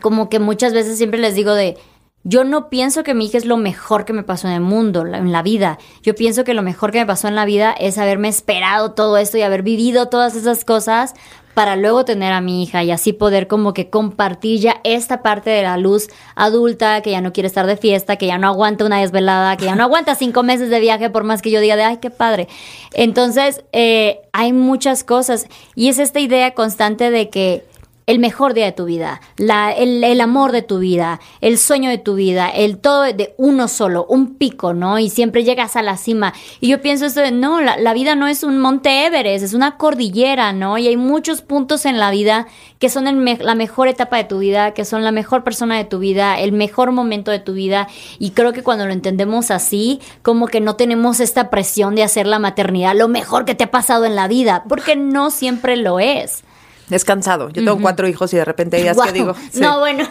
como 0.02 0.30
que 0.30 0.39
muchas 0.39 0.74
veces 0.74 0.98
siempre 0.98 1.20
les 1.20 1.36
digo 1.36 1.54
de, 1.54 1.78
yo 2.30 2.43
no 2.43 2.70
pienso 2.70 3.04
que 3.04 3.13
mi 3.13 3.28
hija 3.28 3.38
es 3.38 3.46
lo 3.46 3.56
mejor 3.56 4.04
que 4.04 4.12
me 4.12 4.22
pasó 4.22 4.50
en 4.50 4.54
el 4.56 4.60
mundo, 4.60 5.06
en 5.06 5.32
la 5.32 5.41
vida. 5.43 5.78
Yo 6.04 6.13
pienso 6.13 6.43
que 6.43 6.54
lo 6.54 6.62
mejor 6.62 6.91
que 6.91 7.00
me 7.00 7.06
pasó 7.06 7.30
en 7.30 7.36
la 7.36 7.46
vida 7.46 7.72
es 7.72 7.98
haberme 7.98 8.28
esperado 8.28 8.91
todo 8.91 9.17
esto 9.17 9.38
y 9.38 9.43
haber 9.43 9.63
vivido 9.63 10.10
todas 10.10 10.36
esas 10.36 10.65
cosas 10.65 11.13
para 11.58 11.76
luego 11.76 12.06
tener 12.06 12.34
a 12.34 12.39
mi 12.39 12.62
hija 12.62 12.84
y 12.84 12.91
así 12.91 13.13
poder 13.13 13.48
como 13.48 13.74
que 13.74 13.89
compartir 13.89 14.60
ya 14.60 14.80
esta 14.84 15.24
parte 15.24 15.50
de 15.50 15.63
la 15.63 15.78
luz 15.78 16.08
adulta 16.36 17.02
que 17.02 17.10
ya 17.10 17.20
no 17.20 17.34
quiere 17.34 17.48
estar 17.48 17.65
de 17.65 17.78
fiesta, 17.78 18.15
que 18.15 18.28
ya 18.28 18.38
no 18.38 18.46
aguanta 18.46 18.86
una 18.86 19.00
desvelada, 19.00 19.58
que 19.58 19.65
ya 19.65 19.74
no 19.74 19.82
aguanta 19.82 20.13
cinco 20.13 20.43
meses 20.43 20.70
de 20.70 20.80
viaje 20.80 21.10
por 21.10 21.24
más 21.24 21.41
que 21.41 21.50
yo 21.50 21.60
diga 21.60 21.76
de, 21.76 21.82
ay, 21.82 21.98
qué 21.98 22.12
padre. 22.12 22.48
Entonces, 22.93 23.63
eh, 23.72 24.20
hay 24.34 24.54
muchas 24.54 25.04
cosas 25.04 25.48
y 25.74 25.89
es 25.89 25.98
esta 25.98 26.20
idea 26.20 26.54
constante 26.54 27.10
de 27.10 27.32
que 27.32 27.65
el 28.08 28.20
mejor 28.20 28.54
día 28.54 28.63
de 28.63 28.72
tu 28.72 28.86
vida, 28.86 29.20
la, 29.36 29.74
el, 29.74 30.02
el, 30.02 30.22
amor 30.22 30.54
de 30.54 30.62
tu 30.62 30.80
vida, 30.80 31.20
el 31.41 31.58
sueño 31.58 31.89
de 31.89 31.98
tu 31.98 32.15
vida, 32.15 32.48
el 32.48 32.78
todo 32.78 33.04
de 33.04 33.36
uno 33.38 33.67
solo, 33.67 34.06
un 34.08 34.36
pico, 34.36 34.74
¿no? 34.74 34.98
Y 34.98 35.10
siempre 35.10 35.43
llegas 35.43 35.76
a 35.76 35.82
la 35.82 35.98
cima. 35.98 36.34
Y 36.62 36.70
yo 36.70 36.82
pienso 36.82 37.06
esto 37.06 37.20
de, 37.20 37.32
no, 37.34 37.60
la, 37.60 37.76
la 37.76 37.93
vida 37.93 38.15
no 38.15 38.30
es 38.30 38.43
un 38.43 38.60
monte 38.60 39.06
Everest, 39.06 39.43
es 39.43 39.54
una 39.54 39.76
cordillera, 39.76 40.54
¿no? 40.54 40.78
Y 40.78 40.88
hay 40.88 40.96
muchos 40.96 41.41
puntos 41.41 41.86
en 41.86 42.00
la 42.00 42.10
vida 42.10 42.48
que 42.80 42.88
son 42.88 43.04
la 43.04 43.56
mejor 43.56 43.89
etapa 43.89 44.15
de 44.15 44.24
tu 44.24 44.39
vida, 44.39 44.74
que 44.74 44.86
son 44.86 45.04
la 45.04 45.12
mejor 45.12 45.43
persona 45.43 45.76
de 45.76 45.84
tu 45.84 46.00
vida, 46.00 46.39
el 46.39 46.54
mejor 46.54 46.93
momento 46.93 47.32
de 47.32 47.39
tu 47.39 47.52
vida. 47.52 47.89
Y 48.20 48.32
creo 48.32 48.54
que 48.54 48.63
cuando 48.63 48.86
lo 48.86 48.93
entendemos 48.93 49.52
así, 49.52 50.00
como 50.22 50.48
que 50.48 50.62
no 50.62 50.78
tenemos 50.78 51.20
esta 51.20 51.50
presión 51.50 51.96
de 51.96 52.04
hacer 52.04 52.26
la 52.26 52.39
maternidad 52.39 52.96
lo 52.96 53.10
mejor 53.10 53.43
que 53.43 53.56
te 53.56 53.65
ha 53.65 53.72
pasado 53.72 54.06
en 54.06 54.15
la 54.15 54.30
vida, 54.30 54.63
porque 54.70 54.96
no 54.96 55.30
siempre 55.30 55.76
lo 55.76 56.00
es. 56.00 56.46
Es 56.89 57.04
cansado. 57.04 57.50
Yo 57.50 57.65
tengo 57.65 57.80
cuatro 57.82 58.08
hijos 58.08 58.32
y 58.34 58.38
de 58.38 58.45
repente 58.45 58.78
hay 58.78 58.84
días 58.84 58.97
que 58.97 59.12
digo. 59.12 59.36
No, 59.56 59.80
bueno. 59.80 60.08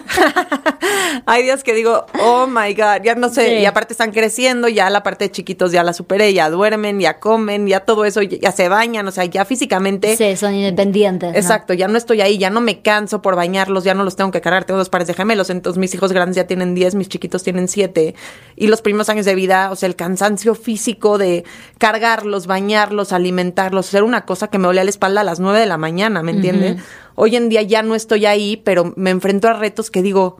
hay 1.27 1.43
días 1.43 1.65
que 1.65 1.73
digo, 1.73 2.05
oh 2.21 2.47
my 2.47 2.75
God, 2.75 3.03
ya 3.03 3.15
no 3.15 3.31
sé. 3.31 3.61
Y 3.61 3.65
aparte 3.65 3.95
están 3.95 4.13
creciendo, 4.13 4.69
ya 4.69 4.91
la 4.91 5.03
parte 5.03 5.25
de 5.25 5.31
chiquitos 5.31 5.73
ya 5.73 5.83
la 5.83 5.95
superé, 5.95 6.35
ya 6.35 6.51
duermen, 6.51 7.01
ya 7.01 7.19
comen, 7.19 7.67
ya 7.67 7.81
todo 7.81 8.05
eso, 8.05 8.21
ya 8.21 8.53
se 8.53 8.69
bañan, 8.69 9.09
o 9.09 9.11
sea, 9.11 9.25
ya 9.25 9.47
físicamente. 9.47 10.17
Sí, 10.19 10.37
son 10.37 10.55
independientes. 10.55 11.35
Exacto, 11.35 11.73
ya 11.73 11.89
no 11.89 11.97
estoy 11.97 12.21
ahí, 12.21 12.37
ya 12.37 12.51
no 12.51 12.61
me 12.61 12.83
canso 12.83 13.23
por 13.23 13.37
bañarlos, 13.37 13.85
ya 13.85 13.95
no 13.95 14.05
los 14.05 14.17
tengo 14.17 14.31
que 14.31 14.43
cargar. 14.43 14.65
Tengo 14.65 14.77
dos 14.77 14.91
pares 14.91 15.09
de 15.09 15.15
gemelos, 15.15 15.49
entonces 15.49 15.79
mis 15.79 15.95
hijos 15.95 16.13
grandes 16.13 16.37
ya 16.37 16.47
tienen 16.47 16.75
diez, 16.75 16.95
mis 16.95 17.09
chiquitos 17.09 17.43
tienen 17.43 17.69
siete. 17.69 18.15
Y 18.55 18.67
los 18.67 18.83
primeros 18.83 19.09
años 19.09 19.25
de 19.25 19.35
vida, 19.35 19.71
o 19.71 19.77
sea, 19.77 19.87
el 19.87 19.97
cansancio 19.97 20.55
físico 20.55 21.17
de 21.17 21.45
cargarlos, 21.79 22.47
bañarlos, 22.47 23.15
alimentarlos, 23.15 23.87
ser 23.87 24.03
una 24.03 24.27
cosa 24.27 24.49
que 24.49 24.59
me 24.59 24.69
olía 24.69 24.85
la 24.85 24.91
espalda 24.91 25.23
a 25.23 25.25
las 25.25 25.41
nueve 25.41 25.61
de 25.61 25.67
la 25.67 25.79
mañana, 25.79 26.23
¿me 26.23 26.33
entiendes? 26.33 26.66
Hoy 27.15 27.37
en 27.37 27.49
día 27.49 27.63
ya 27.63 27.83
no 27.83 27.95
estoy 27.95 28.27
ahí, 28.27 28.57
pero 28.59 28.93
me 28.97 29.11
enfrento 29.11 29.49
a 29.49 29.55
retos 29.55 29.91
que 29.91 30.03
digo, 30.03 30.39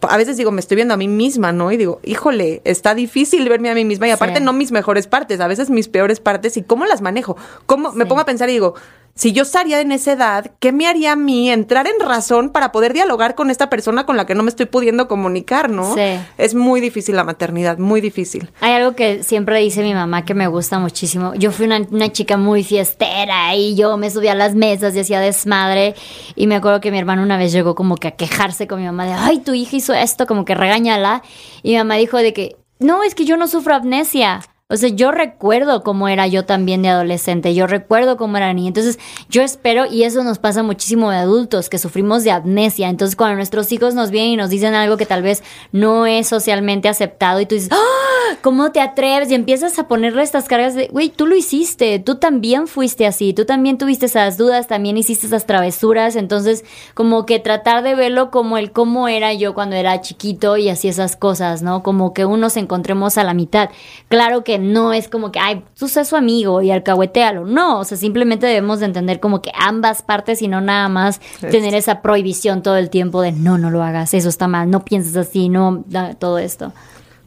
a 0.00 0.16
veces 0.16 0.36
digo, 0.36 0.50
me 0.50 0.60
estoy 0.60 0.76
viendo 0.76 0.94
a 0.94 0.96
mí 0.96 1.08
misma, 1.08 1.52
¿no? 1.52 1.72
Y 1.72 1.76
digo, 1.76 2.00
híjole, 2.04 2.60
está 2.64 2.94
difícil 2.94 3.48
verme 3.48 3.70
a 3.70 3.74
mí 3.74 3.84
misma 3.84 4.06
y 4.06 4.10
aparte 4.10 4.40
no 4.40 4.52
mis 4.52 4.70
mejores 4.70 5.06
partes, 5.06 5.40
a 5.40 5.48
veces 5.48 5.70
mis 5.70 5.88
peores 5.88 6.20
partes 6.20 6.56
y 6.56 6.62
cómo 6.62 6.86
las 6.86 7.00
manejo. 7.00 7.36
¿Cómo 7.66 7.92
me 7.92 8.06
pongo 8.06 8.20
a 8.20 8.24
pensar 8.24 8.48
y 8.48 8.52
digo, 8.52 8.74
si 9.18 9.32
yo 9.32 9.42
estaría 9.42 9.80
en 9.80 9.90
esa 9.90 10.12
edad, 10.12 10.52
¿qué 10.60 10.70
me 10.70 10.86
haría 10.86 11.12
a 11.12 11.16
mí 11.16 11.50
entrar 11.50 11.88
en 11.88 11.98
razón 11.98 12.50
para 12.50 12.70
poder 12.70 12.92
dialogar 12.92 13.34
con 13.34 13.50
esta 13.50 13.68
persona 13.68 14.06
con 14.06 14.16
la 14.16 14.26
que 14.26 14.36
no 14.36 14.44
me 14.44 14.48
estoy 14.48 14.66
pudiendo 14.66 15.08
comunicar, 15.08 15.70
¿no? 15.70 15.92
Sí. 15.96 16.20
Es 16.38 16.54
muy 16.54 16.80
difícil 16.80 17.16
la 17.16 17.24
maternidad, 17.24 17.78
muy 17.78 18.00
difícil. 18.00 18.48
Hay 18.60 18.74
algo 18.74 18.94
que 18.94 19.24
siempre 19.24 19.58
dice 19.58 19.82
mi 19.82 19.92
mamá 19.92 20.24
que 20.24 20.34
me 20.34 20.46
gusta 20.46 20.78
muchísimo. 20.78 21.34
Yo 21.34 21.50
fui 21.50 21.66
una, 21.66 21.80
una 21.90 22.12
chica 22.12 22.36
muy 22.36 22.62
fiestera 22.62 23.56
y 23.56 23.74
yo 23.74 23.96
me 23.96 24.08
subía 24.08 24.32
a 24.32 24.36
las 24.36 24.54
mesas 24.54 24.94
y 24.94 25.00
hacía 25.00 25.18
desmadre. 25.18 25.96
Y 26.36 26.46
me 26.46 26.54
acuerdo 26.54 26.80
que 26.80 26.92
mi 26.92 26.98
hermano 27.00 27.24
una 27.24 27.38
vez 27.38 27.50
llegó 27.50 27.74
como 27.74 27.96
que 27.96 28.06
a 28.06 28.12
quejarse 28.12 28.68
con 28.68 28.78
mi 28.78 28.86
mamá 28.86 29.04
de, 29.04 29.14
ay, 29.14 29.40
tu 29.40 29.52
hija 29.52 29.74
hizo 29.74 29.94
esto, 29.94 30.28
como 30.28 30.44
que 30.44 30.54
regáñala. 30.54 31.24
Y 31.64 31.72
mi 31.72 31.78
mamá 31.78 31.96
dijo 31.96 32.18
de 32.18 32.32
que, 32.32 32.56
no, 32.78 33.02
es 33.02 33.16
que 33.16 33.24
yo 33.24 33.36
no 33.36 33.48
sufro 33.48 33.74
amnesia. 33.74 34.42
O 34.70 34.76
sea, 34.76 34.90
yo 34.90 35.12
recuerdo 35.12 35.82
cómo 35.82 36.08
era 36.08 36.26
yo 36.26 36.44
también 36.44 36.82
de 36.82 36.90
adolescente, 36.90 37.54
yo 37.54 37.66
recuerdo 37.66 38.18
cómo 38.18 38.36
era 38.36 38.52
niña. 38.52 38.68
Entonces, 38.68 38.98
yo 39.30 39.40
espero, 39.40 39.86
y 39.86 40.02
eso 40.02 40.22
nos 40.24 40.38
pasa 40.38 40.62
muchísimo 40.62 41.10
de 41.10 41.16
adultos, 41.16 41.70
que 41.70 41.78
sufrimos 41.78 42.22
de 42.22 42.32
amnesia. 42.32 42.90
Entonces, 42.90 43.16
cuando 43.16 43.36
nuestros 43.36 43.72
hijos 43.72 43.94
nos 43.94 44.10
vienen 44.10 44.32
y 44.32 44.36
nos 44.36 44.50
dicen 44.50 44.74
algo 44.74 44.98
que 44.98 45.06
tal 45.06 45.22
vez 45.22 45.42
no 45.72 46.04
es 46.04 46.26
socialmente 46.26 46.86
aceptado, 46.90 47.40
y 47.40 47.46
tú 47.46 47.54
dices, 47.54 47.70
¡Ah! 47.72 48.36
¿cómo 48.42 48.70
te 48.70 48.82
atreves? 48.82 49.30
Y 49.30 49.34
empiezas 49.34 49.78
a 49.78 49.88
ponerle 49.88 50.22
estas 50.22 50.48
cargas 50.48 50.74
de, 50.74 50.88
güey, 50.88 51.08
tú 51.08 51.26
lo 51.26 51.34
hiciste, 51.34 51.98
tú 51.98 52.16
también 52.16 52.66
fuiste 52.66 53.06
así, 53.06 53.32
tú 53.32 53.46
también 53.46 53.78
tuviste 53.78 54.04
esas 54.04 54.36
dudas, 54.36 54.66
también 54.66 54.98
hiciste 54.98 55.26
esas 55.26 55.46
travesuras. 55.46 56.14
Entonces, 56.14 56.64
como 56.92 57.24
que 57.24 57.38
tratar 57.38 57.82
de 57.82 57.94
verlo 57.94 58.30
como 58.30 58.58
el 58.58 58.72
cómo 58.72 59.08
era 59.08 59.32
yo 59.32 59.54
cuando 59.54 59.76
era 59.76 60.00
chiquito 60.02 60.58
y 60.58 60.68
así 60.68 60.88
esas 60.88 61.16
cosas, 61.16 61.62
¿no? 61.62 61.82
Como 61.82 62.12
que 62.12 62.26
uno 62.26 62.50
se 62.50 62.60
encontremos 62.60 63.16
a 63.16 63.24
la 63.24 63.32
mitad. 63.32 63.70
Claro 64.08 64.44
que 64.44 64.57
no 64.58 64.92
es 64.92 65.08
como 65.08 65.32
que, 65.32 65.38
ay, 65.38 65.64
tú 65.78 65.88
seas 65.88 66.08
su 66.08 66.16
amigo 66.16 66.62
y 66.62 66.70
alcahuetealo. 66.70 67.46
No, 67.46 67.80
o 67.80 67.84
sea, 67.84 67.96
simplemente 67.96 68.46
debemos 68.46 68.80
de 68.80 68.86
entender 68.86 69.20
como 69.20 69.40
que 69.42 69.50
ambas 69.58 70.02
partes 70.02 70.42
y 70.42 70.48
no 70.48 70.60
nada 70.60 70.88
más 70.88 71.20
tener 71.40 71.74
esa 71.74 72.02
prohibición 72.02 72.62
todo 72.62 72.76
el 72.76 72.90
tiempo 72.90 73.22
de 73.22 73.32
no, 73.32 73.58
no 73.58 73.70
lo 73.70 73.82
hagas, 73.82 74.14
eso 74.14 74.28
está 74.28 74.48
mal, 74.48 74.70
no 74.70 74.84
pienses 74.84 75.16
así, 75.16 75.48
no, 75.48 75.84
todo 76.18 76.38
esto 76.38 76.72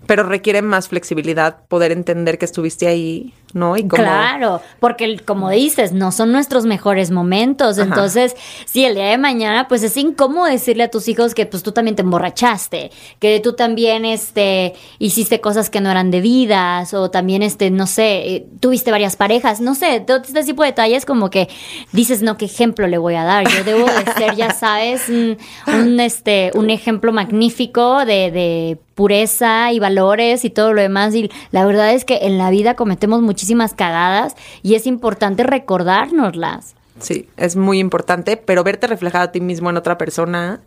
pero 0.07 0.23
requiere 0.23 0.61
más 0.61 0.89
flexibilidad 0.89 1.65
poder 1.69 1.93
entender 1.93 2.37
que 2.37 2.43
estuviste 2.43 2.87
ahí, 2.87 3.33
¿no? 3.53 3.77
Y 3.77 3.87
Claro, 3.87 4.61
porque 4.79 5.19
como 5.19 5.49
dices, 5.49 5.93
no 5.93 6.11
son 6.11 6.31
nuestros 6.31 6.65
mejores 6.65 7.11
momentos. 7.11 7.77
Entonces, 7.77 8.35
si 8.65 8.85
el 8.85 8.95
día 8.95 9.05
de 9.05 9.17
mañana, 9.17 9.67
pues 9.67 9.83
es 9.83 9.97
incómodo 9.97 10.45
decirle 10.45 10.83
a 10.83 10.91
tus 10.91 11.07
hijos 11.07 11.33
que 11.33 11.45
pues 11.45 11.63
tú 11.63 11.71
también 11.71 11.95
te 11.95 12.01
emborrachaste, 12.01 12.91
que 13.19 13.39
tú 13.39 13.53
también 13.53 14.05
este, 14.05 14.73
hiciste 14.99 15.41
cosas 15.41 15.69
que 15.69 15.81
no 15.81 15.89
eran 15.91 16.11
debidas, 16.11 16.93
o 16.93 17.11
también, 17.11 17.43
este, 17.43 17.71
no 17.71 17.87
sé, 17.87 18.35
eh, 18.35 18.47
tuviste 18.59 18.91
varias 18.91 19.15
parejas, 19.15 19.61
no 19.61 19.75
sé, 19.75 19.99
todo 20.01 20.17
este 20.17 20.43
tipo 20.43 20.63
de 20.63 20.69
detalles 20.69 21.05
como 21.05 21.29
que 21.29 21.49
dices, 21.91 22.21
no, 22.21 22.37
¿qué 22.37 22.45
ejemplo 22.45 22.87
le 22.87 22.97
voy 22.97 23.15
a 23.15 23.23
dar? 23.23 23.47
Yo 23.47 23.63
debo 23.63 23.85
de 23.85 24.13
ser, 24.17 24.35
ya 24.35 24.51
sabes, 24.53 25.09
un, 25.09 25.99
este, 25.99 26.51
un 26.55 26.69
ejemplo 26.69 27.11
magnífico 27.11 28.05
de, 28.05 28.31
de 28.31 28.77
pureza 29.01 29.71
y 29.71 29.79
valores 29.79 30.45
y 30.45 30.51
todo 30.51 30.73
lo 30.73 30.81
demás. 30.81 31.15
Y 31.15 31.31
la 31.49 31.65
verdad 31.65 31.91
es 31.93 32.05
que 32.05 32.19
en 32.23 32.37
la 32.37 32.51
vida 32.51 32.75
cometemos 32.75 33.21
muchísimas 33.21 33.40
cagadas 33.75 34.35
y 34.61 34.75
es 34.75 34.87
importante 34.87 35.43
recordárnoslas. 35.43 36.75
Sí, 36.99 37.27
es 37.37 37.55
muy 37.55 37.79
importante, 37.79 38.37
pero 38.37 38.63
verte 38.63 38.87
reflejado 38.87 39.25
a 39.25 39.31
ti 39.31 39.41
mismo 39.41 39.69
en 39.69 39.77
otra 39.77 39.97
persona. 39.97 40.61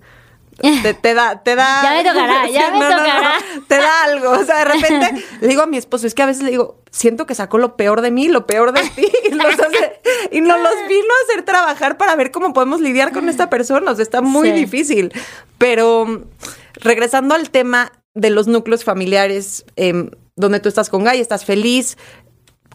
Te, 0.61 1.15
da, 1.15 1.43
te 1.43 1.57
da. 1.57 1.81
Ya 1.83 1.91
me 1.93 2.05
tocará, 2.09 2.49
ya 2.51 2.71
me 2.71 2.79
tocará. 2.79 3.33
te 3.69 3.77
da 3.77 4.05
algo. 4.05 4.31
O 4.31 4.45
sea, 4.45 4.59
de 4.59 4.65
repente 4.65 5.25
le 5.41 5.49
digo 5.49 5.63
a 5.63 5.67
mi 5.67 5.77
esposo, 5.77 6.07
es 6.07 6.15
que 6.15 6.23
a 6.23 6.27
veces 6.27 6.43
le 6.43 6.51
digo, 6.51 6.79
siento 6.91 7.27
que 7.27 7.35
sacó 7.35 7.59
lo 7.59 7.77
peor 7.77 8.01
de 8.01 8.11
mí, 8.11 8.29
lo 8.29 8.47
peor 8.47 8.73
de 8.73 8.83
ti. 8.83 9.09
Y 9.27 10.41
nos, 10.41 10.61
los 10.61 10.89
vino 10.89 11.09
a 11.09 11.25
hacer 11.29 11.45
trabajar 11.45 11.97
para 11.97 12.17
ver 12.17 12.31
cómo 12.31 12.53
podemos 12.53 12.81
lidiar 12.81 13.13
con 13.13 13.29
esta 13.29 13.51
persona. 13.51 13.91
O 13.91 13.95
sea, 13.95 14.03
está 14.03 14.21
muy 14.21 14.51
difícil. 14.53 15.13
Pero 15.59 16.25
regresando 16.75 17.35
al 17.35 17.51
tema, 17.51 17.93
de 18.15 18.31
los 18.31 18.47
núcleos 18.47 18.85
familiares 18.85 19.65
em, 19.77 20.11
donde 20.37 20.61
tú 20.61 20.69
estás 20.69 20.89
con 20.89 21.05
Guy, 21.05 21.21
estás 21.21 21.45
feliz. 21.45 21.99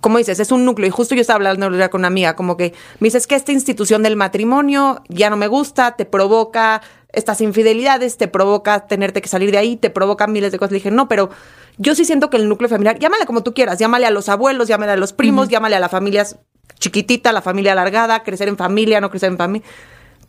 Como 0.02 0.18
dices, 0.18 0.40
es 0.40 0.52
un 0.52 0.66
núcleo. 0.66 0.88
Y 0.88 0.92
justo 0.92 1.16
yo 1.16 1.22
estaba 1.22 1.36
hablando 1.36 1.70
con 1.90 2.02
una 2.02 2.08
amiga, 2.08 2.36
como 2.36 2.58
que 2.58 2.74
me 3.00 3.08
dices 3.08 3.28
que 3.28 3.36
esta 3.36 3.52
institución 3.52 4.04
del 4.04 4.16
matrimonio 4.16 5.04
ya 5.10 5.30
no 5.30 5.38
me 5.38 5.48
gusta, 5.48 5.96
te 5.96 6.06
provoca 6.06 6.82
estas 7.12 7.42
infidelidades, 7.42 8.18
te 8.18 8.28
provoca 8.28 8.88
tenerte 8.88 9.22
que 9.22 9.28
salir 9.28 9.52
de 9.52 9.58
ahí, 9.58 9.76
te 9.76 9.90
provoca 9.90 10.28
miles 10.28 10.52
de 10.52 10.60
cosas. 10.60 10.72
Le 10.72 10.78
dije, 10.78 10.92
no, 10.92 11.08
pero 11.08 11.30
yo 11.78 11.96
sí 11.96 12.06
siento 12.06 12.30
que 12.30 12.38
el 12.38 12.48
núcleo 12.48 12.70
familiar, 12.70 13.00
llámale 13.00 13.26
como 13.26 13.44
tú 13.44 13.54
quieras, 13.54 13.80
llámale 13.80 14.06
a 14.06 14.12
los 14.12 14.30
abuelos, 14.30 14.68
llámale 14.68 14.92
a 14.92 14.98
los 14.98 15.14
primos, 15.14 15.50
llámale 15.50 15.76
a 15.76 15.80
la 15.80 15.90
familia 15.90 16.26
chiquitita, 16.78 17.32
la 17.32 17.42
familia 17.42 17.72
alargada, 17.74 18.24
crecer 18.24 18.48
en 18.48 18.58
familia, 18.58 19.02
no 19.02 19.10
crecer 19.10 19.32
en 19.32 19.38
familia 19.38 19.64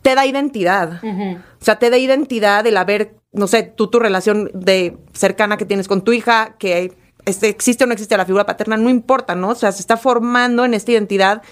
te 0.03 0.15
da 0.15 0.27
identidad. 0.27 1.01
O 1.03 1.65
sea, 1.65 1.79
te 1.79 1.91
da 1.91 1.99
identidad 1.99 2.67
el 2.67 2.77
haber, 2.77 3.17
no 3.33 3.47
sé, 3.47 3.63
tú 3.63 3.89
tu 3.89 3.99
relación 3.99 4.51
de 4.55 4.97
cercana 5.13 5.57
que 5.57 5.67
tienes 5.67 5.89
con 5.89 6.03
tu 6.03 6.13
hija, 6.13 6.57
que 6.59 6.93
este, 7.31 7.49
existe 7.49 7.85
o 7.85 7.87
no 7.87 7.93
existe 7.93 8.17
la 8.17 8.27
figura 8.27 8.47
paterna, 8.47 8.77
no 8.77 8.91
importa, 8.91 9.35
¿no? 9.35 9.51
O 9.51 9.55
sea, 9.55 9.73
se 9.73 9.81
está 9.81 9.97
formando 9.97 10.65
en 10.65 10.75
esta 10.75 10.93
identidad 10.93 11.43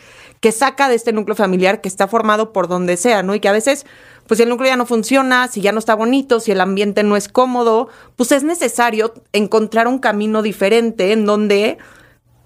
que 0.40 0.52
saca 0.52 0.88
de 0.88 0.94
este 0.94 1.12
núcleo 1.12 1.34
familiar 1.34 1.80
que 1.80 1.88
está 1.88 2.06
formado 2.06 2.52
por 2.52 2.68
donde 2.68 2.96
sea, 2.96 3.22
¿no? 3.22 3.34
Y 3.34 3.40
que 3.40 3.48
a 3.48 3.52
veces, 3.52 3.86
pues 4.26 4.38
si 4.38 4.44
el 4.44 4.48
núcleo 4.48 4.70
ya 4.70 4.76
no 4.76 4.86
funciona, 4.86 5.48
si 5.48 5.60
ya 5.60 5.72
no 5.72 5.78
está 5.78 5.94
bonito, 5.94 6.40
si 6.40 6.52
el 6.52 6.60
ambiente 6.60 7.02
no 7.02 7.16
es 7.16 7.28
cómodo, 7.28 7.88
pues 8.16 8.32
es 8.32 8.44
necesario 8.44 9.14
encontrar 9.32 9.88
un 9.88 9.98
camino 9.98 10.42
diferente 10.42 11.12
en 11.12 11.24
donde 11.24 11.78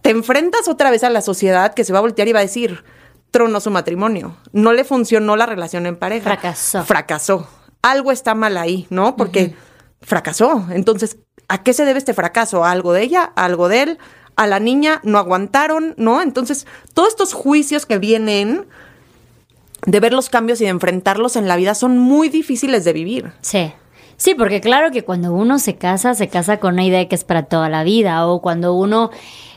te 0.01 0.11
enfrentas 0.11 0.69
otra 0.69 0.91
vez 0.91 1.05
a 1.05 1.11
la 1.11 1.21
sociedad 1.21 1.75
que 1.75 1.85
se 1.85 1.93
va 1.93 1.99
a 1.99 2.03
voltear 2.03 2.29
y 2.29 2.33
va 2.33 2.41
a 2.41 2.43
decir, 2.43 2.85
tronó 3.31 3.61
su 3.61 3.71
matrimonio. 3.71 4.37
No 4.53 4.73
le 4.73 4.85
funcionó 4.85 5.37
la 5.37 5.47
relación 5.47 5.87
en 5.87 5.97
pareja. 5.97 6.25
Fracasó. 6.25 6.85
Fracasó. 6.85 7.49
Algo 7.83 8.13
está 8.13 8.35
mal 8.35 8.57
ahí, 8.57 8.87
¿no? 8.91 9.17
Porque 9.17 9.55
fracasó. 10.01 10.67
Entonces, 10.71 11.19
¿a 11.53 11.63
qué 11.63 11.75
se 11.75 11.85
debe 11.85 11.99
este 11.99 12.15
fracaso? 12.15 12.65
¿A 12.65 12.71
algo 12.71 12.95
de 12.95 13.03
ella? 13.03 13.31
¿A 13.37 13.45
algo 13.45 13.69
de 13.69 13.83
él? 13.83 13.99
¿A 14.37 14.47
la 14.47 14.59
niña? 14.59 15.01
¿No 15.05 15.19
aguantaron? 15.19 15.93
¿No? 15.99 16.23
Entonces, 16.23 16.67
todos 16.95 17.11
estos 17.11 17.35
juicios 17.35 17.85
que 17.85 17.99
vienen 17.99 18.65
de 19.85 20.01
ver 20.01 20.15
los 20.15 20.31
cambios 20.31 20.63
y 20.63 20.65
de 20.65 20.71
enfrentarlos 20.71 21.37
en 21.37 21.49
la 21.49 21.57
vida 21.57 21.75
son 21.75 21.99
muy 21.99 22.31
difíciles 22.31 22.87
de 22.87 22.95
vivir. 22.95 23.33
Sí. 23.43 23.71
Sí, 24.17 24.35
porque 24.35 24.63
claro 24.63 24.91
que 24.93 25.05
cuando 25.05 25.35
uno 25.35 25.59
se 25.59 25.77
casa, 25.77 26.15
se 26.15 26.29
casa 26.29 26.59
con 26.59 26.75
una 26.75 26.87
idea 26.87 27.07
que 27.07 27.17
es 27.17 27.25
para 27.25 27.43
toda 27.43 27.69
la 27.69 27.85
vida, 27.85 28.27
o 28.27 28.41
cuando 28.41 28.73
uno 28.73 29.11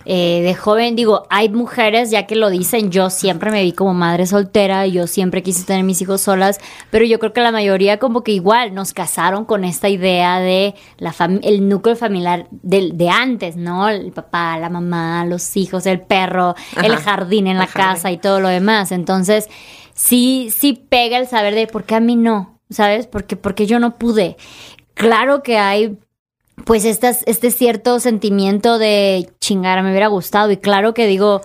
eh, 0.06 0.42
de 0.44 0.54
joven, 0.54 0.96
digo, 0.96 1.26
hay 1.32 1.50
mujeres 1.50 2.12
ya 2.12 2.28
que 2.28 2.36
lo 2.36 2.52
dicen, 2.52 2.92
yo 2.92 3.10
siempre 3.10 3.50
me 3.50 3.64
vi 3.64 3.72
como 3.72 3.96
madre 3.96 4.28
soltera, 4.28 4.86
yo 4.86 5.08
siempre 5.08 5.42
quise 5.42 5.66
tener 5.66 5.84
mis 5.84 6.00
hijos 6.02 6.22
solas, 6.22 6.60
pero 6.92 7.06
yo 7.06 7.18
creo 7.18 7.34
que 7.34 7.42
la 7.42 7.52
mayoría 7.52 7.98
como 7.98 8.24
que 8.24 8.32
igual 8.32 8.76
nos 8.76 8.94
casaron 8.94 9.46
con 9.46 9.64
esta 9.64 9.90
idea 9.90 10.40
de 10.40 10.76
la 10.98 11.16
el 11.42 11.68
núcleo 11.68 11.96
familiar 11.96 12.48
de, 12.52 12.92
de, 12.94 13.10
antes, 13.10 13.56
¿no? 13.56 13.90
El 13.90 14.12
papá, 14.12 14.58
la 14.60 14.70
mamá, 14.70 15.26
los 15.26 15.58
hijos, 15.58 15.88
el 15.88 16.02
perro, 16.02 16.56
el 16.84 16.96
jardín 16.98 17.48
en 17.48 17.58
la 17.58 17.68
casa 17.68 18.12
y 18.12 18.18
todo 18.18 18.40
lo 18.40 18.50
demás. 18.50 18.92
Entonces, 18.92 19.50
sí, 19.94 20.50
sí 20.56 20.74
pega 20.88 21.18
el 21.18 21.28
saber 21.28 21.56
de 21.56 21.66
por 21.66 21.84
qué 21.84 21.96
a 21.96 22.00
mí 22.00 22.16
no, 22.16 22.60
¿sabes? 22.70 23.08
Porque, 23.08 23.36
porque 23.36 23.66
yo 23.66 23.80
no 23.80 23.98
pude. 23.98 24.38
Claro 24.94 25.42
que 25.42 25.58
hay 25.58 25.98
pues 26.64 26.86
estas, 26.86 27.24
este 27.26 27.52
cierto 27.52 28.00
sentimiento 28.00 28.78
de 28.78 29.30
chingar, 29.40 29.84
me 29.84 29.90
hubiera 29.90 30.08
gustado. 30.08 30.52
Y 30.52 30.58
claro 30.58 30.94
que 30.94 31.08
digo, 31.08 31.42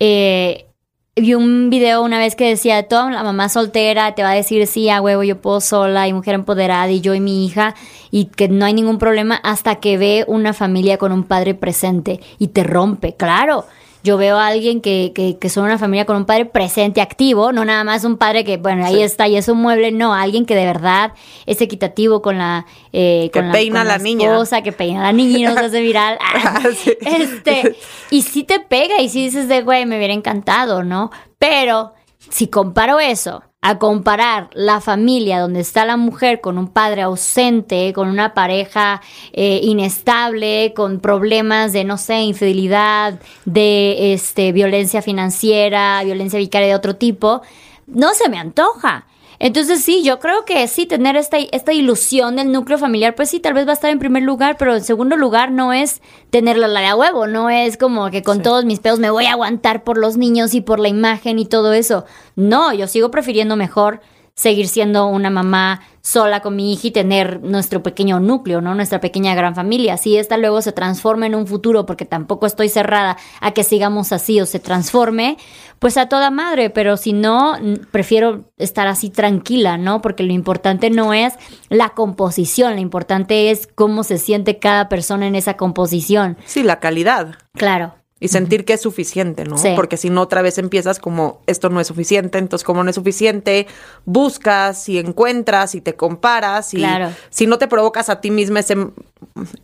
eh, 0.00 0.66
vi 1.14 1.34
un 1.34 1.70
video 1.70 2.02
una 2.02 2.18
vez 2.18 2.34
que 2.34 2.48
decía, 2.48 2.88
toda 2.88 3.10
la 3.10 3.22
mamá 3.22 3.48
soltera 3.48 4.14
te 4.14 4.22
va 4.22 4.30
a 4.30 4.34
decir, 4.34 4.66
sí, 4.66 4.88
a 4.88 5.00
huevo, 5.00 5.22
yo 5.22 5.40
puedo 5.40 5.60
sola 5.60 6.08
y 6.08 6.12
mujer 6.12 6.34
empoderada 6.34 6.90
y 6.90 7.00
yo 7.00 7.14
y 7.14 7.20
mi 7.20 7.46
hija 7.46 7.74
y 8.10 8.26
que 8.26 8.48
no 8.48 8.64
hay 8.64 8.74
ningún 8.74 8.98
problema 8.98 9.36
hasta 9.36 9.76
que 9.76 9.98
ve 9.98 10.24
una 10.26 10.52
familia 10.52 10.98
con 10.98 11.12
un 11.12 11.24
padre 11.24 11.54
presente 11.54 12.20
y 12.38 12.48
te 12.48 12.64
rompe, 12.64 13.14
claro 13.14 13.66
yo 14.06 14.16
veo 14.16 14.38
a 14.38 14.46
alguien 14.46 14.80
que, 14.80 15.10
que, 15.12 15.36
que 15.36 15.48
son 15.48 15.64
una 15.64 15.78
familia 15.78 16.06
con 16.06 16.16
un 16.16 16.24
padre 16.26 16.46
presente, 16.46 17.00
activo, 17.00 17.50
no 17.52 17.64
nada 17.64 17.82
más 17.82 18.04
un 18.04 18.16
padre 18.16 18.44
que, 18.44 18.56
bueno, 18.56 18.86
ahí 18.86 19.02
está 19.02 19.26
y 19.26 19.36
es 19.36 19.48
un 19.48 19.58
mueble, 19.58 19.90
no, 19.90 20.14
alguien 20.14 20.46
que 20.46 20.54
de 20.54 20.64
verdad 20.64 21.12
es 21.44 21.60
equitativo 21.60 22.22
con 22.22 22.38
la, 22.38 22.66
eh, 22.92 23.30
que 23.32 23.42
peina 23.42 23.82
la, 23.82 23.98
niña. 23.98 24.30
esposa, 24.30 24.62
que 24.62 24.70
peina 24.70 25.00
a 25.00 25.02
la 25.02 25.12
niña 25.12 25.38
y 25.38 25.42
nos 25.42 25.56
hace 25.56 25.80
viral. 25.82 26.18
Ah, 26.38 26.60
este, 27.00 27.76
y 28.10 28.22
sí 28.22 28.44
te 28.44 28.60
pega 28.60 29.00
y 29.00 29.08
sí 29.08 29.24
dices 29.24 29.48
de, 29.48 29.62
güey, 29.62 29.84
me 29.86 29.96
hubiera 29.96 30.12
encantado, 30.14 30.84
¿no? 30.84 31.10
Pero 31.38 31.94
si 32.30 32.46
comparo 32.46 33.00
eso 33.00 33.42
a 33.66 33.80
comparar 33.80 34.48
la 34.52 34.80
familia 34.80 35.40
donde 35.40 35.58
está 35.58 35.84
la 35.84 35.96
mujer 35.96 36.40
con 36.40 36.56
un 36.56 36.68
padre 36.68 37.02
ausente, 37.02 37.92
con 37.92 38.08
una 38.08 38.32
pareja 38.32 39.02
eh, 39.32 39.58
inestable, 39.60 40.72
con 40.72 41.00
problemas 41.00 41.72
de, 41.72 41.82
no 41.82 41.98
sé, 41.98 42.20
infidelidad, 42.20 43.18
de 43.44 44.12
este, 44.12 44.52
violencia 44.52 45.02
financiera, 45.02 46.00
violencia 46.04 46.38
vicaria 46.38 46.68
de 46.68 46.74
otro 46.76 46.94
tipo, 46.94 47.42
no 47.88 48.14
se 48.14 48.28
me 48.28 48.38
antoja. 48.38 49.04
Entonces 49.38 49.82
sí, 49.82 50.02
yo 50.02 50.18
creo 50.18 50.44
que 50.44 50.66
sí, 50.68 50.86
tener 50.86 51.16
esta, 51.16 51.38
esta 51.38 51.72
ilusión 51.72 52.36
del 52.36 52.52
núcleo 52.52 52.78
familiar, 52.78 53.14
pues 53.14 53.30
sí, 53.30 53.40
tal 53.40 53.54
vez 53.54 53.66
va 53.66 53.70
a 53.70 53.74
estar 53.74 53.90
en 53.90 53.98
primer 53.98 54.22
lugar, 54.22 54.56
pero 54.58 54.74
en 54.74 54.84
segundo 54.84 55.16
lugar 55.16 55.50
no 55.50 55.72
es 55.72 56.00
tenerla 56.30 56.68
la 56.68 56.80
de 56.80 56.86
a 56.86 56.96
huevo, 56.96 57.26
no 57.26 57.50
es 57.50 57.76
como 57.76 58.10
que 58.10 58.22
con 58.22 58.42
todos 58.42 58.64
mis 58.64 58.80
pedos 58.80 58.98
me 58.98 59.10
voy 59.10 59.26
a 59.26 59.32
aguantar 59.32 59.84
por 59.84 59.98
los 59.98 60.16
niños 60.16 60.54
y 60.54 60.60
por 60.60 60.80
la 60.80 60.88
imagen 60.88 61.38
y 61.38 61.46
todo 61.46 61.72
eso. 61.72 62.04
No, 62.34 62.72
yo 62.72 62.86
sigo 62.86 63.10
prefiriendo 63.10 63.56
mejor 63.56 64.00
seguir 64.36 64.68
siendo 64.68 65.06
una 65.06 65.30
mamá 65.30 65.80
sola 66.02 66.40
con 66.40 66.54
mi 66.54 66.72
hija 66.72 66.88
y 66.88 66.90
tener 66.90 67.42
nuestro 67.42 67.82
pequeño 67.82 68.20
núcleo, 68.20 68.60
¿no? 68.60 68.74
Nuestra 68.74 69.00
pequeña 69.00 69.34
gran 69.34 69.54
familia. 69.54 69.96
Si 69.96 70.18
esta 70.18 70.36
luego 70.36 70.60
se 70.60 70.72
transforma 70.72 71.24
en 71.26 71.34
un 71.34 71.46
futuro, 71.46 71.86
porque 71.86 72.04
tampoco 72.04 72.44
estoy 72.44 72.68
cerrada 72.68 73.16
a 73.40 73.52
que 73.52 73.64
sigamos 73.64 74.12
así 74.12 74.38
o 74.40 74.46
se 74.46 74.60
transforme, 74.60 75.38
pues 75.78 75.96
a 75.96 76.08
toda 76.08 76.30
madre, 76.30 76.70
pero 76.70 76.96
si 76.96 77.12
no, 77.12 77.56
prefiero 77.90 78.50
estar 78.56 78.86
así 78.86 79.10
tranquila, 79.10 79.76
¿no? 79.78 80.00
Porque 80.00 80.22
lo 80.22 80.32
importante 80.32 80.90
no 80.90 81.14
es 81.14 81.34
la 81.68 81.90
composición, 81.90 82.74
lo 82.74 82.80
importante 82.80 83.50
es 83.50 83.66
cómo 83.66 84.02
se 84.04 84.18
siente 84.18 84.58
cada 84.58 84.88
persona 84.88 85.26
en 85.26 85.34
esa 85.34 85.56
composición. 85.56 86.36
Sí, 86.44 86.62
la 86.62 86.80
calidad. 86.80 87.36
Claro 87.54 87.94
y 88.18 88.28
sentir 88.28 88.64
que 88.64 88.72
es 88.72 88.80
suficiente, 88.80 89.44
¿no? 89.44 89.56
Porque 89.74 89.98
si 89.98 90.08
no, 90.08 90.22
otra 90.22 90.40
vez 90.40 90.56
empiezas 90.56 90.98
como 90.98 91.42
esto 91.46 91.68
no 91.68 91.80
es 91.80 91.88
suficiente, 91.88 92.38
entonces 92.38 92.64
como 92.64 92.82
no 92.82 92.88
es 92.88 92.96
suficiente, 92.96 93.66
buscas 94.06 94.88
y 94.88 94.98
encuentras 94.98 95.74
y 95.74 95.82
te 95.82 95.94
comparas 95.94 96.72
y 96.72 96.82
si 97.28 97.46
no 97.46 97.58
te 97.58 97.68
provocas 97.68 98.08
a 98.08 98.22
ti 98.22 98.30
misma 98.30 98.60
ese, 98.60 98.76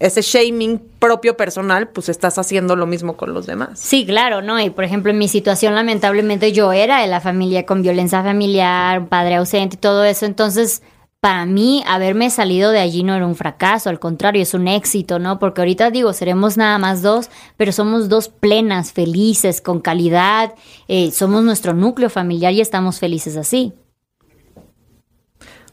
ese 0.01 0.21
shaming 0.21 0.83
propio 0.99 1.35
personal, 1.35 1.89
pues 1.89 2.11
estás 2.11 2.37
haciendo 2.37 2.77
lo 2.77 2.87
mismo 2.87 3.17
con 3.17 3.33
los 3.33 3.47
demás. 3.47 3.79
Sí, 3.79 4.05
claro, 4.05 4.43
¿no? 4.43 4.61
Y 4.61 4.69
por 4.69 4.85
ejemplo, 4.85 5.11
en 5.11 5.19
mi 5.19 5.29
situación, 5.29 5.75
lamentablemente 5.75 6.53
yo 6.53 6.73
era 6.73 7.01
de 7.01 7.07
la 7.07 7.21
familia 7.21 7.65
con 7.65 7.81
violencia 7.81 8.23
familiar, 8.23 8.99
un 8.99 9.09
padre 9.09 9.37
ausente 9.37 9.77
y 9.77 9.79
todo 9.79 10.05
eso, 10.05 10.27
entonces 10.27 10.83
para 11.23 11.47
mí 11.47 11.85
haberme 11.87 12.31
salido 12.31 12.73
de 12.73 12.81
allí 12.81 13.05
no 13.05 13.15
era 13.15 13.25
un 13.25 13.37
fracaso, 13.37 13.89
al 13.89 14.01
contrario, 14.01 14.43
es 14.43 14.55
un 14.55 14.67
éxito, 14.67 15.21
¿no? 15.21 15.39
Porque 15.39 15.61
ahorita 15.61 15.93
digo, 15.93 16.13
seremos 16.13 16.57
nada 16.57 16.79
más 16.79 17.01
dos, 17.01 17.31
pero 17.57 17.71
somos 17.71 18.09
dos 18.09 18.29
plenas, 18.29 18.93
felices, 18.93 19.61
con 19.61 19.81
calidad, 19.81 20.53
eh, 20.89 21.13
somos 21.13 21.45
nuestro 21.45 21.75
núcleo 21.75 22.11
familiar 22.11 22.53
y 22.53 22.61
estamos 22.61 22.99
felices 22.99 23.37
así. 23.37 23.73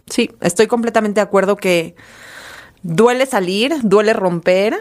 Sí, 0.05 0.29
estoy 0.39 0.67
completamente 0.67 1.19
de 1.19 1.23
acuerdo 1.23 1.55
que 1.55 1.95
duele 2.83 3.25
salir, 3.25 3.73
duele 3.81 4.13
romper, 4.13 4.79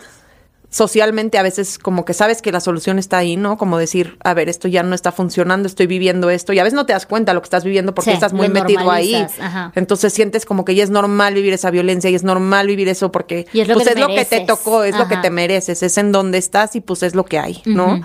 socialmente 0.70 1.38
a 1.38 1.42
veces 1.42 1.78
como 1.78 2.04
que 2.04 2.12
sabes 2.12 2.42
que 2.42 2.52
la 2.52 2.60
solución 2.60 2.98
está 2.98 3.18
ahí, 3.18 3.36
¿no? 3.36 3.56
Como 3.56 3.78
decir, 3.78 4.18
a 4.22 4.34
ver, 4.34 4.48
esto 4.48 4.68
ya 4.68 4.82
no 4.82 4.94
está 4.94 5.12
funcionando, 5.12 5.66
estoy 5.66 5.86
viviendo 5.86 6.28
esto 6.28 6.52
y 6.52 6.58
a 6.58 6.62
veces 6.62 6.74
no 6.74 6.84
te 6.84 6.92
das 6.92 7.06
cuenta 7.06 7.32
de 7.32 7.36
lo 7.36 7.40
que 7.40 7.46
estás 7.46 7.64
viviendo 7.64 7.94
porque 7.94 8.12
estás 8.12 8.32
muy 8.32 8.48
metido 8.48 8.90
ahí. 8.90 9.26
Entonces 9.74 10.12
sientes 10.12 10.44
como 10.44 10.64
que 10.64 10.74
ya 10.74 10.84
es 10.84 10.90
normal 10.90 11.34
vivir 11.34 11.54
esa 11.54 11.70
violencia 11.70 12.10
y 12.10 12.14
es 12.14 12.22
normal 12.22 12.66
vivir 12.66 12.88
eso 12.88 13.10
porque 13.10 13.46
es 13.52 13.68
lo, 13.68 13.74
pues 13.74 13.88
que, 13.88 13.94
es 13.94 14.00
lo 14.00 14.08
que 14.08 14.24
te 14.24 14.40
tocó, 14.40 14.84
es 14.84 14.96
lo 14.96 15.08
que 15.08 15.16
te 15.16 15.30
mereces, 15.30 15.82
es 15.82 15.96
en 15.96 16.12
donde 16.12 16.38
estás 16.38 16.76
y 16.76 16.80
pues 16.80 17.02
es 17.02 17.14
lo 17.14 17.24
que 17.24 17.38
hay, 17.38 17.62
¿no? 17.64 18.02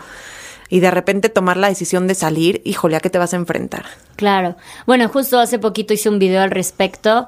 Y 0.69 0.79
de 0.79 0.89
repente 0.89 1.29
tomar 1.29 1.57
la 1.57 1.67
decisión 1.67 2.07
de 2.07 2.15
salir, 2.15 2.61
híjole, 2.63 2.95
¿a 2.95 2.99
qué 2.99 3.09
te 3.09 3.19
vas 3.19 3.33
a 3.33 3.35
enfrentar? 3.35 3.85
Claro. 4.15 4.55
Bueno, 4.87 5.07
justo 5.09 5.37
hace 5.39 5.59
poquito 5.59 5.93
hice 5.93 6.09
un 6.09 6.17
video 6.17 6.41
al 6.41 6.49
respecto. 6.49 7.27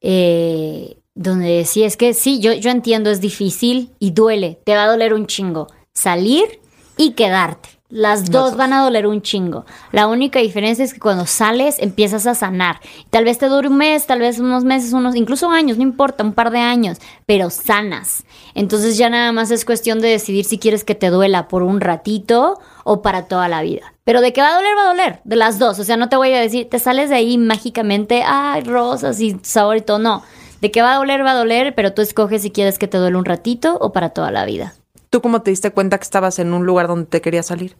Eh, 0.00 0.96
donde 1.18 1.48
decía, 1.48 1.84
es 1.86 1.96
que 1.96 2.14
sí, 2.14 2.38
yo, 2.38 2.52
yo 2.52 2.70
entiendo, 2.70 3.10
es 3.10 3.20
difícil 3.20 3.90
y 3.98 4.12
duele, 4.12 4.60
te 4.64 4.76
va 4.76 4.84
a 4.84 4.88
doler 4.88 5.12
un 5.12 5.26
chingo 5.26 5.66
salir 5.92 6.60
y 6.96 7.12
quedarte. 7.12 7.70
Las 7.90 8.30
dos 8.30 8.54
van 8.54 8.74
a 8.74 8.82
doler 8.82 9.06
un 9.06 9.22
chingo. 9.22 9.64
La 9.92 10.08
única 10.08 10.40
diferencia 10.40 10.84
es 10.84 10.92
que 10.92 11.00
cuando 11.00 11.24
sales 11.24 11.78
empiezas 11.78 12.26
a 12.26 12.34
sanar. 12.34 12.80
Tal 13.08 13.24
vez 13.24 13.38
te 13.38 13.46
dure 13.46 13.66
un 13.66 13.78
mes, 13.78 14.06
tal 14.06 14.20
vez 14.20 14.38
unos 14.38 14.62
meses, 14.62 14.92
unos 14.92 15.16
incluso 15.16 15.50
años, 15.50 15.78
no 15.78 15.82
importa, 15.82 16.22
un 16.22 16.34
par 16.34 16.50
de 16.50 16.58
años, 16.58 16.98
pero 17.24 17.48
sanas. 17.48 18.24
Entonces 18.54 18.98
ya 18.98 19.08
nada 19.08 19.32
más 19.32 19.50
es 19.50 19.64
cuestión 19.64 20.00
de 20.00 20.08
decidir 20.08 20.44
si 20.44 20.58
quieres 20.58 20.84
que 20.84 20.94
te 20.94 21.08
duela 21.08 21.48
por 21.48 21.62
un 21.62 21.80
ratito 21.80 22.60
o 22.84 23.00
para 23.00 23.26
toda 23.26 23.48
la 23.48 23.62
vida. 23.62 23.94
Pero 24.04 24.20
de 24.20 24.34
qué 24.34 24.42
va 24.42 24.50
a 24.50 24.56
doler, 24.56 24.76
va 24.76 24.82
a 24.82 24.88
doler, 24.88 25.20
de 25.24 25.36
las 25.36 25.58
dos. 25.58 25.78
O 25.78 25.84
sea, 25.84 25.96
no 25.96 26.10
te 26.10 26.16
voy 26.16 26.32
a 26.34 26.40
decir, 26.40 26.68
te 26.68 26.78
sales 26.78 27.08
de 27.08 27.16
ahí 27.16 27.38
mágicamente, 27.38 28.22
ay, 28.24 28.64
rosas 28.64 29.18
y 29.20 29.38
sabor 29.42 29.78
y 29.78 29.80
todo, 29.80 29.98
no 29.98 30.22
de 30.60 30.70
que 30.70 30.82
va 30.82 30.92
a 30.92 30.96
doler, 30.96 31.24
va 31.24 31.32
a 31.32 31.36
doler, 31.36 31.74
pero 31.74 31.92
tú 31.92 32.02
escoges 32.02 32.42
si 32.42 32.50
quieres 32.50 32.78
que 32.78 32.88
te 32.88 32.98
duele 32.98 33.16
un 33.16 33.24
ratito 33.24 33.78
o 33.80 33.92
para 33.92 34.10
toda 34.10 34.30
la 34.30 34.44
vida. 34.44 34.74
¿Tú 35.10 35.22
cómo 35.22 35.42
te 35.42 35.50
diste 35.50 35.70
cuenta 35.70 35.98
que 35.98 36.04
estabas 36.04 36.38
en 36.38 36.52
un 36.52 36.66
lugar 36.66 36.88
donde 36.88 37.06
te 37.06 37.20
querías 37.20 37.46
salir? 37.46 37.76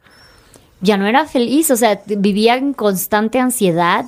Ya 0.80 0.96
no 0.96 1.06
era 1.06 1.26
feliz, 1.26 1.70
o 1.70 1.76
sea, 1.76 2.00
vivía 2.06 2.56
en 2.56 2.72
constante 2.72 3.40
ansiedad. 3.40 4.06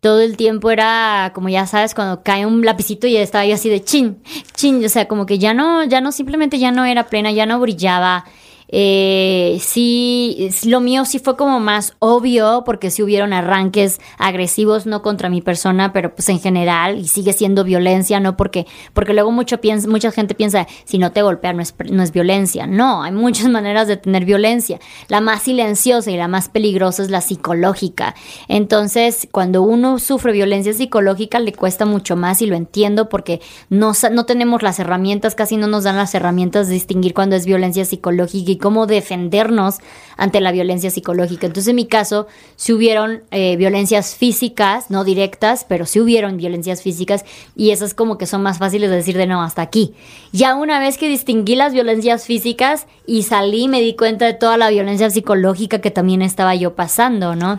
Todo 0.00 0.20
el 0.20 0.36
tiempo 0.36 0.70
era, 0.70 1.30
como 1.34 1.48
ya 1.48 1.66
sabes, 1.66 1.94
cuando 1.94 2.22
cae 2.22 2.46
un 2.46 2.64
lapicito 2.64 3.06
y 3.06 3.16
estaba 3.16 3.46
yo 3.46 3.54
así 3.54 3.68
de 3.68 3.84
chin, 3.84 4.22
chin, 4.54 4.84
o 4.84 4.88
sea, 4.88 5.06
como 5.06 5.26
que 5.26 5.38
ya 5.38 5.54
no, 5.54 5.84
ya 5.84 6.00
no, 6.00 6.10
simplemente 6.10 6.58
ya 6.58 6.72
no 6.72 6.84
era 6.84 7.06
plena, 7.06 7.30
ya 7.30 7.46
no 7.46 7.60
brillaba, 7.60 8.24
eh, 8.72 9.58
sí, 9.60 10.50
lo 10.64 10.80
mío 10.80 11.04
sí 11.04 11.18
fue 11.18 11.36
como 11.36 11.58
más 11.60 11.94
obvio 11.98 12.62
porque 12.64 12.90
sí 12.90 13.02
hubieron 13.02 13.32
arranques 13.32 14.00
agresivos, 14.16 14.86
no 14.86 15.02
contra 15.02 15.28
mi 15.28 15.42
persona, 15.42 15.92
pero 15.92 16.14
pues 16.14 16.28
en 16.28 16.40
general 16.40 16.98
y 16.98 17.08
sigue 17.08 17.32
siendo 17.32 17.64
violencia, 17.64 18.20
no 18.20 18.36
porque, 18.36 18.66
porque 18.92 19.12
luego 19.12 19.32
mucho 19.32 19.60
piensa, 19.60 19.88
mucha 19.88 20.12
gente 20.12 20.34
piensa, 20.34 20.66
si 20.84 20.98
no 20.98 21.12
te 21.12 21.22
golpean 21.22 21.56
no 21.56 21.62
es, 21.62 21.74
no 21.90 22.02
es 22.02 22.12
violencia. 22.12 22.66
No, 22.66 23.02
hay 23.02 23.12
muchas 23.12 23.48
maneras 23.50 23.88
de 23.88 23.96
tener 23.96 24.24
violencia. 24.24 24.78
La 25.08 25.20
más 25.20 25.42
silenciosa 25.42 26.10
y 26.10 26.16
la 26.16 26.28
más 26.28 26.48
peligrosa 26.48 27.02
es 27.02 27.10
la 27.10 27.20
psicológica. 27.20 28.14
Entonces, 28.48 29.28
cuando 29.32 29.62
uno 29.62 29.98
sufre 29.98 30.32
violencia 30.32 30.72
psicológica 30.72 31.40
le 31.40 31.52
cuesta 31.52 31.86
mucho 31.86 32.16
más 32.16 32.40
y 32.42 32.46
lo 32.46 32.56
entiendo 32.56 33.08
porque 33.08 33.40
no, 33.68 33.92
no 34.12 34.26
tenemos 34.26 34.62
las 34.62 34.78
herramientas, 34.78 35.34
casi 35.34 35.56
no 35.56 35.66
nos 35.66 35.84
dan 35.84 35.96
las 35.96 36.14
herramientas 36.14 36.68
de 36.68 36.74
distinguir 36.74 37.14
cuando 37.14 37.36
es 37.36 37.46
violencia 37.46 37.84
psicológica 37.84 38.50
y 38.52 38.59
cómo 38.60 38.86
defendernos 38.86 39.78
ante 40.16 40.40
la 40.40 40.52
violencia 40.52 40.90
psicológica. 40.90 41.46
Entonces, 41.46 41.70
en 41.70 41.76
mi 41.76 41.86
caso, 41.86 42.26
si 42.56 42.72
hubieron 42.72 43.22
eh, 43.30 43.56
violencias 43.56 44.14
físicas, 44.14 44.90
no 44.90 45.02
directas, 45.02 45.64
pero 45.68 45.86
sí 45.86 45.98
hubieron 45.98 46.36
violencias 46.36 46.82
físicas 46.82 47.24
y 47.56 47.70
esas 47.70 47.94
como 47.94 48.18
que 48.18 48.26
son 48.26 48.42
más 48.42 48.58
fáciles 48.58 48.90
de 48.90 48.96
decir 48.96 49.16
de 49.16 49.26
no, 49.26 49.42
hasta 49.42 49.62
aquí. 49.62 49.94
Ya 50.32 50.54
una 50.54 50.78
vez 50.78 50.98
que 50.98 51.08
distinguí 51.08 51.56
las 51.56 51.72
violencias 51.72 52.26
físicas 52.26 52.86
y 53.06 53.22
salí, 53.22 53.66
me 53.66 53.80
di 53.80 53.96
cuenta 53.96 54.26
de 54.26 54.34
toda 54.34 54.56
la 54.56 54.70
violencia 54.70 55.10
psicológica 55.10 55.80
que 55.80 55.90
también 55.90 56.22
estaba 56.22 56.54
yo 56.54 56.74
pasando, 56.74 57.34
¿no? 57.34 57.58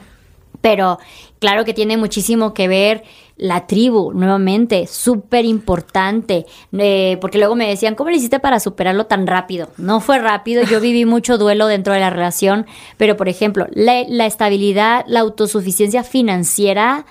Pero 0.62 1.00
claro 1.40 1.66
que 1.66 1.74
tiene 1.74 1.98
muchísimo 1.98 2.54
que 2.54 2.68
ver 2.68 3.04
la 3.42 3.66
tribu, 3.66 4.14
nuevamente, 4.14 4.86
súper 4.86 5.46
importante, 5.46 6.46
eh, 6.78 7.18
porque 7.20 7.40
luego 7.40 7.56
me 7.56 7.68
decían, 7.68 7.96
¿cómo 7.96 8.12
le 8.12 8.18
hiciste 8.18 8.40
para 8.40 8.60
superarlo 8.60 9.08
tan 9.08 9.26
rápido? 9.26 9.70
No 9.78 10.00
fue 10.00 10.20
rápido, 10.20 10.62
yo 10.62 10.80
viví 10.80 11.06
mucho 11.08 11.40
duelo 11.40 11.66
dentro 11.66 11.92
de 11.92 12.00
la 12.00 12.12
relación, 12.12 12.68
pero 12.98 13.18
por 13.18 13.30
ejemplo, 13.30 13.66
la, 13.72 14.04
la 14.08 14.28
estabilidad, 14.28 15.04
la 15.08 15.22
autosuficiencia 15.22 16.04
financiera 16.04 17.08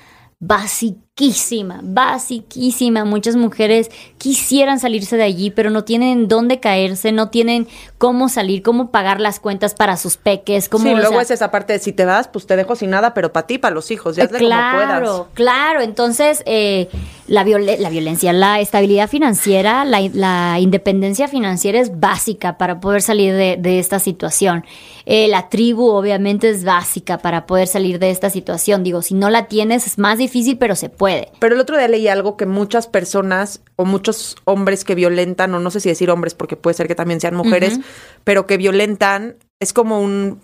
basiquísima, 1.21 1.81
basiquísima. 1.83 3.05
Muchas 3.05 3.37
mujeres 3.37 3.91
quisieran 4.19 4.81
salirse 4.81 5.17
de 5.17 5.23
allí, 5.23 5.51
pero 5.51 5.71
no 5.71 5.85
tienen 5.85 6.29
dónde 6.29 6.61
caerse, 6.61 7.13
no 7.13 7.29
tienen 7.29 7.69
cómo 7.99 8.29
salir, 8.29 8.63
cómo 8.63 8.91
pagar 8.91 9.21
las 9.21 9.39
cuentas 9.39 9.75
para 9.75 9.97
sus 9.97 10.17
peques. 10.17 10.69
Cómo, 10.69 10.85
sí, 10.85 10.95
luego 10.95 11.21
es 11.21 11.31
esa 11.31 11.51
parte 11.51 11.75
de 11.75 11.79
si 11.79 11.93
te 11.93 12.05
vas, 12.07 12.29
pues 12.29 12.47
te 12.47 12.57
dejo 12.57 12.75
sin 12.75 12.91
nada, 12.91 13.13
pero 13.13 13.33
para 13.33 13.47
ti, 13.47 13.59
para 13.59 13.75
los 13.75 13.91
hijos, 13.91 14.17
ya 14.17 14.29
claro, 14.29 14.39
como 14.41 14.77
puedas. 14.77 15.29
Claro, 15.35 15.81
entonces 15.83 16.43
eh, 16.47 16.89
la, 17.27 17.45
la 17.45 17.91
violencia, 17.91 18.33
la 18.33 18.61
estabilidad 18.61 19.09
financiera, 19.09 19.85
la, 19.85 20.01
la, 20.15 20.59
independencia 20.59 21.29
financiera 21.29 21.81
es 21.81 22.01
básica 22.01 22.57
para 22.57 22.81
poder 22.81 23.03
salir 23.03 23.35
de, 23.35 23.57
de 23.59 23.79
esta 23.79 23.99
situación. 23.99 24.65
Eh, 25.07 25.29
la 25.29 25.49
tribu 25.49 25.89
obviamente 25.91 26.49
es 26.49 26.65
básica 26.65 27.19
para 27.19 27.47
poder 27.47 27.67
salir 27.67 27.99
de 27.99 28.11
esta 28.11 28.31
situación. 28.31 28.85
Digo, 28.85 29.03
si 29.03 29.15
no 29.15 29.29
la 29.29 29.47
tienes 29.47 29.87
es 29.87 29.99
más 29.99 30.19
difícil, 30.19 30.57
pero 30.57 30.77
se 30.77 30.89
puede. 30.89 31.10
Pero 31.39 31.55
el 31.55 31.61
otro 31.61 31.77
día 31.77 31.89
leí 31.89 32.09
algo 32.09 32.37
que 32.37 32.47
muchas 32.47 32.87
personas 32.87 33.61
o 33.77 33.85
muchos 33.85 34.37
hombres 34.45 34.85
que 34.85 34.95
violentan, 34.95 35.55
o 35.55 35.61
no 35.61 35.71
sé 35.71 35.81
si 35.81 35.89
decir 35.89 36.11
hombres 36.11 36.35
porque 36.35 36.57
puede 36.57 36.75
ser 36.75 36.89
que 36.89 36.95
también 36.95 37.21
sean 37.21 37.35
mujeres, 37.35 37.81
pero 38.25 38.47
que 38.47 38.57
violentan, 38.57 39.37
es 39.61 39.73
como 39.73 40.01
un 40.01 40.41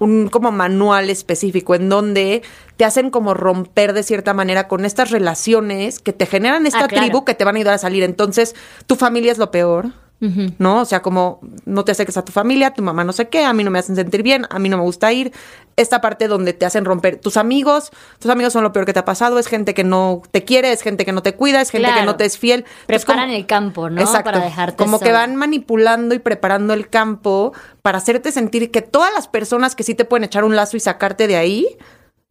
un 0.00 0.28
como 0.28 0.50
manual 0.50 1.08
específico 1.08 1.74
en 1.74 1.88
donde 1.88 2.42
te 2.76 2.84
hacen 2.84 3.10
como 3.10 3.32
romper 3.32 3.92
de 3.92 4.02
cierta 4.02 4.34
manera 4.34 4.66
con 4.66 4.84
estas 4.84 5.10
relaciones 5.10 6.00
que 6.00 6.12
te 6.12 6.26
generan 6.26 6.66
esta 6.66 6.84
Ah, 6.84 6.88
claro. 6.88 7.06
tribu 7.06 7.24
que 7.24 7.34
te 7.34 7.44
van 7.44 7.54
a 7.54 7.58
ayudar 7.58 7.74
a 7.74 7.78
salir. 7.78 8.02
Entonces, 8.02 8.54
tu 8.86 8.96
familia 8.96 9.30
es 9.30 9.38
lo 9.38 9.50
peor. 9.52 9.92
¿No? 10.58 10.80
O 10.80 10.84
sea, 10.86 11.02
como 11.02 11.40
no 11.66 11.84
te 11.84 11.92
acerques 11.92 12.16
a 12.16 12.24
tu 12.24 12.32
familia, 12.32 12.72
tu 12.72 12.82
mamá 12.82 13.04
no 13.04 13.12
sé 13.12 13.28
qué, 13.28 13.44
a 13.44 13.52
mí 13.52 13.62
no 13.62 13.70
me 13.70 13.78
hacen 13.78 13.94
sentir 13.94 14.22
bien, 14.22 14.46
a 14.48 14.58
mí 14.58 14.70
no 14.70 14.78
me 14.78 14.82
gusta 14.82 15.12
ir. 15.12 15.32
Esta 15.76 16.00
parte 16.00 16.28
donde 16.28 16.54
te 16.54 16.64
hacen 16.64 16.86
romper 16.86 17.20
tus 17.20 17.36
amigos, 17.36 17.90
tus 18.20 18.30
amigos 18.30 18.54
son 18.54 18.62
lo 18.62 18.72
peor 18.72 18.86
que 18.86 18.94
te 18.94 19.00
ha 19.00 19.04
pasado, 19.04 19.38
es 19.38 19.48
gente 19.48 19.74
que 19.74 19.84
no 19.84 20.22
te 20.30 20.44
quiere, 20.44 20.72
es 20.72 20.80
gente 20.80 21.04
que 21.04 21.12
no 21.12 21.22
te 21.22 21.34
cuida, 21.34 21.60
es 21.60 21.68
gente 21.70 21.90
que 21.92 22.06
no 22.06 22.16
te 22.16 22.24
es 22.24 22.38
fiel. 22.38 22.60
Entonces, 22.60 23.04
Preparan 23.04 23.24
como- 23.26 23.36
el 23.36 23.46
campo, 23.46 23.90
¿no? 23.90 24.00
Exacto. 24.00 24.30
Para 24.30 24.40
dejarte 24.44 24.76
Como 24.82 24.98
que 24.98 25.12
van 25.12 25.36
manipulando 25.36 26.14
y 26.14 26.20
preparando 26.20 26.72
el 26.72 26.88
campo 26.88 27.52
para 27.82 27.98
hacerte 27.98 28.32
sentir 28.32 28.70
que 28.70 28.80
todas 28.80 29.12
las 29.12 29.28
personas 29.28 29.74
que 29.74 29.82
sí 29.82 29.94
te 29.94 30.06
pueden 30.06 30.24
echar 30.24 30.44
un 30.44 30.56
lazo 30.56 30.78
y 30.78 30.80
sacarte 30.80 31.26
de 31.26 31.36
ahí, 31.36 31.66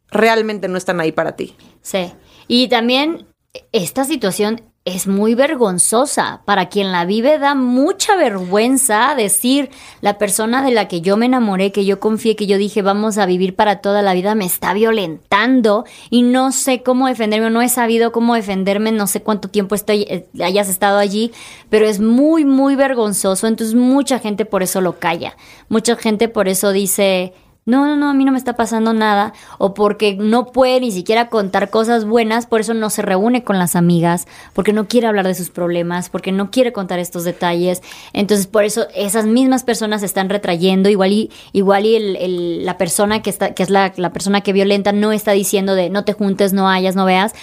realmente 0.09 0.67
no 0.67 0.77
están 0.77 0.99
ahí 0.99 1.11
para 1.11 1.35
ti. 1.35 1.55
Sí. 1.81 2.11
Y 2.47 2.69
también 2.69 3.27
esta 3.71 4.03
situación 4.03 4.61
es 4.85 5.07
muy 5.07 5.33
vergonzosa. 5.33 6.41
Para 6.45 6.67
quien 6.67 6.91
la 6.91 7.05
vive 7.05 7.39
da 7.39 7.55
mucha 7.55 8.17
vergüenza 8.17 9.15
decir 9.15 9.69
la 10.01 10.17
persona 10.17 10.63
de 10.63 10.71
la 10.71 10.87
que 10.87 10.99
yo 10.99 11.15
me 11.15 11.25
enamoré, 11.25 11.71
que 11.71 11.85
yo 11.85 11.99
confié, 11.99 12.35
que 12.35 12.47
yo 12.47 12.57
dije 12.57 12.81
vamos 12.81 13.17
a 13.17 13.25
vivir 13.25 13.55
para 13.55 13.77
toda 13.77 14.01
la 14.01 14.13
vida, 14.13 14.35
me 14.35 14.45
está 14.45 14.73
violentando 14.73 15.85
y 16.09 16.23
no 16.23 16.51
sé 16.51 16.83
cómo 16.83 17.07
defenderme, 17.07 17.49
no 17.49 17.61
he 17.61 17.69
sabido 17.69 18.11
cómo 18.11 18.35
defenderme, 18.35 18.91
no 18.91 19.07
sé 19.07 19.21
cuánto 19.21 19.47
tiempo 19.47 19.75
estoy, 19.75 20.01
eh, 20.09 20.27
hayas 20.43 20.67
estado 20.67 20.97
allí, 20.97 21.31
pero 21.69 21.87
es 21.87 22.01
muy, 22.01 22.43
muy 22.43 22.75
vergonzoso. 22.75 23.47
Entonces 23.47 23.75
mucha 23.75 24.19
gente 24.19 24.43
por 24.43 24.63
eso 24.63 24.81
lo 24.81 24.99
calla. 24.99 25.37
Mucha 25.69 25.95
gente 25.95 26.27
por 26.27 26.47
eso 26.49 26.71
dice... 26.71 27.33
No, 27.65 27.85
no, 27.85 27.95
no, 27.95 28.09
a 28.09 28.13
mí 28.13 28.25
no 28.25 28.33
me 28.33 28.37
está 28.37 28.57
pasando 28.57 28.93
nada. 28.93 29.31
O 29.57 29.73
porque 29.73 30.15
no 30.19 30.47
puede 30.47 30.81
ni 30.81 30.91
siquiera 30.91 31.29
contar 31.29 31.69
cosas 31.69 32.03
buenas, 32.03 32.45
por 32.45 32.59
eso 32.59 32.73
no 32.73 32.89
se 32.89 33.01
reúne 33.01 33.45
con 33.45 33.57
las 33.57 33.77
amigas, 33.77 34.27
porque 34.51 34.73
no 34.73 34.89
quiere 34.89 35.07
hablar 35.07 35.25
de 35.25 35.33
sus 35.33 35.49
problemas, 35.49 36.09
porque 36.09 36.33
no 36.33 36.51
quiere 36.51 36.73
contar 36.73 36.99
estos 36.99 37.23
detalles. 37.23 37.81
Entonces, 38.11 38.47
por 38.47 38.65
eso 38.65 38.87
esas 38.93 39.25
mismas 39.27 39.63
personas 39.63 40.01
se 40.01 40.07
están 40.07 40.27
retrayendo. 40.29 40.89
Igual 40.89 41.13
y, 41.13 41.31
igual 41.53 41.85
y 41.85 41.95
el- 41.95 42.15
el- 42.17 42.65
la 42.65 42.77
persona 42.77 43.21
que 43.21 43.29
está, 43.29 43.53
que 43.53 43.63
es 43.63 43.69
la, 43.69 43.93
la 43.95 44.11
persona 44.11 44.41
que 44.41 44.51
violenta, 44.51 44.91
no 44.91 45.13
está 45.13 45.31
diciendo 45.31 45.73
de 45.75 45.89
no 45.89 46.03
te 46.03 46.11
juntes, 46.13 46.51
no 46.51 46.67
hayas, 46.67 46.95
no 46.97 47.05
veas. 47.05 47.33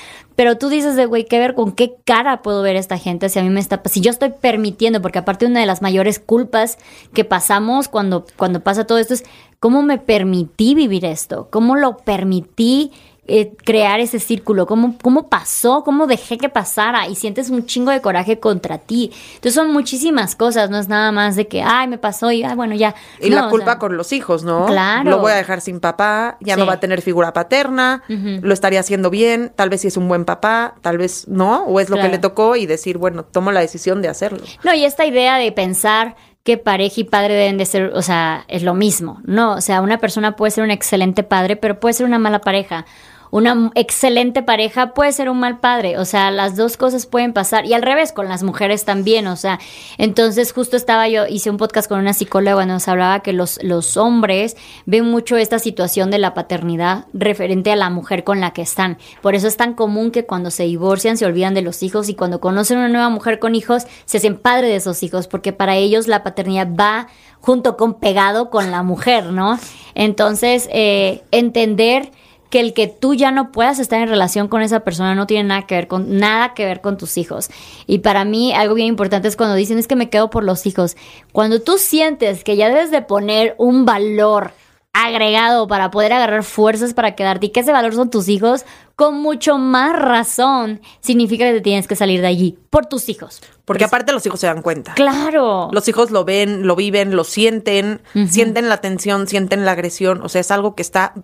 Pero 0.41 0.57
tú 0.57 0.71
dices 0.71 0.97
de, 0.97 1.05
güey, 1.05 1.27
¿qué 1.27 1.39
ver 1.39 1.55
con 1.55 1.73
qué 1.73 1.97
cara 2.07 2.41
puedo 2.41 2.63
ver 2.63 2.77
a 2.77 2.79
esta 2.79 2.97
gente 2.97 3.29
si 3.29 3.39
a 3.39 3.43
mí 3.43 3.51
me 3.51 3.61
está... 3.61 3.83
Si 3.85 4.01
yo 4.01 4.11
estoy 4.11 4.31
permitiendo, 4.31 5.03
porque 5.03 5.19
aparte 5.19 5.45
una 5.45 5.61
de 5.61 5.67
las 5.67 5.83
mayores 5.83 6.19
culpas 6.19 6.79
que 7.13 7.27
pasamos 7.27 7.89
cuando, 7.89 8.25
cuando 8.39 8.61
pasa 8.61 8.87
todo 8.87 8.97
esto 8.97 9.13
es 9.13 9.25
cómo 9.59 9.83
me 9.83 9.99
permití 9.99 10.75
vivir 10.75 11.05
esto, 11.05 11.49
cómo 11.51 11.77
lo 11.77 11.99
permití 11.99 12.91
eh, 13.33 13.53
crear 13.65 14.01
ese 14.01 14.19
círculo, 14.19 14.67
cómo, 14.67 14.97
cómo 15.01 15.29
pasó, 15.29 15.85
cómo 15.85 16.07
dejé 16.07 16.37
que 16.37 16.49
pasara 16.49 17.07
y 17.09 17.15
sientes 17.15 17.49
un 17.51 17.65
chingo 17.67 17.91
de 17.93 18.01
coraje 18.01 18.41
contra 18.41 18.79
ti. 18.79 19.13
Entonces 19.37 19.55
son 19.55 19.73
muchísimas 19.73 20.35
cosas, 20.35 20.69
no 20.71 20.79
es 20.79 20.89
nada 20.89 21.13
más 21.13 21.37
de 21.37 21.47
que, 21.47 21.63
ay, 21.63 21.87
me 21.89 21.97
pasó 21.99 22.33
y, 22.33 22.43
ay, 22.43 22.57
bueno, 22.57 22.75
ya. 22.75 22.95
Y 23.21 23.31
No, 23.31 23.37
la 23.37 23.47
o 23.47 23.51
culpa 23.51 23.73
sea, 23.73 23.79
con 23.79 23.97
los 23.97 24.13
hijos, 24.13 24.43
¿no? 24.43 24.67
Claro. 24.67 25.09
Lo 25.11 25.19
voy 25.21 25.33
a 25.33 25.37
dejar 25.37 25.61
sin 25.61 25.79
papá, 25.81 26.37
ya 26.41 26.57
no 26.57 26.67
va 26.67 26.75
a 26.75 26.81
tener 26.81 27.03
figura 27.03 27.33
paterna, 27.33 28.03
lo 28.09 28.53
estaría 28.53 28.81
haciendo 28.81 29.11
bien, 29.11 29.53
tal 29.55 29.71
vez 29.71 29.83
si 29.83 29.87
es 29.89 29.97
un 29.97 30.09
buen 30.09 30.25
papá, 30.25 30.75
tal 30.81 30.99
vez 30.99 31.29
no, 31.29 31.65
o 31.65 31.79
es 31.81 31.89
lo 31.89 31.97
Claro. 31.97 32.09
que 32.11 32.17
le 32.17 32.19
tocó 32.21 32.57
y 32.57 32.67
decir, 32.67 32.99
bueno, 32.99 33.25
tomo 33.25 33.53
la 33.53 33.61
decisión 33.61 34.03
de 34.03 34.09
hacerlo. 34.09 34.41
No, 34.65 34.75
y 34.75 34.85
esta 34.85 35.05
idea 35.07 35.37
de 35.37 35.53
pensar 35.53 36.17
que 36.43 36.57
pareja 36.57 37.01
y 37.03 37.05
padre 37.05 37.35
deben 37.35 37.59
de 37.59 37.67
ser, 37.67 37.93
o 37.95 38.01
sea, 38.01 38.45
es 38.49 38.63
lo 38.63 38.73
mismo, 38.75 39.21
¿no? 39.25 39.53
O 39.57 39.61
sea, 39.61 39.83
una 39.83 39.99
persona 39.99 40.37
puede 40.37 40.51
ser 40.51 40.65
un 40.65 40.71
excelente 40.71 41.23
padre, 41.23 41.57
pero 41.57 41.79
puede 41.79 41.93
ser 41.93 42.07
una 42.07 42.19
mala 42.19 42.41
pareja. 42.41 42.87
Una 43.31 43.71
excelente 43.75 44.43
pareja 44.43 44.93
puede 44.93 45.13
ser 45.13 45.31
un 45.31 45.39
mal 45.39 45.61
padre, 45.61 45.99
o 45.99 46.05
sea, 46.05 46.31
las 46.31 46.57
dos 46.57 46.77
cosas 46.77 47.07
pueden 47.07 47.33
pasar. 47.33 47.65
Y 47.65 47.75
al 47.75 47.83
revés 47.83 48.13
con 48.13 48.29
las 48.29 48.43
mujeres 48.43 48.85
también, 48.85 49.27
o 49.29 49.37
sea, 49.37 49.61
entonces 49.99 50.53
justo 50.53 50.77
estaba 50.77 51.09
yo, 51.09 51.27
hice 51.27 51.51
un 51.51 51.57
podcast 51.57 51.89
con 51.89 52.01
una 52.01 52.13
psicóloga 52.13 52.57
donde 52.57 52.75
nos 52.75 52.89
hablaba 52.89 53.21
que 53.21 53.33
los, 53.33 53.63
los 53.63 53.97
hombres 53.97 54.57
ven 54.85 55.05
mucho 55.05 55.37
esta 55.37 55.59
situación 55.59 56.11
de 56.11 56.19
la 56.19 56.35
paternidad 56.35 57.07
referente 57.13 57.71
a 57.71 57.77
la 57.77 57.91
mujer 57.91 58.25
con 58.25 58.41
la 58.41 58.53
que 58.53 58.63
están, 58.63 58.99
por 59.23 59.35
eso 59.35 59.47
es 59.47 59.57
tan 59.57 59.75
común 59.75 60.11
que 60.11 60.27
cuando 60.27 60.51
se 60.51 60.65
divorcian 60.65 61.17
se 61.17 61.27
olvidan 61.27 61.55
de 61.55 61.63
los 61.63 61.83
hijos 61.83 62.09
y 62.09 62.15
cuando 62.15 62.41
conocen 62.41 62.79
una 62.79 62.89
nueva 62.89 63.11
mujer 63.11 63.39
con 63.39 63.55
hijos 63.55 63.87
se 64.05 64.19
hacen 64.19 64.37
padre 64.37 64.69
de 64.69 64.77
esos 64.77 65.03
hijos, 65.03 65.29
porque 65.29 65.53
para 65.53 65.77
ellos 65.77 66.09
la 66.09 66.23
paternidad 66.23 66.69
va 66.75 67.07
junto 67.41 67.77
con 67.77 67.95
pegado 67.95 68.51
con 68.51 68.71
la 68.71 68.83
mujer, 68.83 69.27
¿no? 69.27 69.59
Entonces, 69.95 70.69
eh, 70.73 71.23
entender 71.31 72.11
que 72.51 72.61
el 72.61 72.75
que 72.75 72.89
tú 72.89 73.15
ya 73.15 73.31
no 73.31 73.53
puedas 73.53 73.79
estar 73.79 74.01
en 74.01 74.09
relación 74.09 74.49
con 74.49 74.61
esa 74.63 74.81
persona 74.81 75.15
no 75.15 75.27
tiene 75.27 75.45
nada 75.45 75.67
que 75.67 75.77
ver 75.77 75.89
con 75.89 76.19
nada 76.19 76.53
que 76.53 76.67
ver 76.67 76.81
con 76.81 76.99
tus 76.99 77.17
hijos. 77.17 77.49
Y 77.87 78.01
para 78.01 78.25
mí 78.25 78.53
algo 78.53 78.75
bien 78.75 78.89
importante 78.89 79.29
es 79.29 79.37
cuando 79.37 79.55
dicen 79.55 79.79
es 79.79 79.87
que 79.87 79.97
me 79.97 80.11
quedo 80.11 80.31
por 80.31 80.45
los 80.45 80.67
hijos. 80.67 80.97
Cuando 81.33 81.63
tú 81.63 81.79
sientes 81.79 82.45
que 82.45 82.57
ya 82.57 82.69
debes 82.69 82.91
de 82.91 83.03
poner 83.03 83.55
un 83.57 83.87
valor 83.87 84.53
agregado 84.93 85.69
para 85.69 85.91
poder 85.91 86.13
agarrar 86.13 86.43
fuerzas 86.43 86.95
para 86.95 87.15
quedarte 87.15 87.47
y 87.47 87.49
que 87.51 87.61
ese 87.61 87.73
valor 87.73 87.95
son 87.95 88.11
tus 88.11 88.29
hijos, 88.29 88.65
con 88.97 89.21
mucho 89.23 89.57
más 89.57 89.97
razón 89.97 90.81
significa 91.01 91.45
que 91.47 91.53
te 91.53 91.61
tienes 91.61 91.87
que 91.87 91.95
salir 91.95 92.21
de 92.21 92.27
allí 92.27 92.59
por 92.71 92.87
tus 92.87 93.09
hijos. 93.09 93.41
Porque 93.65 93.85
aparte 93.85 94.13
los 94.13 94.27
hijos 94.27 94.41
se 94.41 94.49
dan 94.49 94.63
cuenta. 94.63 94.95
Claro. 94.95 95.69
Los 95.73 95.87
hijos 95.87 96.11
lo 96.11 96.25
ven, 96.25 96.67
lo 96.67 96.75
viven, 96.75 97.15
lo 97.15 97.23
sienten, 97.23 98.03
sienten 98.29 98.69
la 98.69 98.79
tensión, 98.79 99.29
sienten 99.29 99.65
la 99.65 99.73
agresión, 99.73 100.23
o 100.23 100.29
sea, 100.29 100.41
es 100.41 100.51
algo 100.51 100.75
que 100.75 100.83
está 100.83 101.15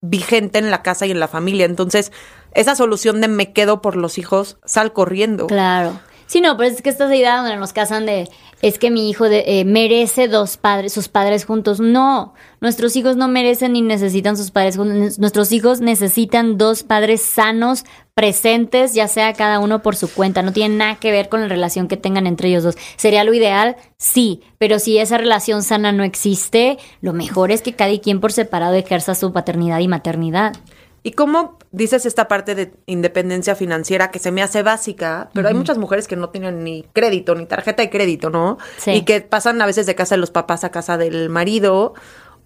vigente 0.00 0.58
en 0.58 0.70
la 0.70 0.82
casa 0.82 1.06
y 1.06 1.10
en 1.10 1.20
la 1.20 1.28
familia. 1.28 1.66
Entonces, 1.66 2.12
esa 2.54 2.74
solución 2.74 3.20
de 3.20 3.28
me 3.28 3.52
quedo 3.52 3.82
por 3.82 3.96
los 3.96 4.18
hijos, 4.18 4.58
sal 4.64 4.92
corriendo. 4.92 5.46
Claro. 5.46 6.00
Sí, 6.26 6.42
no, 6.42 6.56
pero 6.58 6.68
es 6.68 6.82
que 6.82 6.90
esta 6.90 7.14
idea 7.14 7.38
donde 7.38 7.56
nos 7.56 7.72
casan 7.72 8.04
de 8.04 8.28
es 8.60 8.78
que 8.78 8.90
mi 8.90 9.08
hijo 9.08 9.28
de- 9.30 9.44
eh, 9.60 9.64
merece 9.64 10.28
dos 10.28 10.58
padres, 10.58 10.92
sus 10.92 11.08
padres 11.08 11.46
juntos. 11.46 11.80
No, 11.80 12.34
nuestros 12.60 12.96
hijos 12.96 13.16
no 13.16 13.28
merecen 13.28 13.72
ni 13.72 13.80
necesitan 13.82 14.36
sus 14.36 14.50
padres 14.50 14.76
juntos. 14.76 15.18
Nuestros 15.18 15.52
hijos 15.52 15.80
necesitan 15.80 16.58
dos 16.58 16.82
padres 16.82 17.22
sanos, 17.22 17.84
presentes, 18.18 18.94
ya 18.94 19.06
sea 19.06 19.32
cada 19.32 19.60
uno 19.60 19.80
por 19.80 19.94
su 19.94 20.12
cuenta. 20.12 20.42
No 20.42 20.52
tiene 20.52 20.74
nada 20.74 20.96
que 20.96 21.12
ver 21.12 21.28
con 21.28 21.40
la 21.40 21.46
relación 21.46 21.86
que 21.86 21.96
tengan 21.96 22.26
entre 22.26 22.48
ellos 22.48 22.64
dos. 22.64 22.76
¿Sería 22.96 23.22
lo 23.22 23.32
ideal? 23.32 23.76
Sí, 23.96 24.42
pero 24.58 24.80
si 24.80 24.98
esa 24.98 25.18
relación 25.18 25.62
sana 25.62 25.92
no 25.92 26.02
existe, 26.02 26.78
lo 27.00 27.12
mejor 27.12 27.52
es 27.52 27.62
que 27.62 27.74
cada 27.74 27.96
quien 28.00 28.18
por 28.18 28.32
separado 28.32 28.74
ejerza 28.74 29.14
su 29.14 29.32
paternidad 29.32 29.78
y 29.78 29.86
maternidad. 29.86 30.56
¿Y 31.04 31.12
cómo 31.12 31.58
dices 31.70 32.06
esta 32.06 32.26
parte 32.26 32.56
de 32.56 32.72
independencia 32.86 33.54
financiera 33.54 34.10
que 34.10 34.18
se 34.18 34.32
me 34.32 34.42
hace 34.42 34.64
básica? 34.64 35.30
Pero 35.32 35.46
hay 35.46 35.54
muchas 35.54 35.78
mujeres 35.78 36.08
que 36.08 36.16
no 36.16 36.30
tienen 36.30 36.64
ni 36.64 36.82
crédito, 36.92 37.36
ni 37.36 37.46
tarjeta 37.46 37.84
de 37.84 37.90
crédito, 37.90 38.30
¿no? 38.30 38.58
Sí. 38.78 38.90
Y 38.94 39.02
que 39.02 39.20
pasan 39.20 39.62
a 39.62 39.66
veces 39.66 39.86
de 39.86 39.94
casa 39.94 40.16
de 40.16 40.20
los 40.20 40.32
papás 40.32 40.64
a 40.64 40.72
casa 40.72 40.98
del 40.98 41.28
marido 41.28 41.94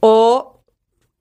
o 0.01 0.61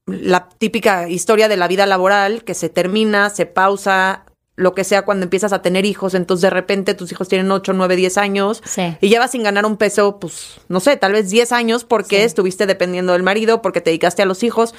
la 0.08 0.50
típica 0.50 1.08
historia 1.08 1.48
de 1.48 1.56
la 1.56 1.70
vida 1.70 1.86
laboral 1.86 2.44
que 2.44 2.54
se 2.54 2.68
termina, 2.68 3.30
se 3.30 3.46
pausa, 3.46 4.26
lo 4.62 4.74
que 4.76 4.84
sea 4.84 5.02
cuando 5.04 5.24
empiezas 5.24 5.54
a 5.54 5.62
tener 5.62 5.86
hijos, 5.86 6.14
entonces 6.14 6.42
de 6.44 6.50
repente 6.50 6.94
tus 6.94 7.12
hijos 7.12 7.28
tienen 7.28 7.52
8, 7.52 7.74
9, 7.74 7.96
10 7.96 8.18
años 8.18 8.62
Sí. 8.66 8.96
y 9.02 9.10
llevas 9.10 9.32
sin 9.32 9.44
ganar 9.44 9.66
un 9.66 9.78
peso, 9.78 10.20
pues 10.20 10.62
no 10.70 10.80
sé, 10.80 10.96
tal 10.98 11.14
vez 11.14 11.30
10 11.30 11.52
años 11.52 11.84
porque 11.84 12.18
Sí. 12.18 12.24
estuviste 12.24 12.66
dependiendo 12.66 13.14
del 13.14 13.24
marido, 13.24 13.62
porque 13.62 13.82
te 13.82 13.90
dedicaste 13.90 14.22
a 14.22 14.26
los 14.26 14.44
hijos. 14.44 14.74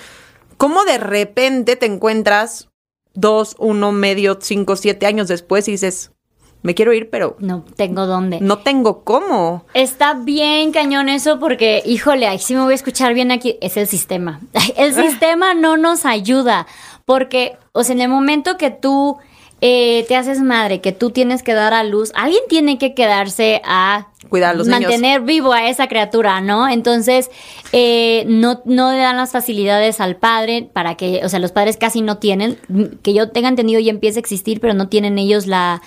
¿Cómo 0.56 0.84
de 0.84 0.98
repente 0.98 1.76
te 1.76 1.86
encuentras 1.86 2.68
dos, 3.14 3.56
uno, 3.58 3.92
medio, 3.92 4.38
cinco, 4.40 4.76
siete 4.76 5.06
años 5.06 5.28
después 5.28 5.66
y 5.68 5.72
dices, 5.72 6.12
me 6.62 6.74
quiero 6.74 6.92
ir, 6.92 7.10
pero 7.10 7.36
No 7.40 7.64
tengo 7.76 8.06
dónde. 8.06 8.38
no 8.40 8.58
tengo 8.60 9.02
cómo? 9.02 9.66
Está 9.74 10.14
bien 10.14 10.70
cañón 10.70 11.08
eso 11.08 11.40
porque, 11.40 11.82
híjole, 11.84 12.28
ay, 12.28 12.38
sí 12.38 12.54
me 12.54 12.62
voy 12.62 12.72
a 12.72 12.76
escuchar 12.76 13.14
bien 13.14 13.32
aquí. 13.32 13.58
Es 13.60 13.76
el 13.76 13.88
sistema. 13.88 14.40
El 14.76 14.94
sistema 14.94 15.54
no 15.54 15.76
nos 15.76 16.06
ayuda 16.06 16.66
porque, 17.04 17.56
o 17.72 17.82
sea, 17.82 17.94
en 17.96 18.00
el 18.02 18.08
momento 18.08 18.56
que 18.56 18.70
tú 18.70 19.18
eh, 19.64 20.04
te 20.08 20.16
haces 20.16 20.40
madre, 20.42 20.80
que 20.80 20.90
tú 20.90 21.10
tienes 21.10 21.44
que 21.44 21.54
dar 21.54 21.72
a 21.72 21.84
luz, 21.84 22.10
alguien 22.16 22.42
tiene 22.48 22.78
que 22.78 22.94
quedarse 22.94 23.62
a 23.64 24.08
Cuidar 24.28 24.50
a 24.50 24.54
los 24.54 24.66
mantener 24.66 25.20
vivo 25.20 25.52
a 25.52 25.68
esa 25.68 25.86
criatura, 25.86 26.40
¿no? 26.40 26.68
Entonces, 26.68 27.30
eh, 27.70 28.24
no, 28.26 28.60
no 28.64 28.90
le 28.90 28.98
dan 28.98 29.16
las 29.16 29.30
facilidades 29.30 30.00
al 30.00 30.16
padre 30.16 30.68
para 30.72 30.96
que, 30.96 31.20
o 31.24 31.28
sea, 31.28 31.38
los 31.38 31.52
padres 31.52 31.76
casi 31.76 32.02
no 32.02 32.18
tienen, 32.18 32.58
que 33.02 33.14
yo 33.14 33.30
tenga 33.30 33.48
entendido 33.48 33.78
y 33.78 33.88
empiece 33.88 34.18
a 34.18 34.20
existir, 34.20 34.58
pero 34.58 34.74
no 34.74 34.88
tienen 34.88 35.16
ellos 35.16 35.46
la 35.46 35.80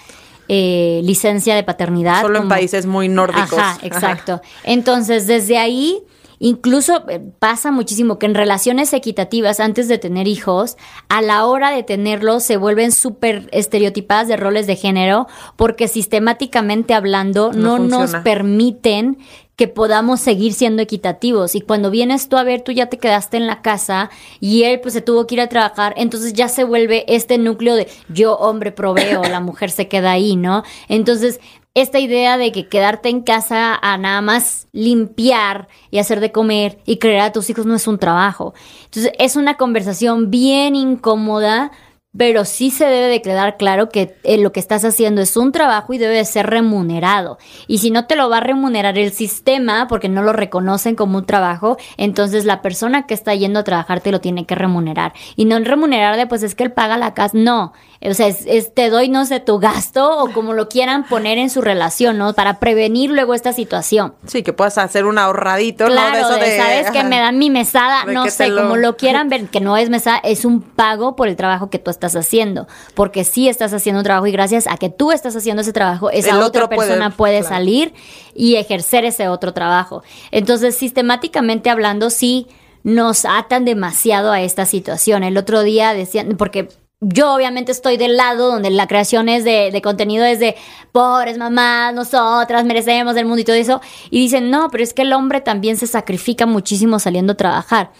eh, 0.47 1.01
licencia 1.03 1.53
de 1.53 1.63
paternidad. 1.63 2.21
Solo 2.21 2.39
en 2.39 2.47
países 2.47 2.85
muy 2.85 3.09
nórdicos. 3.09 3.59
Ajá, 3.59 3.77
exacto. 3.81 4.41
Entonces, 4.63 5.27
desde 5.27 5.57
ahí 5.57 6.01
Incluso 6.39 7.07
eh, 7.09 7.21
pasa 7.39 7.71
muchísimo 7.71 8.19
que 8.19 8.25
en 8.25 8.35
relaciones 8.35 8.93
equitativas 8.93 9.59
antes 9.59 9.87
de 9.87 9.97
tener 9.97 10.27
hijos, 10.27 10.77
a 11.09 11.21
la 11.21 11.45
hora 11.45 11.71
de 11.71 11.83
tenerlos 11.83 12.43
se 12.43 12.57
vuelven 12.57 12.91
súper 12.91 13.47
estereotipadas 13.51 14.27
de 14.27 14.37
roles 14.37 14.67
de 14.67 14.75
género 14.75 15.27
porque 15.55 15.87
sistemáticamente 15.87 16.93
hablando 16.93 17.51
no, 17.53 17.79
nos 17.79 18.15
permiten 18.17 19.17
que 19.55 19.67
podamos 19.67 20.19
seguir 20.19 20.53
siendo 20.53 20.81
equitativos. 20.81 21.55
Y 21.55 21.61
cuando 21.61 21.89
vienes 21.89 22.27
tú 22.27 22.37
a 22.37 22.43
ver, 22.43 22.61
tú 22.61 22.71
ya 22.71 22.87
te 22.87 22.97
quedaste 22.97 23.37
en 23.37 23.47
la 23.47 23.61
casa 23.61 24.09
y 24.39 24.63
él 24.63 24.81
pues 24.81 24.93
se 24.93 25.01
tuvo 25.01 25.27
que 25.27 25.35
ir 25.35 25.41
a 25.41 25.49
trabajar, 25.49 25.93
entonces 25.97 26.33
ya 26.33 26.49
se 26.49 26.63
vuelve 26.63 27.05
este 27.07 27.37
núcleo 27.37 27.75
de 27.75 27.87
yo 28.09 28.35
hombre 28.35 28.71
proveo, 28.71 29.23
la 29.23 29.39
mujer 29.39 29.71
se 29.71 29.87
queda 29.87 30.11
ahí, 30.11 30.35
¿no? 30.35 30.63
Entonces 30.89 31.39
esta 31.75 31.99
idea 31.99 32.37
de 32.37 32.53
que 32.53 32.67
quedarte 32.67 33.09
en 33.09 33.21
casa 33.21 33.75
a 33.75 33.97
nada 33.97 34.21
más 34.21 34.67
limpiar 34.71 35.67
y 35.91 35.99
hacer 35.99 36.21
de 36.21 36.31
comer 36.31 36.79
y 36.85 36.97
crear 36.97 37.27
a 37.27 37.31
tus 37.33 37.49
hijos 37.49 37.65
no 37.65 37.75
es 37.75 37.87
un 37.87 37.99
trabajo. 37.99 38.53
Entonces 38.85 39.11
es 39.19 39.35
una 39.35 39.57
conversación 39.57 40.31
bien 40.31 40.73
incómoda 40.73 41.71
pero 42.17 42.45
sí 42.45 42.71
se 42.71 42.85
debe 42.85 43.07
de 43.07 43.21
quedar 43.21 43.57
claro 43.57 43.89
que 43.89 44.15
eh, 44.23 44.37
lo 44.37 44.51
que 44.51 44.59
estás 44.59 44.85
haciendo 44.85 45.21
es 45.21 45.35
un 45.35 45.51
trabajo 45.51 45.93
y 45.93 45.97
debe 45.97 46.15
de 46.15 46.25
ser 46.25 46.47
remunerado. 46.47 47.37
Y 47.67 47.79
si 47.79 47.91
no 47.91 48.05
te 48.05 48.15
lo 48.15 48.29
va 48.29 48.37
a 48.37 48.41
remunerar 48.41 48.97
el 48.97 49.11
sistema 49.11 49.87
porque 49.87 50.09
no 50.09 50.21
lo 50.21 50.31
reconocen 50.31 50.95
como 50.95 51.17
un 51.17 51.25
trabajo, 51.25 51.77
entonces 51.97 52.45
la 52.45 52.61
persona 52.61 53.05
que 53.05 53.13
está 53.13 53.35
yendo 53.35 53.59
a 53.59 53.63
trabajar 53.63 54.01
te 54.01 54.11
lo 54.11 54.21
tiene 54.21 54.45
que 54.45 54.55
remunerar. 54.55 55.13
Y 55.35 55.45
no 55.45 55.59
remunerar 55.59 56.15
de 56.15 56.27
pues 56.27 56.43
es 56.43 56.55
que 56.55 56.63
él 56.63 56.71
paga 56.71 56.97
la 56.97 57.13
casa, 57.13 57.37
no. 57.37 57.73
O 58.09 58.13
sea, 58.13 58.27
es, 58.27 58.73
te 58.73 58.89
doy, 58.89 59.09
no 59.09 59.25
sé, 59.25 59.39
tu 59.39 59.59
gasto 59.59 60.19
o 60.19 60.31
como 60.31 60.53
lo 60.53 60.69
quieran 60.69 61.07
poner 61.07 61.37
en 61.37 61.49
su 61.49 61.61
relación, 61.61 62.17
¿no? 62.17 62.33
Para 62.33 62.59
prevenir 62.59 63.09
luego 63.09 63.33
esta 63.33 63.53
situación. 63.53 64.13
Sí, 64.27 64.43
que 64.43 64.53
puedas 64.53 64.77
hacer 64.77 65.05
un 65.05 65.17
ahorradito, 65.17 65.85
claro, 65.85 66.21
¿no? 66.21 66.35
De 66.37 66.55
eso 66.55 66.63
¿sabes? 66.63 66.91
Que 66.91 67.03
me 67.03 67.19
dan 67.19 67.37
mi 67.37 67.49
mesada, 67.49 68.05
no 68.05 68.29
sé, 68.29 68.53
como 68.53 68.75
lo 68.75 68.97
quieran 68.97 69.29
ver, 69.29 69.47
que 69.47 69.59
no 69.59 69.77
es 69.77 69.89
mesada, 69.89 70.17
es 70.19 70.45
un 70.45 70.61
pago 70.61 71.15
por 71.15 71.27
el 71.27 71.35
trabajo 71.35 71.69
que 71.69 71.79
tú 71.79 71.91
estás 71.91 72.15
haciendo, 72.15 72.67
porque 72.93 73.23
sí 73.23 73.47
estás 73.47 73.73
haciendo 73.73 73.99
un 73.99 74.05
trabajo 74.05 74.27
y 74.27 74.31
gracias 74.31 74.67
a 74.67 74.77
que 74.77 74.89
tú 74.89 75.11
estás 75.11 75.35
haciendo 75.35 75.61
ese 75.61 75.73
trabajo, 75.73 76.09
esa 76.09 76.39
otra 76.45 76.69
persona 76.69 77.11
puede, 77.11 77.43
salir 77.43 77.93
y 78.33 78.55
ejercer 78.55 79.05
ese 79.05 79.27
otro 79.27 79.53
trabajo. 79.53 80.03
Entonces, 80.31 80.75
sistemáticamente 80.75 81.69
hablando, 81.69 82.09
sí 82.09 82.47
nos 82.83 83.25
atan 83.25 83.65
demasiado 83.65 84.31
a 84.31 84.41
esta 84.41 84.65
situación. 84.65 85.23
El 85.23 85.37
otro 85.37 85.63
día 85.63 85.93
decían, 85.93 86.35
porque 86.37 86.69
yo 87.01 87.33
obviamente 87.33 87.71
estoy 87.71 87.97
del 87.97 88.17
lado 88.17 88.51
donde 88.51 88.69
la 88.69 88.87
creación 88.87 89.29
es 89.29 89.43
de, 89.43 89.69
de, 89.71 89.81
contenido 89.81 90.25
es 90.25 90.39
de 90.39 90.55
pobres 90.91 91.37
mamás, 91.37 91.93
nosotras 91.93 92.65
merecemos 92.65 93.15
el 93.17 93.25
mundo 93.25 93.41
y 93.41 93.45
todo 93.45 93.55
eso. 93.55 93.81
Y 94.09 94.19
dicen, 94.19 94.49
no, 94.49 94.69
pero 94.69 94.83
es 94.83 94.93
que 94.93 95.03
el 95.03 95.13
hombre 95.13 95.41
también 95.41 95.77
se 95.77 95.87
sacrifica 95.87 96.45
muchísimo 96.45 96.99
saliendo 96.99 97.33
a 97.33 97.37
trabajar. 97.37 97.91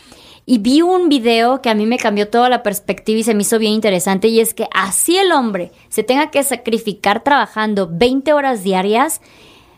Y 0.47 0.59
vi 0.59 0.81
un 0.83 1.09
video 1.09 1.61
que 1.61 1.69
a 1.69 1.75
mí 1.75 1.87
me 1.87 1.97
cambió 1.97 2.29
toda 2.29 2.49
la 2.49 2.61
perspectiva 2.61 3.19
y 3.19 3.23
se 3.23 3.33
me 3.33 3.41
hizo 3.41 3.57
bien 3.57 3.73
interesante 3.73 4.27
y 4.27 4.39
es 4.39 4.53
que 4.53 4.67
así 4.71 5.17
el 5.17 5.31
hombre 5.31 5.71
se 5.89 6.03
tenga 6.03 6.29
que 6.29 6.43
sacrificar 6.43 7.23
trabajando 7.23 7.89
20 7.91 8.31
horas 8.31 8.63
diarias, 8.63 9.21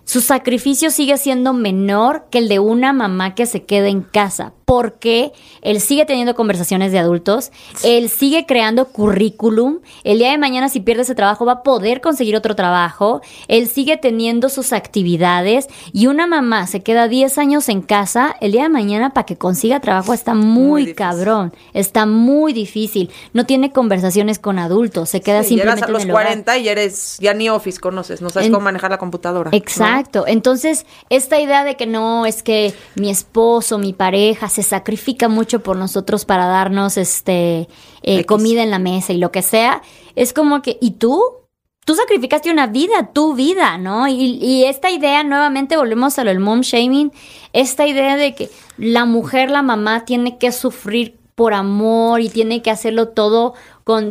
su 0.08 0.22
sacrificio 0.22 0.90
sigue 0.90 1.18
siendo 1.18 1.52
menor 1.52 2.28
que 2.32 2.38
el 2.38 2.48
de 2.48 2.60
una 2.60 2.94
mamá 2.94 3.36
que 3.36 3.46
se 3.46 3.66
queda 3.66 3.90
en 3.90 4.02
casa. 4.02 4.54
Porque 4.64 5.32
él 5.62 5.80
sigue 5.80 6.06
teniendo 6.06 6.36
conversaciones 6.36 6.92
de 6.92 7.00
adultos, 7.00 7.52
él 7.84 8.10
sigue 8.10 8.46
creando 8.46 8.90
currículum, 8.90 9.80
el 10.04 10.18
día 10.18 10.32
de 10.32 10.38
mañana 10.38 10.68
si 10.68 10.82
pierde 10.82 11.04
ese 11.04 11.16
trabajo 11.16 11.46
va 11.46 11.54
a 11.54 11.64
poder 11.64 12.02
conseguir 12.02 12.36
otro 12.36 12.54
trabajo, 12.54 13.22
él 13.48 13.68
sigue 13.68 13.96
teniendo 13.96 14.50
sus 14.50 14.74
actividades. 14.74 15.68
Y 15.94 16.08
una 16.08 16.28
mamá 16.28 16.68
se 16.68 16.82
queda 16.82 17.08
10 17.08 17.38
años 17.38 17.70
en 17.70 17.82
casa, 17.82 18.36
el 18.42 18.52
día 18.52 18.64
de 18.64 18.70
mañana 18.70 19.12
para 19.12 19.26
que 19.26 19.38
consiga 19.38 19.80
trabajo 19.80 20.14
está 20.14 20.34
muy, 20.34 20.94
cabrón, 20.94 21.54
está 21.74 22.06
muy 22.06 22.52
difícil, 22.52 23.10
no 23.32 23.46
tiene 23.46 23.72
conversaciones 23.72 24.38
con 24.38 24.60
adultos, 24.60 25.10
se 25.10 25.22
queda 25.22 25.44
simplemente 25.44 25.86
llegas 25.86 26.04
a 26.04 26.06
los 26.06 26.12
40 26.12 26.58
y 26.58 26.68
eres 26.68 27.18
ya 27.22 27.34
ni 27.34 27.50
Office 27.50 27.80
conoces, 27.80 28.22
no 28.22 28.30
sabes 28.30 28.50
cómo 28.50 28.66
manejar 28.66 28.92
la 28.92 28.98
computadora. 28.98 29.50
Exacto, 29.54 29.97
entonces 30.28 30.86
esta 31.10 31.40
idea 31.40 31.64
de 31.64 31.76
que 31.76 31.86
no 31.86 32.26
es 32.26 32.44
que 32.44 32.74
mi 32.96 33.10
esposo, 33.10 33.78
mi 33.78 33.94
pareja 33.94 34.50
se 34.50 34.64
sacrifica 34.64 35.28
mucho 35.28 35.62
por 35.62 35.78
nosotros 35.78 36.26
para 36.26 36.46
darnos 36.46 36.98
este 36.98 37.68
eh, 38.04 38.26
comida 38.26 38.64
en 38.64 38.72
la 38.72 38.80
mesa 38.80 39.14
y 39.14 39.18
lo 39.18 39.32
que 39.32 39.42
sea, 39.42 39.82
es 40.16 40.34
como 40.34 40.62
que, 40.62 40.78
¿y 40.82 40.92
tú? 40.92 41.22
Tú 41.86 41.96
sacrificaste 41.96 42.52
una 42.52 42.68
vida, 42.68 43.12
tu 43.14 43.34
vida, 43.34 43.78
¿no? 43.78 44.10
Y, 44.10 44.40
y 44.42 44.66
esta 44.66 44.90
idea, 44.90 45.24
nuevamente 45.24 45.78
volvemos 45.78 46.20
a 46.20 46.26
lo 46.26 46.32
del 46.32 46.42
mom 46.42 46.60
shaming, 46.62 47.14
esta 47.54 47.88
idea 47.88 48.18
de 48.18 48.36
que 48.36 48.50
la 48.78 49.06
mujer, 49.06 49.50
la 49.50 49.62
mamá, 49.62 50.04
tiene 50.04 50.38
que 50.38 50.52
sufrir 50.52 51.18
por 51.38 51.54
amor 51.54 52.20
y 52.20 52.30
tiene 52.30 52.62
que 52.62 52.72
hacerlo 52.72 53.10
todo 53.10 53.54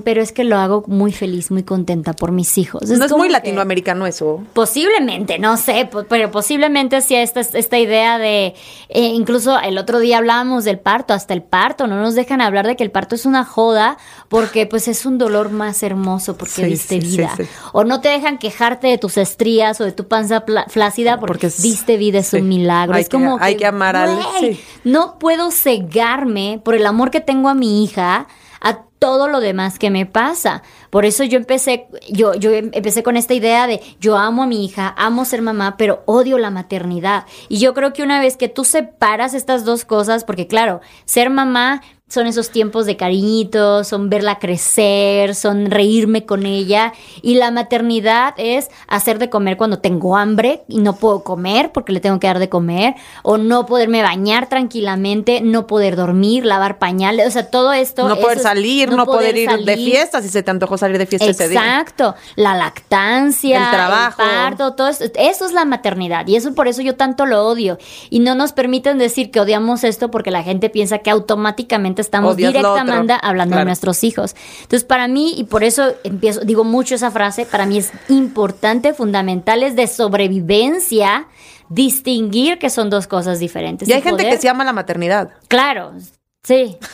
pero 0.05 0.23
es 0.23 0.33
que 0.33 0.45
lo 0.45 0.57
hago 0.57 0.85
muy 0.87 1.13
feliz, 1.13 1.51
muy 1.51 1.63
contenta 1.63 2.15
por 2.15 2.33
mis 2.33 2.57
hijos. 2.59 2.89
no 2.89 3.05
es 3.05 3.13
muy 3.13 3.29
latinoamericano 3.29 4.07
eso. 4.07 4.43
Posiblemente, 4.53 5.39
no 5.39 5.57
sé, 5.57 5.89
pero 6.09 6.31
posiblemente 6.31 7.01
sí 7.03 7.15
esta, 7.15 7.41
esta 7.41 7.79
idea 7.79 8.19
de, 8.19 8.55
eh, 8.89 9.01
incluso 9.01 9.59
el 9.59 9.79
otro 9.79 9.99
día 9.99 10.19
hablábamos 10.19 10.65
del 10.65 10.79
parto, 10.79 11.15
hasta 11.15 11.35
el 11.35 11.43
parto, 11.43 11.87
no 11.87 12.01
nos 12.01 12.15
dejan 12.15 12.41
hablar 12.41 12.67
de 12.67 12.77
que 12.77 12.85
el 12.85 12.91
parto 12.91 13.15
es 13.15 13.27
una 13.27 13.45
joda 13.45 13.99
porque 14.29 14.67
pues 14.67 14.89
es 14.89 15.05
un 15.05 15.19
dolor 15.19 15.51
más 15.51 15.83
hermoso 15.83 16.37
porque 16.37 16.65
diste 16.65 16.99
vida. 16.99 17.35
o 17.73 17.85
no 17.85 18.01
te 18.01 18.09
dejan 18.09 18.39
quejarte 18.39 18.87
de 18.87 18.99
tus 18.99 19.17
estrías 19.19 19.81
o 19.81 19.85
de 19.85 19.93
tu 19.93 20.09
panza 20.09 20.45
flácida 20.69 21.21
porque, 21.21 21.49
diste 21.49 21.97
vida, 21.97 22.21
es 22.21 22.33
un 22.33 22.49
milagro. 22.49 22.95
Hay 22.95 23.03
es 23.03 23.09
como 23.09 23.39
que, 23.39 23.45
hay 23.45 23.57
que 23.57 23.67
amar 23.67 23.97
al... 23.97 24.19
No 24.85 25.19
puedo 25.19 25.51
cegarme 25.51 26.61
por 26.65 26.75
el 26.75 26.87
amor 26.87 27.11
que 27.11 27.21
tengo 27.21 27.49
a 27.49 27.55
mi 27.55 27.85
hija 27.85 28.27
a 28.61 28.85
todo 29.07 29.29
lo 29.29 29.39
demás 29.39 29.79
que 29.79 29.89
me 29.89 30.05
pasa. 30.05 30.65
Por 30.91 31.05
eso 31.05 31.23
yo 31.23 31.39
empecé, 31.39 31.87
yo, 32.11 32.35
yo 32.35 32.51
empecé 32.51 33.05
con 33.05 33.17
esta 33.17 33.35
idea 33.35 33.69
de 33.69 33.81
yo 34.01 34.17
amo 34.17 34.43
a 34.43 34.47
mi 34.49 34.65
hija, 34.65 34.93
amo 34.99 35.25
ser 35.25 35.43
mamá, 35.43 35.77
pero 35.77 36.03
odio 36.07 36.39
la 36.39 36.51
maternidad. 36.51 37.25
Y 37.49 37.59
yo 37.59 37.73
creo 37.73 37.93
que 37.93 38.03
una 38.03 38.19
vez 38.19 38.37
que 38.37 38.49
tú 38.49 38.65
separas 38.65 39.33
estas 39.33 39.65
dos 39.65 39.85
cosas, 39.85 40.25
porque 40.25 40.49
claro, 40.49 40.81
ser 41.05 41.31
mamá 41.31 41.83
son 42.09 42.29
esos 42.29 42.51
tiempos 42.51 42.87
de 42.87 42.97
cariñitos, 42.97 43.89
son 43.89 44.09
verla 44.09 44.39
crecer, 44.39 45.35
son 45.35 45.73
reírme 45.73 46.25
con 46.25 46.47
ella. 46.47 46.93
Y 47.21 47.35
la 47.35 47.51
maternidad 47.51 48.35
es 48.37 48.71
hacer 48.87 49.19
de 49.19 49.29
comer 49.29 49.57
cuando 49.57 49.81
tengo 49.81 50.17
hambre 50.17 50.63
y 50.69 50.79
no 50.79 50.95
puedo 50.95 51.25
comer 51.25 51.73
porque 51.73 51.93
le 51.93 51.99
tengo 51.99 52.21
que 52.21 52.29
dar 52.29 52.39
de 52.39 52.49
comer, 52.49 52.95
o 53.25 53.39
no 53.39 53.67
poderme 53.67 54.03
bañar 54.03 54.49
tranquilamente, 54.49 55.41
no 55.41 55.67
poder 55.67 55.97
dormir, 55.97 56.45
lavar 56.45 56.79
pañales, 56.79 57.27
o 57.27 57.31
sea, 57.33 57.51
todo 57.51 57.73
esto. 57.73 58.09
No 58.09 58.17
poder 58.17 58.39
salir, 58.39 58.93
no, 58.93 58.96
poder, 59.05 59.37
ir 59.37 59.51
de 59.51 59.77
fiesta 59.77 60.23
si 60.23 60.29
se 60.29 60.43
te 60.43 60.51
antojó 60.51 60.79
salir 60.79 60.99
de 60.99 61.07
fiesta 61.07 61.29
ese 61.29 61.49
día. 61.49 61.61
Exacto, 61.61 62.15
la 62.37 62.55
lactancia, 62.55 63.65
el 63.65 63.71
trabajo, 63.71 64.23
el 64.23 64.29
parto, 64.29 64.75
todo 64.75 64.89
eso, 64.89 65.05
eso 65.17 65.47
es 65.47 65.53
la 65.53 65.65
maternidad 65.65 66.27
y 66.27 66.37
eso 66.37 66.55
por 66.55 66.69
eso 66.69 66.83
yo 66.83 66.97
tanto 66.97 67.27
lo 67.27 67.47
odio. 67.47 67.79
Y 68.11 68.21
no 68.21 68.35
nos 68.35 68.53
permiten 68.53 68.99
decir 68.99 69.31
que 69.31 69.41
odiamos 69.41 69.85
esto 69.85 70.11
porque 70.11 70.31
la 70.31 70.43
gente 70.43 70.71
piensa 70.71 70.99
que 70.99 71.11
automáticamente 71.11 72.03
estamos 72.03 72.37
directamente 72.37 73.15
hablando 73.21 73.57
de 73.57 73.65
nuestros 73.65 74.05
hijos. 74.05 74.35
Entonces, 74.63 74.85
para 74.85 75.09
mí, 75.09 75.35
y 75.37 75.45
por 75.45 75.65
eso 75.65 75.95
empiezo, 76.05 76.41
digo 76.41 76.65
mucho 76.65 76.95
esa 76.95 77.11
frase, 77.11 77.47
para 77.47 77.67
mí 77.67 77.79
es 77.79 77.93
importante, 78.09 78.95
fundamental, 78.95 79.63
es 79.63 79.77
de 79.77 79.87
sobrevivencia 79.87 81.27
distinguir 81.69 82.59
que 82.59 82.71
son 82.71 82.91
dos 82.91 83.07
cosas 83.07 83.39
diferentes. 83.39 83.89
Y 83.89 83.93
hay 83.93 84.03
gente 84.03 84.29
que 84.29 84.37
se 84.37 84.45
llama 84.45 84.65
la 84.65 84.73
maternidad. 84.73 85.31
Claro, 85.49 85.93
Sí. 86.47 86.77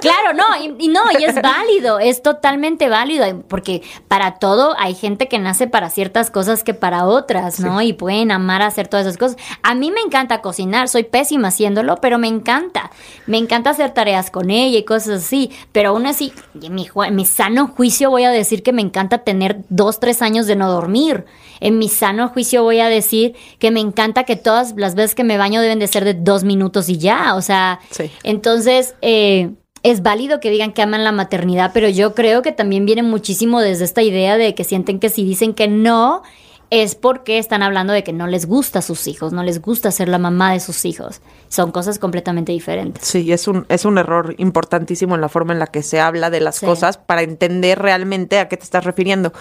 Claro, 0.00 0.32
no, 0.34 0.44
y, 0.78 0.88
no, 0.88 1.02
y 1.18 1.24
es 1.24 1.34
válido, 1.40 1.98
es 1.98 2.22
totalmente 2.22 2.88
válido, 2.88 3.42
porque 3.48 3.82
para 4.08 4.38
todo 4.38 4.74
hay 4.78 4.94
gente 4.94 5.28
que 5.28 5.38
nace 5.38 5.66
para 5.66 5.90
ciertas 5.90 6.30
cosas 6.30 6.64
que 6.64 6.74
para 6.74 7.06
otras, 7.06 7.60
¿no? 7.60 7.82
Y 7.82 7.92
pueden 7.92 8.30
amar 8.30 8.62
hacer 8.62 8.88
todas 8.88 9.06
esas 9.06 9.18
cosas. 9.18 9.36
A 9.62 9.74
mí 9.74 9.90
me 9.90 10.00
encanta 10.00 10.40
cocinar, 10.40 10.88
soy 10.88 11.04
pésima 11.04 11.48
haciéndolo, 11.48 11.96
pero 11.96 12.18
me 12.18 12.28
encanta. 12.28 12.90
Me 13.26 13.38
encanta 13.38 13.70
hacer 13.70 13.92
tareas 13.92 14.30
con 14.30 14.50
ella 14.50 14.78
y 14.78 14.84
cosas 14.84 15.24
así, 15.24 15.50
pero 15.72 15.90
aún 15.90 16.06
así, 16.06 16.32
en 16.60 16.74
mi, 16.74 16.88
mi 17.10 17.26
sano 17.26 17.68
juicio 17.68 18.10
voy 18.10 18.24
a 18.24 18.30
decir 18.30 18.62
que 18.62 18.72
me 18.72 18.82
encanta 18.82 19.18
tener 19.18 19.58
dos, 19.68 20.00
tres 20.00 20.22
años 20.22 20.46
de 20.46 20.56
no 20.56 20.70
dormir. 20.70 21.26
En 21.60 21.78
mi 21.78 21.88
sano 21.88 22.28
juicio 22.28 22.62
voy 22.62 22.80
a 22.80 22.88
decir 22.88 23.34
que 23.58 23.70
me 23.70 23.80
encanta 23.80 24.24
que 24.24 24.36
todas 24.36 24.74
las 24.76 24.94
veces 24.94 25.14
que 25.14 25.24
me 25.24 25.38
baño 25.38 25.60
deben 25.60 25.78
de 25.78 25.86
ser 25.86 26.04
de 26.04 26.14
dos 26.14 26.44
minutos 26.44 26.88
y 26.88 26.98
ya. 26.98 27.34
O 27.34 27.42
sea, 27.42 27.80
entonces, 28.22 28.94
eh, 29.02 29.50
es 29.82 30.02
válido 30.02 30.40
que 30.40 30.50
digan 30.50 30.72
que 30.72 30.82
aman 30.82 31.04
la 31.04 31.12
maternidad, 31.12 31.70
pero 31.72 31.88
yo 31.88 32.14
creo 32.14 32.42
que 32.42 32.52
también 32.52 32.86
viene 32.86 33.02
muchísimo 33.02 33.60
desde 33.60 33.84
esta 33.84 34.02
idea 34.02 34.36
de 34.36 34.54
que 34.54 34.64
sienten 34.64 34.98
que 34.98 35.10
si 35.10 35.24
dicen 35.24 35.54
que 35.54 35.68
no, 35.68 36.22
es 36.70 36.96
porque 36.96 37.38
están 37.38 37.62
hablando 37.62 37.92
de 37.92 38.02
que 38.02 38.12
no 38.12 38.26
les 38.26 38.46
gusta 38.46 38.80
a 38.80 38.82
sus 38.82 39.06
hijos, 39.06 39.32
no 39.32 39.42
les 39.42 39.62
gusta 39.62 39.90
ser 39.92 40.08
la 40.08 40.18
mamá 40.18 40.52
de 40.52 40.60
sus 40.60 40.84
hijos. 40.84 41.20
Son 41.48 41.70
cosas 41.70 41.98
completamente 41.98 42.52
diferentes. 42.52 43.06
Sí, 43.06 43.30
es 43.32 43.46
un, 43.46 43.66
es 43.68 43.84
un 43.84 43.98
error 43.98 44.34
importantísimo 44.38 45.14
en 45.14 45.20
la 45.20 45.28
forma 45.28 45.52
en 45.52 45.60
la 45.60 45.68
que 45.68 45.82
se 45.82 46.00
habla 46.00 46.30
de 46.30 46.40
las 46.40 46.60
cosas 46.60 46.98
para 46.98 47.22
entender 47.22 47.78
realmente 47.78 48.40
a 48.40 48.48
qué 48.48 48.56
te 48.56 48.64
estás 48.64 48.84
refiriendo. 48.84 49.32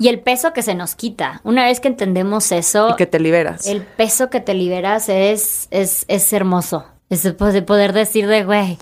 Y 0.00 0.08
el 0.08 0.20
peso 0.20 0.54
que 0.54 0.62
se 0.62 0.74
nos 0.74 0.94
quita. 0.94 1.42
Una 1.44 1.66
vez 1.66 1.78
que 1.78 1.88
entendemos 1.88 2.52
eso. 2.52 2.88
Y 2.90 2.96
que 2.96 3.06
te 3.06 3.20
liberas. 3.20 3.66
El 3.66 3.82
peso 3.82 4.30
que 4.30 4.40
te 4.40 4.54
liberas 4.54 5.10
es, 5.10 5.68
es, 5.70 6.06
es 6.08 6.32
hermoso. 6.32 6.86
Es 7.10 7.22
de 7.22 7.32
poder 7.34 7.92
decir 7.92 8.26
de, 8.26 8.44
güey, 8.44 8.78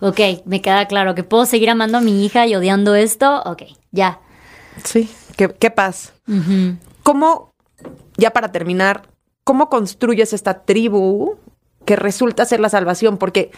ok, 0.00 0.20
me 0.46 0.62
queda 0.62 0.86
claro 0.86 1.14
que 1.14 1.22
puedo 1.22 1.44
seguir 1.44 1.68
amando 1.68 1.98
a 1.98 2.00
mi 2.00 2.24
hija 2.24 2.46
y 2.46 2.54
odiando 2.54 2.94
esto, 2.94 3.42
ok, 3.44 3.64
ya. 3.90 4.20
Sí, 4.84 5.10
qué, 5.36 5.48
qué 5.48 5.70
paz. 5.70 6.14
¿Cómo, 7.02 7.52
ya 8.16 8.30
para 8.30 8.52
terminar, 8.52 9.02
cómo 9.44 9.68
construyes 9.68 10.32
esta 10.32 10.62
tribu 10.62 11.36
que 11.84 11.96
resulta 11.96 12.46
ser 12.46 12.60
la 12.60 12.68
salvación? 12.70 13.18
Porque 13.18 13.50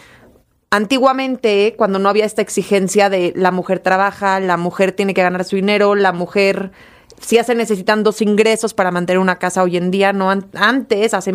antiguamente, 0.71 1.75
cuando 1.77 1.99
no 1.99 2.09
había 2.09 2.25
esta 2.25 2.41
exigencia 2.41 3.09
de 3.09 3.33
la 3.35 3.51
mujer 3.51 3.79
trabaja, 3.79 4.39
la 4.39 4.57
mujer 4.57 4.91
tiene 4.91 5.13
que 5.13 5.23
ganar 5.23 5.43
su 5.45 5.55
dinero, 5.55 5.95
la 5.95 6.11
mujer 6.11 6.71
si 7.19 7.37
se 7.43 7.55
necesitan 7.55 8.03
dos 8.03 8.21
ingresos 8.21 8.73
para 8.73 8.91
mantener 8.91 9.19
una 9.19 9.39
casa 9.39 9.63
hoy 9.63 9.77
en 9.77 9.91
día, 9.91 10.13
no 10.13 10.31
antes, 10.55 11.13
hace 11.13 11.33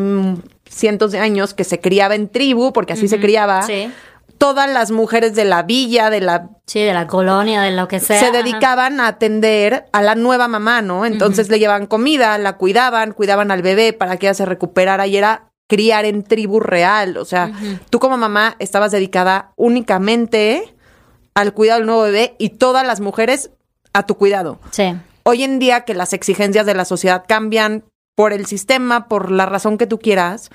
cientos 0.68 1.12
de 1.12 1.18
años, 1.18 1.54
que 1.54 1.64
se 1.64 1.80
criaba 1.80 2.14
en 2.14 2.28
tribu, 2.28 2.72
porque 2.72 2.94
así 2.94 3.08
se 3.08 3.20
criaba. 3.20 3.66
Todas 4.38 4.68
las 4.68 4.90
mujeres 4.90 5.34
de 5.34 5.44
la 5.44 5.62
villa, 5.62 6.10
de 6.10 6.20
la... 6.20 6.50
Sí, 6.66 6.80
de 6.80 6.92
la 6.92 7.06
colonia, 7.06 7.62
de 7.62 7.70
lo 7.70 7.86
que 7.86 8.00
sea. 8.00 8.18
Se 8.18 8.32
dedicaban 8.32 8.98
a 9.00 9.06
atender 9.06 9.84
a 9.92 10.02
la 10.02 10.16
nueva 10.16 10.48
mamá, 10.48 10.82
¿no? 10.82 11.06
Entonces 11.06 11.48
le 11.50 11.58
llevaban 11.58 11.86
comida, 11.86 12.36
la 12.38 12.56
cuidaban, 12.56 13.12
cuidaban 13.12 13.50
al 13.50 13.62
bebé 13.62 13.92
para 13.92 14.16
que 14.16 14.26
ella 14.26 14.34
se 14.34 14.44
recuperara 14.44 15.06
y 15.06 15.16
era 15.16 15.52
criar 15.68 16.04
en 16.04 16.22
tribu 16.22 16.60
real. 16.60 17.16
O 17.16 17.24
sea, 17.24 17.52
tú 17.90 17.98
como 17.98 18.16
mamá 18.16 18.56
estabas 18.58 18.92
dedicada 18.92 19.52
únicamente 19.56 20.74
al 21.34 21.52
cuidado 21.52 21.80
del 21.80 21.86
nuevo 21.86 22.02
bebé 22.02 22.36
y 22.38 22.50
todas 22.50 22.86
las 22.86 23.00
mujeres 23.00 23.50
a 23.92 24.06
tu 24.06 24.16
cuidado. 24.16 24.58
Sí. 24.70 24.94
Hoy 25.24 25.42
en 25.42 25.58
día 25.58 25.82
que 25.82 25.94
las 25.94 26.12
exigencias 26.12 26.66
de 26.66 26.74
la 26.74 26.84
sociedad 26.84 27.24
cambian 27.26 27.84
por 28.14 28.32
el 28.32 28.46
sistema, 28.46 29.08
por 29.08 29.30
la 29.30 29.46
razón 29.46 29.78
que 29.78 29.86
tú 29.86 29.98
quieras, 29.98 30.50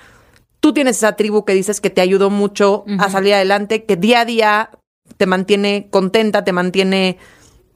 tú 0.60 0.74
tienes 0.74 0.98
esa 0.98 1.14
tribu 1.16 1.44
que 1.46 1.54
dices 1.54 1.82
que 1.82 1.90
te 1.90 2.02
ayudó 2.02 2.30
mucho 2.30 2.86
a 3.00 3.10
salir 3.10 3.34
adelante, 3.34 3.86
que 3.86 3.96
día 3.96 4.22
a 4.22 4.26
día 4.26 4.70
te 5.18 5.26
mantiene 5.26 5.88
contenta, 5.90 6.44
te 6.44 6.52
mantiene, 6.52 7.18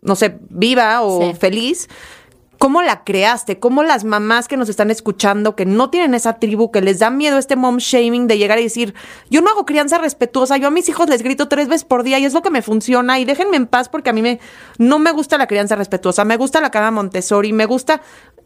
no 0.01 0.15
sé, 0.15 0.38
viva 0.49 1.01
o 1.01 1.34
feliz. 1.34 1.89
¿Cómo 2.64 2.82
la 2.82 3.03
creaste? 3.03 3.59
¿Cómo 3.59 3.84
las 3.84 4.05
mamás 4.05 4.47
que 4.47 4.55
nos 4.55 4.70
están 4.70 4.89
escuchando, 4.89 5.53
que 5.53 5.66
no 5.66 5.89
tienen 5.89 6.14
esa 6.14 6.39
tribu, 6.39 6.72
que 6.72 6.80
les 6.80 6.99
da 6.99 7.09
miedo 7.09 7.38
este 7.38 7.57
mom 7.57 7.76
shaming 7.76 8.26
de 8.26 8.38
llegar 8.38 8.57
y 8.57 8.64
decir, 8.64 8.93
yo 9.30 9.41
no 9.41 9.49
hago 9.49 9.66
crianza 9.66 9.97
respetuosa, 9.97 10.55
yo 10.55 10.70
a 10.70 10.72
mis 10.72 10.88
hijos 10.88 11.09
les 11.09 11.24
grito 11.24 11.49
tres 11.49 11.68
veces 11.68 11.84
por 11.84 12.03
día 12.03 12.20
y 12.20 12.24
es 12.24 12.32
lo 12.32 12.41
que 12.41 12.51
me 12.51 12.61
funciona 12.61 13.20
y 13.20 13.26
déjenme 13.26 13.57
en 13.57 13.68
paz 13.68 13.89
porque 13.89 14.11
a 14.11 14.14
mí 14.14 14.22
me, 14.22 14.39
no 14.78 14.97
me 14.97 15.11
gusta 15.11 15.38
la 15.38 15.47
crianza 15.47 15.76
respetuosa, 15.76 16.24
me 16.24 16.38
gusta 16.38 16.61
la 16.61 16.72
cama 16.72 16.91
Montessori, 16.91 17.51
me 17.51 17.66
gusta 17.66 18.01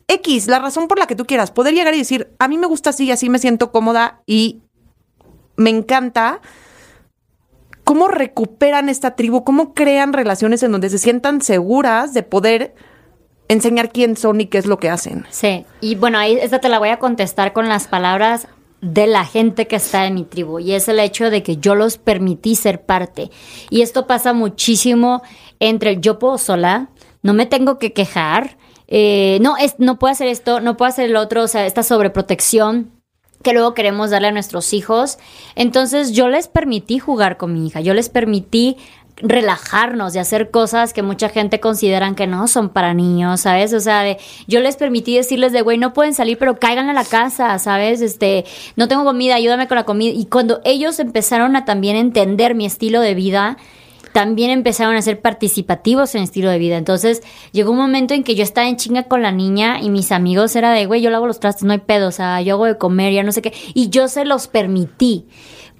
X, 0.08 0.48
la 0.48 0.58
razón 0.58 0.88
por 0.88 0.98
la 0.98 1.06
que 1.06 1.16
tú 1.16 1.28
quieras, 1.28 1.52
poder 1.52 1.76
llegar 1.76 1.94
y 1.94 2.00
decir, 2.00 2.34
a 2.40 2.48
mí 2.48 2.58
me 2.58 2.66
gusta 2.66 2.90
así 2.90 3.12
así 3.12 3.30
me 3.30 3.38
siento 3.38 3.72
cómoda 3.72 4.24
y 4.26 4.64
me 5.58 5.70
encanta 5.70 6.42
cómo 7.84 8.08
recuperan 8.08 8.90
esta 8.90 9.16
tribu, 9.16 9.44
cómo 9.44 9.76
crean 9.76 10.12
relaciones 10.12 10.64
en 10.64 10.72
donde 10.72 10.90
se 10.90 10.98
sientan 10.98 11.40
seguras 11.42 12.16
de 12.16 12.24
poder 12.24 12.74
enseñar 13.48 13.92
quién 13.92 14.18
son 14.18 14.42
y 14.42 14.48
qué 14.48 14.58
es 14.58 14.66
lo 14.66 14.80
que 14.80 14.90
hacen. 14.90 15.26
Sí, 15.30 15.66
y 15.82 15.96
bueno, 15.96 16.18
ahí 16.18 16.38
esta 16.42 16.60
te 16.60 16.70
la 16.70 16.80
voy 16.80 16.90
a 16.90 17.00
contestar 17.00 17.54
con 17.54 17.70
las 17.70 17.88
palabras 17.88 18.48
de 18.82 19.08
la 19.08 19.26
gente 19.26 19.68
que 19.68 19.76
está 19.78 20.06
en 20.06 20.14
mi 20.14 20.24
tribu 20.24 20.60
y 20.60 20.74
es 20.74 20.88
el 20.88 21.00
hecho 21.00 21.30
de 21.30 21.42
que 21.42 21.58
yo 21.58 21.76
los 21.76 21.98
permití 21.98 22.56
ser 22.56 22.84
parte. 22.84 23.32
Y 23.70 23.82
esto 23.82 24.06
pasa 24.08 24.34
muchísimo 24.34 25.24
entre 25.60 26.00
yo 26.00 26.20
puedo 26.20 26.38
sola, 26.38 26.90
no 27.24 27.34
me 27.34 27.46
tengo 27.46 27.80
que 27.80 27.94
quejar, 27.94 28.58
eh, 28.88 29.40
no, 29.42 29.58
es, 29.58 29.76
no 29.80 29.98
puedo 30.00 30.12
hacer 30.12 30.28
esto, 30.28 30.60
no 30.60 30.78
puedo 30.78 30.90
hacer 30.90 31.06
el 31.06 31.16
otro, 31.16 31.44
o 31.44 31.48
sea, 31.48 31.66
esta 31.66 31.84
sobreprotección 31.84 32.92
que 33.44 33.54
luego 33.54 33.74
queremos 33.74 34.10
darle 34.10 34.30
a 34.30 34.32
nuestros 34.32 34.74
hijos. 34.74 35.18
Entonces 35.56 36.12
yo 36.12 36.28
les 36.28 36.48
permití 36.48 37.00
jugar 37.00 37.38
con 37.38 37.54
mi 37.54 37.68
hija, 37.68 37.82
yo 37.82 37.94
les 37.94 38.10
permití 38.10 38.78
relajarnos 39.18 40.16
y 40.16 40.20
hacer 40.20 40.52
cosas 40.52 40.94
que 40.94 41.02
mucha 41.02 41.30
gente 41.30 41.60
consideran 41.60 42.14
que 42.16 42.28
no 42.28 42.48
son 42.48 42.70
para 42.70 42.94
niños, 42.94 43.42
¿sabes? 43.42 43.74
O 43.74 43.80
sea, 43.80 44.04
de, 44.04 44.18
yo 44.48 44.60
les 44.60 44.76
permití 44.76 45.16
decirles 45.16 45.52
de, 45.52 45.62
güey, 45.62 45.78
no 45.78 45.94
pueden 45.94 46.14
salir, 46.14 46.38
pero 46.38 46.60
caigan 46.60 46.90
a 46.90 46.94
la 46.94 47.04
casa, 47.04 47.58
¿sabes? 47.58 48.02
Este, 48.02 48.46
no 48.76 48.88
tengo 48.88 49.04
comida, 49.04 49.36
ayúdame 49.36 49.68
con 49.68 49.76
la 49.76 49.86
comida. 49.86 50.14
Y 50.14 50.26
cuando 50.26 50.62
ellos 50.66 51.00
empezaron 51.00 51.56
a 51.56 51.66
también 51.66 51.96
entender 51.96 52.54
mi 52.54 52.66
estilo 52.66 53.02
de 53.02 53.16
vida, 53.16 53.58
también 54.18 54.52
empezaron 54.52 54.96
a 54.96 55.02
ser 55.02 55.22
participativos 55.22 56.16
en 56.16 56.22
el 56.22 56.24
estilo 56.26 56.50
de 56.50 56.58
vida. 56.58 56.78
Entonces, 56.78 57.22
llegó 57.52 57.72
un 57.72 57.78
momento 57.78 58.14
en 58.14 58.24
que 58.24 58.36
yo 58.36 58.44
estaba 58.44 58.68
en 58.68 58.78
chinga 58.78 59.04
con 59.04 59.22
la 59.22 59.32
niña 59.32 59.80
y 59.82 59.90
mis 59.90 60.12
amigos 60.12 60.56
era 60.56 60.72
de, 60.72 60.86
güey, 60.86 61.02
yo 61.02 61.10
lavo 61.10 61.28
los 61.28 61.40
trastes, 61.40 61.64
no 61.64 61.74
hay 61.74 61.80
pedo, 61.80 62.08
o 62.08 62.12
sea, 62.12 62.42
yo 62.42 62.56
hago 62.56 62.66
de 62.66 62.78
comer, 62.78 63.14
ya 63.14 63.24
no 63.24 63.32
sé 63.32 63.42
qué. 63.42 63.54
Y 63.74 63.90
yo 63.90 64.08
se 64.08 64.26
los 64.26 64.48
permití. 64.48 65.26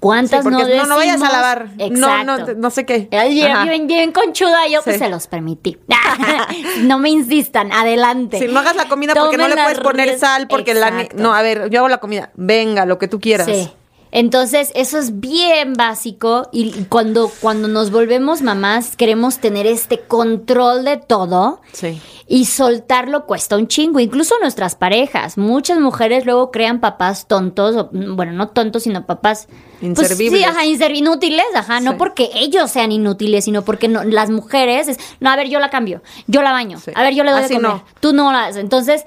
¿Cuántas 0.00 0.44
no 0.44 0.58
decimos? 0.58 0.88
No, 0.88 0.94
no 0.94 0.96
vayas 0.96 1.20
a 1.22 1.32
lavar. 1.32 1.70
No, 1.90 2.24
no, 2.24 2.38
no 2.38 2.70
sé 2.70 2.86
qué. 2.86 3.08
Bien, 3.10 3.86
bien 3.86 4.12
conchuda, 4.12 4.68
yo 4.68 4.82
pues 4.82 4.98
se 4.98 5.08
los 5.08 5.26
permití. 5.26 5.78
no 6.82 6.98
me 6.98 7.10
insistan, 7.10 7.72
adelante. 7.72 8.38
Si 8.38 8.46
no 8.46 8.60
hagas 8.60 8.76
la 8.76 8.88
comida 8.88 9.14
porque 9.14 9.36
no 9.36 9.48
le 9.48 9.54
puedes 9.54 9.80
poner 9.80 10.18
sal, 10.18 10.46
porque 10.48 10.74
la... 10.74 11.08
No, 11.14 11.34
a 11.34 11.42
ver, 11.42 11.70
yo 11.70 11.80
hago 11.80 11.88
la 11.88 11.98
comida. 11.98 12.30
Venga, 12.34 12.86
lo 12.86 12.98
que 12.98 13.08
tú 13.08 13.20
quieras. 13.20 13.46
Sí. 13.46 13.70
Entonces, 14.10 14.72
eso 14.74 14.98
es 14.98 15.20
bien 15.20 15.74
básico 15.74 16.48
y 16.52 16.84
cuando, 16.84 17.30
cuando 17.40 17.68
nos 17.68 17.90
volvemos 17.90 18.42
mamás 18.42 18.96
queremos 18.96 19.38
tener 19.38 19.66
este 19.66 20.00
control 20.00 20.84
de 20.84 20.96
todo 20.96 21.60
sí. 21.72 22.00
y 22.26 22.46
soltarlo 22.46 23.26
cuesta 23.26 23.56
un 23.56 23.68
chingo, 23.68 24.00
incluso 24.00 24.34
nuestras 24.40 24.74
parejas. 24.74 25.36
Muchas 25.36 25.78
mujeres 25.78 26.24
luego 26.24 26.50
crean 26.50 26.80
papás 26.80 27.26
tontos, 27.26 27.88
bueno, 27.92 28.32
no 28.32 28.48
tontos, 28.48 28.84
sino 28.84 29.04
papás 29.06 29.48
inservibles. 29.80 30.30
Pues, 30.30 30.40
sí, 30.40 30.44
ajá, 30.44 30.64
inútiles, 30.64 31.46
ajá, 31.54 31.80
no 31.80 31.96
porque 31.96 32.30
ellos 32.34 32.70
sean 32.70 32.92
inútiles, 32.92 33.44
sino 33.44 33.62
porque 33.62 33.88
no, 33.88 34.04
las 34.04 34.30
mujeres, 34.30 34.88
es, 34.88 34.98
no, 35.20 35.30
a 35.30 35.36
ver, 35.36 35.48
yo 35.48 35.60
la 35.60 35.70
cambio, 35.70 36.02
yo 36.26 36.42
la 36.42 36.52
baño, 36.52 36.78
a 36.94 37.02
ver, 37.02 37.14
yo 37.14 37.24
le 37.24 37.32
doy 37.32 37.42
de 37.42 37.54
comer, 37.54 37.82
tú 38.00 38.12
no 38.12 38.32
la. 38.32 38.48
Entonces, 38.48 39.04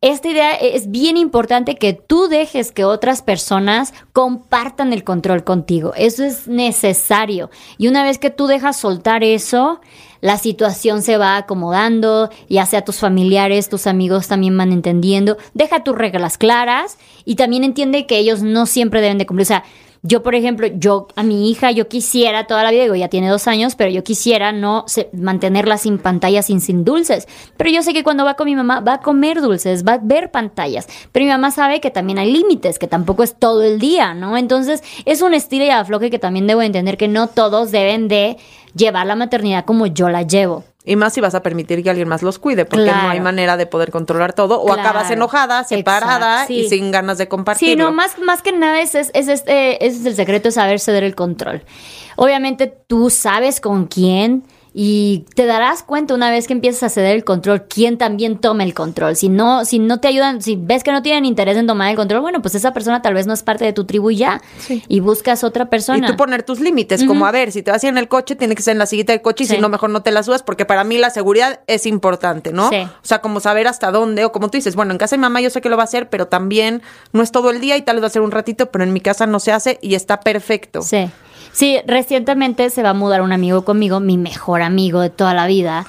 esta 0.00 0.28
idea 0.28 0.54
es 0.54 0.90
bien 0.90 1.18
importante 1.18 1.76
que 1.76 1.92
tú 1.92 2.28
dejes 2.28 2.72
que 2.72 2.86
otras 2.86 3.20
personas 3.20 3.92
compartan 4.14 4.94
el 4.94 5.04
control 5.04 5.44
contigo. 5.44 5.92
Eso 5.94 6.24
es 6.24 6.48
necesario. 6.48 7.50
Y 7.76 7.88
una 7.88 8.02
vez 8.02 8.18
que 8.18 8.30
tú 8.30 8.46
dejas 8.46 8.78
soltar 8.78 9.22
eso, 9.24 9.80
la 10.22 10.38
situación 10.38 11.02
se 11.02 11.18
va 11.18 11.36
acomodando, 11.36 12.30
ya 12.48 12.64
sea 12.64 12.82
tus 12.82 12.98
familiares, 12.98 13.68
tus 13.68 13.86
amigos 13.86 14.26
también 14.26 14.56
van 14.56 14.72
entendiendo. 14.72 15.36
Deja 15.52 15.84
tus 15.84 15.96
reglas 15.96 16.38
claras 16.38 16.96
y 17.26 17.34
también 17.34 17.62
entiende 17.62 18.06
que 18.06 18.16
ellos 18.16 18.42
no 18.42 18.64
siempre 18.64 19.02
deben 19.02 19.18
de 19.18 19.26
cumplir. 19.26 19.44
O 19.44 19.48
sea, 19.48 19.64
yo, 20.02 20.22
por 20.22 20.34
ejemplo, 20.34 20.66
yo 20.66 21.08
a 21.14 21.22
mi 21.22 21.50
hija, 21.50 21.70
yo 21.72 21.88
quisiera 21.88 22.46
toda 22.46 22.62
la 22.62 22.70
vida, 22.70 22.84
digo, 22.84 22.94
ya 22.94 23.08
tiene 23.08 23.28
dos 23.28 23.46
años, 23.46 23.74
pero 23.74 23.90
yo 23.90 24.02
quisiera 24.02 24.50
no 24.50 24.86
mantenerla 25.12 25.76
sin 25.76 25.98
pantallas, 25.98 26.46
sin, 26.46 26.62
sin 26.62 26.84
dulces. 26.84 27.28
Pero 27.58 27.70
yo 27.70 27.82
sé 27.82 27.92
que 27.92 28.02
cuando 28.02 28.24
va 28.24 28.34
con 28.34 28.46
mi 28.46 28.56
mamá, 28.56 28.80
va 28.80 28.94
a 28.94 29.00
comer 29.00 29.42
dulces, 29.42 29.84
va 29.86 29.94
a 29.94 30.00
ver 30.02 30.30
pantallas. 30.30 30.88
Pero 31.12 31.26
mi 31.26 31.30
mamá 31.30 31.50
sabe 31.50 31.80
que 31.80 31.90
también 31.90 32.18
hay 32.18 32.32
límites, 32.32 32.78
que 32.78 32.86
tampoco 32.86 33.22
es 33.22 33.38
todo 33.38 33.62
el 33.62 33.78
día, 33.78 34.14
¿no? 34.14 34.38
Entonces, 34.38 34.82
es 35.04 35.20
un 35.20 35.34
estilo 35.34 35.64
y 35.64 35.70
afloje 35.70 36.10
que 36.10 36.18
también 36.18 36.46
debo 36.46 36.62
entender 36.62 36.96
que 36.96 37.08
no 37.08 37.26
todos 37.26 37.70
deben 37.70 38.08
de 38.08 38.38
llevar 38.74 39.06
la 39.06 39.16
maternidad 39.16 39.66
como 39.66 39.86
yo 39.86 40.08
la 40.08 40.22
llevo. 40.22 40.64
Y 40.82 40.96
más 40.96 41.12
si 41.12 41.20
vas 41.20 41.34
a 41.34 41.42
permitir 41.42 41.82
que 41.82 41.90
alguien 41.90 42.08
más 42.08 42.22
los 42.22 42.38
cuide, 42.38 42.64
porque 42.64 42.86
no 42.86 43.10
hay 43.10 43.20
manera 43.20 43.58
de 43.58 43.66
poder 43.66 43.90
controlar 43.90 44.32
todo. 44.32 44.60
O 44.62 44.72
acabas 44.72 45.10
enojada, 45.10 45.64
separada 45.64 46.46
y 46.48 46.68
sin 46.68 46.90
ganas 46.90 47.18
de 47.18 47.28
compartir. 47.28 47.70
Sí, 47.70 47.76
no, 47.76 47.92
más, 47.92 48.18
más 48.18 48.40
que 48.40 48.52
nada 48.52 48.80
es, 48.80 48.94
es, 48.94 49.10
este, 49.12 49.84
es 49.86 50.06
el 50.06 50.14
secreto, 50.14 50.48
es 50.48 50.54
saber 50.54 50.80
ceder 50.80 51.04
el 51.04 51.14
control. 51.14 51.62
Obviamente 52.16 52.66
tú 52.66 53.10
sabes 53.10 53.60
con 53.60 53.86
quién 53.86 54.44
y 54.72 55.24
te 55.34 55.46
darás 55.46 55.82
cuenta 55.82 56.14
una 56.14 56.30
vez 56.30 56.46
que 56.46 56.52
empiezas 56.52 56.84
a 56.84 56.88
ceder 56.88 57.16
el 57.16 57.24
control, 57.24 57.64
quién 57.64 57.98
también 57.98 58.38
toma 58.38 58.62
el 58.62 58.74
control. 58.74 59.16
Si 59.16 59.28
no, 59.28 59.64
si 59.64 59.78
no 59.78 60.00
te 60.00 60.08
ayudan, 60.08 60.42
si 60.42 60.56
ves 60.56 60.84
que 60.84 60.92
no 60.92 61.02
tienen 61.02 61.24
interés 61.24 61.56
en 61.56 61.66
tomar 61.66 61.90
el 61.90 61.96
control, 61.96 62.20
bueno, 62.20 62.40
pues 62.40 62.54
esa 62.54 62.72
persona 62.72 63.02
tal 63.02 63.14
vez 63.14 63.26
no 63.26 63.32
es 63.32 63.42
parte 63.42 63.64
de 63.64 63.72
tu 63.72 63.84
tribu 63.84 64.10
y 64.10 64.16
ya. 64.16 64.40
Y 64.88 65.00
buscas 65.00 65.42
otra 65.42 65.70
persona. 65.70 66.06
Y 66.06 66.10
tú 66.10 66.16
poner 66.16 66.42
tus 66.42 66.60
límites, 66.60 67.04
como 67.04 67.26
a 67.26 67.32
ver, 67.32 67.52
si 67.52 67.62
te 67.62 67.70
vas 67.70 67.82
a 67.82 67.86
ir 67.86 67.92
en 67.92 67.98
el 67.98 68.08
coche, 68.08 68.36
tiene 68.36 68.54
que 68.54 68.62
ser 68.62 68.72
en 68.72 68.78
la 68.78 68.86
siguiente 68.86 69.12
del 69.12 69.22
coche 69.22 69.44
y 69.44 69.46
si 69.46 69.58
no, 69.58 69.68
mejor 69.68 69.90
no 69.90 70.02
te 70.02 70.10
la 70.12 70.22
subas, 70.22 70.42
porque 70.42 70.64
para 70.64 70.84
mí 70.84 70.98
la 70.98 71.10
seguridad 71.10 71.60
es 71.66 71.86
importante, 71.86 72.52
¿no? 72.52 72.68
O 72.68 72.70
sea, 73.02 73.20
como 73.20 73.40
saber 73.40 73.66
hasta 73.66 73.90
dónde, 73.90 74.24
o 74.24 74.32
como 74.32 74.50
tú 74.50 74.58
dices, 74.58 74.76
bueno, 74.76 74.92
en 74.92 74.98
casa 74.98 75.16
de 75.16 75.20
mamá 75.20 75.40
yo 75.40 75.50
sé 75.50 75.60
que 75.60 75.68
lo 75.68 75.76
va 75.76 75.82
a 75.82 75.84
hacer, 75.84 76.08
pero 76.08 76.28
también 76.28 76.82
no 77.12 77.22
es 77.22 77.32
todo 77.32 77.50
el 77.50 77.60
día 77.60 77.76
y 77.76 77.82
tal 77.82 77.96
vez 77.96 78.04
va 78.04 78.06
a 78.06 78.10
ser 78.10 78.22
un 78.22 78.30
ratito, 78.30 78.70
pero 78.70 78.84
en 78.84 78.92
mi 78.92 79.00
casa 79.00 79.26
no 79.26 79.40
se 79.40 79.52
hace 79.52 79.78
y 79.82 79.94
está 79.94 80.20
perfecto. 80.20 80.82
Sí. 80.82 81.10
Sí, 81.52 81.78
recientemente 81.86 82.70
se 82.70 82.82
va 82.82 82.90
a 82.90 82.94
mudar 82.94 83.22
un 83.22 83.32
amigo 83.32 83.64
conmigo, 83.64 84.00
mi 84.00 84.18
mejor 84.18 84.62
amigo 84.62 85.00
de 85.00 85.10
toda 85.10 85.34
la 85.34 85.46
vida. 85.46 85.86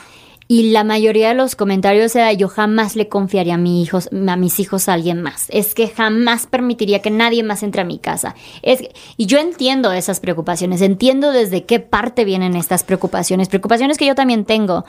Y 0.52 0.72
la 0.72 0.84
mayoría 0.84 1.30
de 1.30 1.34
los 1.34 1.56
comentarios 1.56 2.14
era 2.14 2.34
yo 2.34 2.50
jamás 2.50 2.98
le 2.98 3.08
confiaría 3.08 3.54
a, 3.54 3.58
mi 3.58 3.82
hijos, 3.82 4.10
a 4.28 4.36
mis 4.36 4.60
hijos 4.60 4.90
a 4.90 4.94
alguien 4.94 5.22
más. 5.22 5.46
Es 5.48 5.74
que 5.74 5.88
jamás 5.88 6.46
permitiría 6.46 7.02
que 7.02 7.10
nadie 7.10 7.42
más 7.42 7.64
entre 7.64 7.84
a 7.84 7.86
mi 7.86 8.00
casa. 8.00 8.36
Es, 8.62 8.84
y 9.16 9.28
yo 9.28 9.40
entiendo 9.40 9.94
esas 9.94 10.20
preocupaciones, 10.20 10.82
entiendo 10.82 11.32
desde 11.32 11.64
qué 11.64 11.80
parte 11.80 12.26
vienen 12.26 12.58
estas 12.58 12.84
preocupaciones, 12.84 13.48
preocupaciones 13.48 13.98
que 13.98 14.08
yo 14.08 14.14
también 14.14 14.44
tengo. 14.44 14.84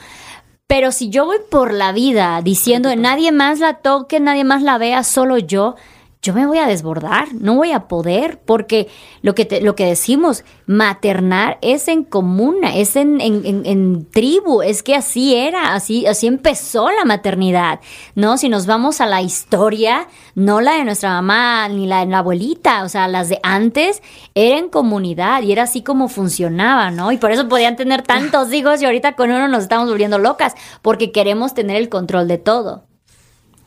Pero 0.67 0.91
si 0.91 1.09
yo 1.09 1.23
voy 1.23 1.37
por 1.49 1.71
la 1.71 1.93
vida 1.93 2.41
diciendo 2.43 2.93
nadie 2.97 3.31
más 3.31 3.59
la 3.59 3.75
toque, 3.75 4.19
nadie 4.19 4.43
más 4.43 4.63
la 4.63 4.77
vea, 4.77 5.03
solo 5.03 5.37
yo, 5.37 5.75
yo 6.23 6.33
me 6.33 6.47
voy 6.47 6.57
a 6.57 6.67
desbordar, 6.67 7.33
no 7.33 7.55
voy 7.55 7.73
a 7.73 7.89
poder, 7.89 8.39
porque 8.45 8.87
lo 9.21 9.35
que, 9.35 9.59
lo 9.61 9.75
que 9.75 9.85
decimos, 9.85 10.45
maternar 10.65 11.57
es 11.61 11.89
en 11.89 12.05
comuna, 12.05 12.77
es 12.77 12.95
en, 12.95 13.19
en, 13.19 13.65
en, 13.65 14.09
tribu, 14.09 14.61
es 14.61 14.83
que 14.83 14.95
así 14.95 15.35
era, 15.35 15.73
así, 15.73 16.07
así 16.07 16.27
empezó 16.27 16.89
la 16.91 17.03
maternidad, 17.03 17.81
¿no? 18.15 18.37
Si 18.37 18.47
nos 18.47 18.65
vamos 18.67 19.01
a 19.01 19.05
la 19.05 19.21
historia, 19.21 20.07
no 20.33 20.61
la 20.61 20.75
de 20.75 20.85
nuestra 20.85 21.09
mamá 21.09 21.67
ni 21.67 21.87
la 21.87 21.99
de 21.99 22.05
la 22.05 22.19
abuelita, 22.19 22.85
o 22.85 22.89
sea, 22.89 23.09
las 23.09 23.27
de 23.27 23.41
antes, 23.43 24.01
era 24.33 24.57
en 24.57 24.69
comunidad 24.69 25.43
y 25.43 25.51
era 25.51 25.63
así 25.63 25.81
como 25.81 26.07
funcionaba, 26.07 26.89
¿no? 26.89 27.11
Y 27.11 27.17
por 27.17 27.33
eso 27.33 27.49
podían 27.49 27.75
tener 27.75 28.01
tantos 28.01 28.53
hijos 28.53 28.81
y 28.81 28.85
ahorita 28.85 29.17
con 29.17 29.29
uno 29.29 29.49
nos 29.49 29.63
estamos 29.63 29.89
volviendo 29.89 30.19
locas, 30.19 30.55
porque 30.81 31.11
queremos 31.11 31.53
tener 31.53 31.75
el 31.75 31.89
control 31.89 32.29
de 32.29 32.37
todo. 32.37 32.85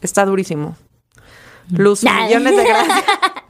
Está 0.01 0.25
durísimo. 0.25 0.75
Luz, 1.71 2.03
millones 2.03 2.57
de 2.57 2.65
gracias. 2.65 3.05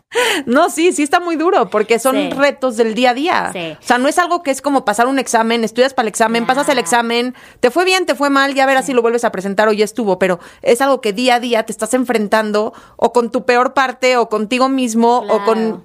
No, 0.46 0.70
sí, 0.70 0.92
sí 0.92 1.02
está 1.02 1.20
muy 1.20 1.36
duro 1.36 1.68
porque 1.68 1.98
son 1.98 2.30
retos 2.30 2.76
del 2.76 2.94
día 2.94 3.10
a 3.10 3.14
día. 3.14 3.76
O 3.80 3.84
sea, 3.84 3.98
no 3.98 4.08
es 4.08 4.18
algo 4.18 4.42
que 4.42 4.50
es 4.50 4.62
como 4.62 4.84
pasar 4.84 5.06
un 5.06 5.18
examen, 5.18 5.64
estudias 5.64 5.94
para 5.94 6.04
el 6.04 6.08
examen, 6.08 6.46
pasas 6.46 6.68
el 6.68 6.78
examen, 6.78 7.34
te 7.60 7.70
fue 7.70 7.84
bien, 7.84 8.06
te 8.06 8.14
fue 8.14 8.30
mal, 8.30 8.54
ya 8.54 8.66
verás 8.66 8.86
si 8.86 8.92
lo 8.92 9.02
vuelves 9.02 9.24
a 9.24 9.32
presentar 9.32 9.68
o 9.68 9.72
ya 9.72 9.84
estuvo, 9.84 10.18
pero 10.18 10.38
es 10.62 10.80
algo 10.80 11.00
que 11.00 11.12
día 11.12 11.34
a 11.34 11.40
día 11.40 11.64
te 11.64 11.72
estás 11.72 11.92
enfrentando 11.94 12.72
o 12.96 13.12
con 13.12 13.30
tu 13.30 13.44
peor 13.44 13.74
parte 13.74 14.16
o 14.16 14.28
contigo 14.28 14.68
mismo 14.68 15.18
o 15.28 15.44
con 15.44 15.84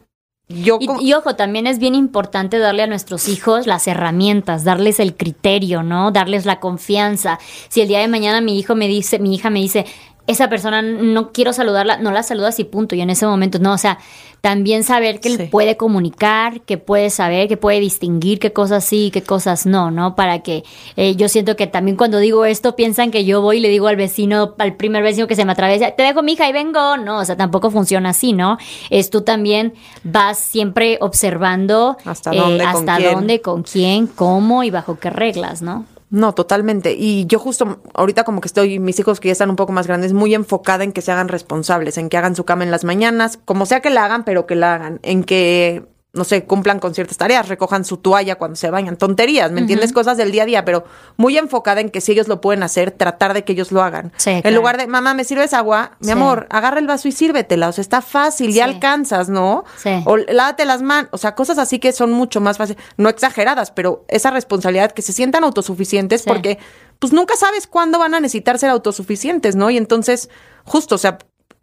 yo 0.54 0.80
y, 0.82 0.90
y, 1.08 1.14
ojo, 1.14 1.36
también 1.36 1.66
es 1.66 1.80
bien 1.80 1.96
importante 1.96 2.60
darle 2.60 2.84
a 2.84 2.88
nuestros 2.88 3.30
hijos 3.30 3.68
las 3.68 3.88
herramientas, 3.88 4.64
darles 4.64 5.00
el 5.00 5.16
criterio, 5.16 5.82
¿no? 5.82 6.12
Darles 6.12 6.46
la 6.46 6.60
confianza. 6.60 7.40
Si 7.70 7.82
el 7.82 7.88
día 7.88 8.00
de 8.00 8.08
mañana 8.08 8.42
mi 8.42 8.60
hijo 8.60 8.76
me 8.76 8.88
dice, 8.88 9.20
mi 9.20 9.36
hija 9.36 9.50
me 9.50 9.60
dice, 9.60 9.86
esa 10.28 10.50
persona 10.50 10.82
no 10.82 11.32
quiero 11.32 11.54
saludarla, 11.54 11.98
no 11.98 12.12
la 12.12 12.24
saludas 12.24 12.60
y 12.60 12.64
punto. 12.64 12.96
Y 12.96 13.02
en 13.02 13.10
ese 13.10 13.26
momento, 13.26 13.60
no, 13.60 13.74
o 13.74 13.78
sea, 13.78 13.98
también 14.42 14.84
saber 14.84 15.20
que 15.20 15.30
él 15.30 15.50
puede 15.50 15.78
comunicar, 15.78 16.62
que 16.62 16.78
puede 16.78 17.10
saber, 17.10 17.48
que 17.48 17.58
puede 17.58 17.80
distinguir 17.80 18.40
qué 18.40 18.52
cosas 18.52 18.84
sí 18.84 19.06
y 19.06 19.12
qué 19.12 19.22
cosas 19.22 19.66
no, 19.66 19.92
¿no? 19.92 20.16
Para 20.16 20.40
que 20.40 20.64
eh, 20.96 21.16
yo 21.16 21.30
siento 21.30 21.56
que 21.56 21.68
también 21.68 21.96
cuando 21.96 22.18
digo 22.18 22.46
esto 22.46 22.76
piensan 22.76 23.12
que 23.12 23.24
yo 23.24 23.42
voy 23.42 23.58
y 23.58 23.60
le 23.60 23.70
digo 23.70 23.88
al 23.88 23.98
vecino, 23.98 24.56
al 24.58 24.76
primer 24.76 25.04
vecino 25.04 25.28
que 25.28 25.36
se 25.36 25.46
me 25.46 25.52
atraviesa, 25.52 25.92
te 25.92 26.04
dejo 26.04 26.24
mi 26.24 26.34
hija 26.34 26.50
y 26.50 26.54
vengo. 26.54 26.98
No, 26.98 27.20
o 27.20 27.26
sea, 27.26 27.38
tampoco 27.38 27.70
funciona 27.70 28.10
así, 28.10 28.34
¿no? 28.34 28.58
Es 28.90 29.10
tú 29.10 29.22
también 29.22 29.74
vas 30.04 30.40
siempre 30.40 30.98
observando 31.02 31.98
hasta 32.04 32.32
dónde, 32.32 32.64
eh, 32.64 32.68
hasta 32.68 33.00
dónde, 33.00 33.42
con 33.42 33.62
quién, 33.64 34.08
cómo 34.08 34.64
y 34.64 34.72
bajo 34.72 34.98
qué 35.00 35.10
reglas, 35.10 35.62
¿no? 35.62 35.86
No, 36.12 36.34
totalmente. 36.36 36.94
Y 36.94 37.26
yo 37.26 37.40
justo 37.40 37.82
ahorita 37.94 38.26
como 38.26 38.42
que 38.42 38.48
estoy, 38.48 38.80
mis 38.80 39.00
hijos 39.00 39.22
que 39.22 39.30
ya 39.30 39.32
están 39.32 39.50
un 39.50 39.56
poco 39.56 39.72
más 39.72 39.88
grandes, 39.88 40.12
muy 40.12 40.36
enfocada 40.36 40.84
en 40.84 40.92
que 40.92 41.02
se 41.02 41.10
hagan 41.10 41.30
responsables, 41.30 41.98
en 41.98 42.10
que 42.10 42.18
hagan 42.18 42.36
su 42.36 42.44
cama 42.44 42.66
en 42.66 42.72
las 42.72 42.84
mañanas, 42.84 43.40
como 43.46 43.66
sea 43.66 43.80
que 43.80 43.90
la 43.90 44.04
hagan, 44.04 44.26
pero 44.26 44.46
que 44.46 44.56
la 44.56 44.76
hagan, 44.76 45.00
en 45.04 45.24
que 45.24 45.86
no 46.14 46.26
sé, 46.26 46.44
cumplan 46.44 46.80
con 46.80 46.94
ciertas 46.94 47.18
tareas, 47.18 47.48
recojan 47.48 47.86
su 47.86 47.96
toalla 47.96 48.36
cuando 48.36 48.58
se 48.58 48.70
bañan, 48.70 48.98
tonterías, 48.98 49.50
¿me 49.52 49.62
entiendes? 49.62 49.94
Cosas 49.94 50.18
del 50.18 50.34
día 50.34 50.44
a 50.44 50.46
día, 50.46 50.66
pero 50.66 50.84
muy 51.16 51.38
enfocada 51.38 51.80
en 51.80 51.90
que 51.90 52.02
si 52.02 52.12
ellos 52.12 52.28
lo 52.28 52.42
pueden 52.42 52.64
hacer, 52.64 52.92
tratar 52.92 53.34
de 53.34 53.46
que 53.46 53.54
ellos 53.54 53.72
lo 53.72 53.82
hagan. 53.82 54.12
en 54.26 54.56
lugar 54.56 54.78
de, 54.78 54.88
mamá, 54.88 55.14
¿me 55.14 55.24
sirves 55.24 55.54
agua? 55.54 55.94
Mi 56.00 56.12
amor, 56.12 56.48
agarra 56.50 56.80
el 56.80 56.88
vaso 56.88 57.08
y 57.08 57.14
sírvetela, 57.14 57.70
o 57.70 57.72
sea, 57.72 57.82
está 57.82 58.02
fácil, 58.02 58.52
ya 58.52 58.66
alcanzas, 58.66 59.30
¿no? 59.30 59.64
O 60.06 60.18
lávate 60.18 60.66
las 60.66 60.82
manos, 60.82 61.10
o 61.14 61.18
sea, 61.18 61.34
cosas 61.34 61.58
así 61.58 61.80
que 61.80 61.94
son 61.94 62.12
mucho 62.12 62.42
más 62.42 62.58
fáciles, 62.58 62.84
no 62.98 63.08
exageradas, 63.08 63.72
pero 63.72 64.04
esa 64.10 64.32
responsabilidad, 64.32 64.92
que 64.92 65.02
se 65.02 65.14
sientan 65.14 65.46
autosuficientes, 65.46 66.24
porque 66.24 66.60
pues 67.00 67.14
nunca 67.14 67.36
sabes 67.38 67.68
cuándo 67.68 68.00
van 68.00 68.14
a 68.16 68.20
necesitar 68.20 68.60
ser 68.60 68.70
autosuficientes, 68.70 69.56
¿no? 69.56 69.70
Y 69.70 69.78
entonces, 69.78 70.30
justo, 70.66 70.96
o 70.96 70.98
sea, 70.98 71.20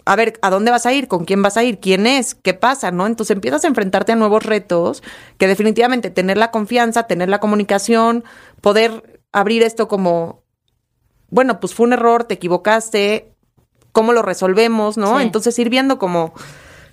a 0.09 0.17
ver, 0.17 0.39
¿a 0.41 0.49
dónde 0.49 0.71
vas 0.71 0.87
a 0.87 0.93
ir? 0.95 1.07
¿Con 1.07 1.27
quién 1.27 1.43
vas 1.43 1.59
a 1.59 1.65
ir? 1.65 1.81
¿Quién 1.81 2.07
es? 2.07 2.35
¿Qué 2.35 2.55
pasa? 2.55 2.91
¿No? 2.91 3.07
Entonces 3.07 3.35
empiezas 3.35 3.63
a 3.65 3.69
enfrentarte 3.69 4.13
a 4.13 4.17
nuevos 4.17 4.43
retos 4.43 5.03
que 5.37 5.47
definitivamente 5.47 6.09
tener 6.09 6.39
la 6.39 6.51
confianza, 6.51 7.03
tener 7.03 7.29
la 7.29 7.41
comunicación, 7.41 8.25
poder 8.63 9.21
abrir 9.33 9.63
esto 9.63 9.87
como, 9.87 10.45
bueno, 11.29 11.61
pues 11.61 11.75
fue 11.75 11.87
un 11.87 11.93
error, 11.93 12.25
te 12.25 12.35
equivocaste, 12.35 13.35
¿cómo 13.93 14.15
lo 14.15 14.23
resolvemos? 14.23 14.97
¿No? 14.97 15.21
Entonces 15.21 15.59
ir 15.59 15.69
viendo 15.69 15.99
cómo 15.99 16.33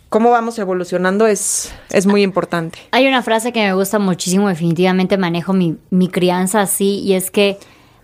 cómo 0.09 0.29
vamos 0.31 0.59
evolucionando 0.59 1.25
es, 1.25 1.73
es 1.89 2.05
muy 2.05 2.21
importante. 2.21 2.79
Hay 2.91 3.07
una 3.07 3.23
frase 3.23 3.53
que 3.53 3.61
me 3.61 3.73
gusta 3.73 3.97
muchísimo, 3.97 4.49
definitivamente 4.49 5.17
manejo 5.17 5.53
mi, 5.53 5.77
mi 5.89 6.09
crianza 6.09 6.61
así, 6.61 6.99
y 6.99 7.13
es 7.13 7.31
que 7.31 7.57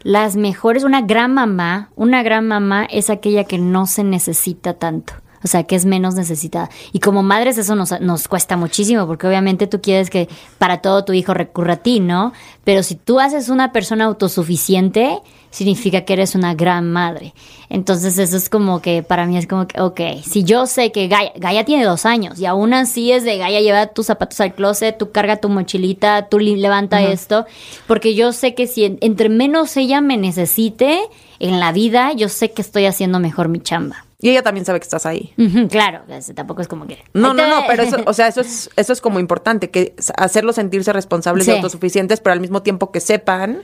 las 0.04 0.36
mejores, 0.36 0.84
una 0.84 1.02
gran 1.02 1.34
mamá, 1.34 1.90
una 1.96 2.24
gran 2.24 2.48
mamá 2.48 2.86
es 2.86 3.10
aquella 3.10 3.44
que 3.44 3.58
no 3.58 3.86
se 3.86 4.04
necesita 4.04 4.74
tanto. 4.76 5.14
O 5.44 5.48
sea, 5.48 5.64
que 5.64 5.76
es 5.76 5.86
menos 5.86 6.16
necesitada. 6.16 6.70
Y 6.92 7.00
como 7.00 7.24
madres 7.24 7.58
eso 7.58 7.76
nos, 7.76 8.00
nos 8.00 8.28
cuesta 8.28 8.58
muchísimo, 8.58 9.08
porque 9.08 9.28
obviamente 9.28 9.68
tú 9.68 9.82
quieres 9.82 10.10
que 10.10 10.30
para 10.58 10.82
todo 10.82 11.04
tu 11.06 11.14
hijo 11.14 11.34
recurra 11.34 11.74
a 11.74 11.78
ti, 11.78 12.00
¿no? 12.00 12.34
Pero 12.64 12.84
si 12.84 12.96
tú 12.96 13.20
haces 13.20 13.50
una 13.50 13.72
persona 13.72 14.06
autosuficiente, 14.06 15.20
significa 15.52 16.02
que 16.02 16.14
eres 16.14 16.34
una 16.34 16.56
gran 16.56 16.92
madre. 16.92 17.34
Entonces 17.70 18.18
eso 18.18 18.38
es 18.38 18.50
como 18.50 18.82
que 18.82 19.04
para 19.04 19.26
mí 19.26 19.38
es 19.38 19.48
como 19.48 19.68
que, 19.68 19.80
ok, 19.80 20.00
si 20.24 20.44
yo 20.44 20.66
sé 20.66 20.92
que 20.92 21.08
Gaia, 21.08 21.32
Gaia 21.36 21.66
tiene 21.66 21.84
dos 21.84 22.06
años 22.06 22.40
y 22.40 22.46
aún 22.46 22.74
así 22.74 23.12
es 23.12 23.24
de 23.24 23.38
Gaia 23.38 23.62
lleva 23.62 23.88
tus 23.88 24.08
zapatos 24.08 24.40
al 24.42 24.56
closet, 24.56 24.98
tú 24.98 25.12
carga 25.12 25.38
tu 25.38 25.50
mochilita, 25.50 26.28
tú 26.30 26.40
levanta 26.40 27.02
esto, 27.02 27.46
porque 27.88 28.16
yo 28.16 28.34
sé 28.34 28.56
que 28.56 28.66
si 28.68 28.98
entre 29.02 29.30
menos 29.30 29.76
ella 29.78 30.02
me 30.02 30.18
necesite 30.18 31.02
en 31.40 31.60
la 31.60 31.72
vida, 31.72 32.14
yo 32.14 32.30
sé 32.30 32.52
que 32.52 32.62
estoy 32.62 32.86
haciendo 32.86 33.20
mejor 33.20 33.48
mi 33.48 33.60
chamba. 33.60 34.06
Y 34.22 34.30
ella 34.30 34.44
también 34.44 34.66
sabe 34.66 34.80
que 34.80 34.84
estás 34.84 35.06
ahí. 35.06 35.34
claro, 35.70 36.02
tampoco 36.36 36.62
es 36.62 36.68
como 36.68 36.86
que... 36.86 37.04
No, 37.14 37.34
no, 37.34 37.48
no, 37.48 37.64
pero 37.68 37.84
eso, 37.84 37.98
o 38.06 38.14
sea, 38.14 38.28
eso 38.28 38.42
es, 38.42 38.70
eso 38.76 38.94
es 38.94 39.02
como 39.02 39.20
importante, 39.20 39.72
que 39.72 39.96
hacerlo 40.16 40.54
sentirse 40.54 40.94
responsables 40.94 41.48
y 41.48 41.52
autosuficientes, 41.52 42.20
pero 42.22 42.34
al 42.34 42.40
mismo 42.40 42.62
tiempo 42.62 42.92
que 42.92 43.00
sepan 43.00 43.64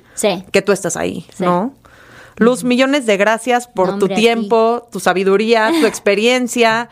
que 0.52 0.62
tú 0.62 0.72
estás 0.72 0.98
ahí, 0.98 1.26
¿no? 1.40 1.74
Luz, 2.40 2.64
millones 2.64 3.08
de 3.08 3.18
gracias 3.18 3.68
por 3.68 3.98
tu 3.98 4.08
tiempo, 4.08 4.88
tu 4.92 5.00
sabiduría, 5.00 5.72
tu 5.80 5.86
experiencia. 5.88 6.88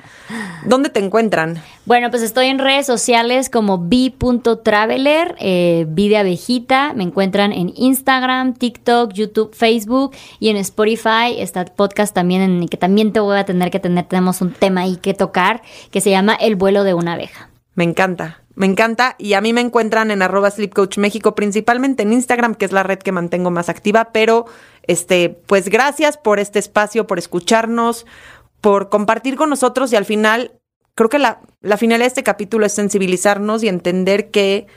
¿Dónde 0.66 0.90
te 0.90 1.00
encuentran? 1.00 1.62
Bueno, 1.86 2.10
pues 2.10 2.24
estoy 2.24 2.48
en 2.48 2.58
redes 2.58 2.88
sociales 2.88 3.52
como 3.52 3.78
b.traveler, 3.78 5.36
eh, 5.40 5.86
de 5.88 6.18
abejita. 6.18 6.94
Me 6.96 7.04
encuentran 7.04 7.54
en 7.54 7.72
Instagram, 7.76 8.56
TikTok, 8.56 9.14
YouTube, 9.14 9.54
Facebook 9.54 10.16
y 10.40 10.50
en 10.50 10.58
Spotify. 10.58 11.36
Está 11.38 11.64
podcast 11.66 12.16
también 12.16 12.42
en 12.42 12.64
el 12.64 12.70
que 12.70 12.78
también 12.78 13.14
te 13.14 13.20
voy 13.20 13.38
a 13.38 13.46
tener 13.46 13.70
que 13.70 13.80
tener. 13.80 14.06
Tenemos 14.06 14.42
un 14.42 14.52
tema 14.52 14.82
ahí 14.82 14.98
que 14.98 15.14
tocar 15.14 15.62
que 15.92 16.02
se 16.02 16.10
llama 16.10 16.34
El 16.34 16.56
vuelo 16.56 16.84
de 16.84 16.96
una 16.96 17.14
abeja. 17.14 17.50
Me 17.76 17.84
encanta. 17.84 18.42
Me 18.56 18.66
encanta 18.66 19.16
y 19.18 19.34
a 19.34 19.42
mí 19.42 19.52
me 19.52 19.60
encuentran 19.60 20.12
en 20.12 20.22
arroba 20.22 20.50
Sleep 20.50 20.74
Coach 20.74 20.98
México, 20.98 21.36
principalmente 21.36 22.04
en 22.04 22.14
Instagram, 22.14 22.56
que 22.56 22.64
es 22.64 22.72
la 22.72 22.84
red 22.84 23.00
que 23.00 23.12
mantengo 23.12 23.52
más 23.52 23.68
activa, 23.68 24.12
pero 24.14 24.46
este, 24.88 25.30
pues 25.30 25.70
gracias 25.70 26.18
por 26.18 26.40
este 26.40 26.60
espacio, 26.60 27.08
por 27.08 27.20
escucharnos, 27.20 28.06
por 28.62 28.90
compartir 28.90 29.36
con 29.36 29.50
nosotros 29.50 29.92
y 29.94 29.96
al 29.96 30.06
final, 30.06 30.60
creo 30.96 31.10
que 31.10 31.20
la, 31.20 31.42
la 31.62 31.78
finalidad 31.78 32.06
de 32.06 32.10
este 32.10 32.24
capítulo 32.24 32.66
es 32.66 32.74
sensibilizarnos 32.74 33.64
y 33.64 33.68
entender 33.68 34.32
que 34.32 34.68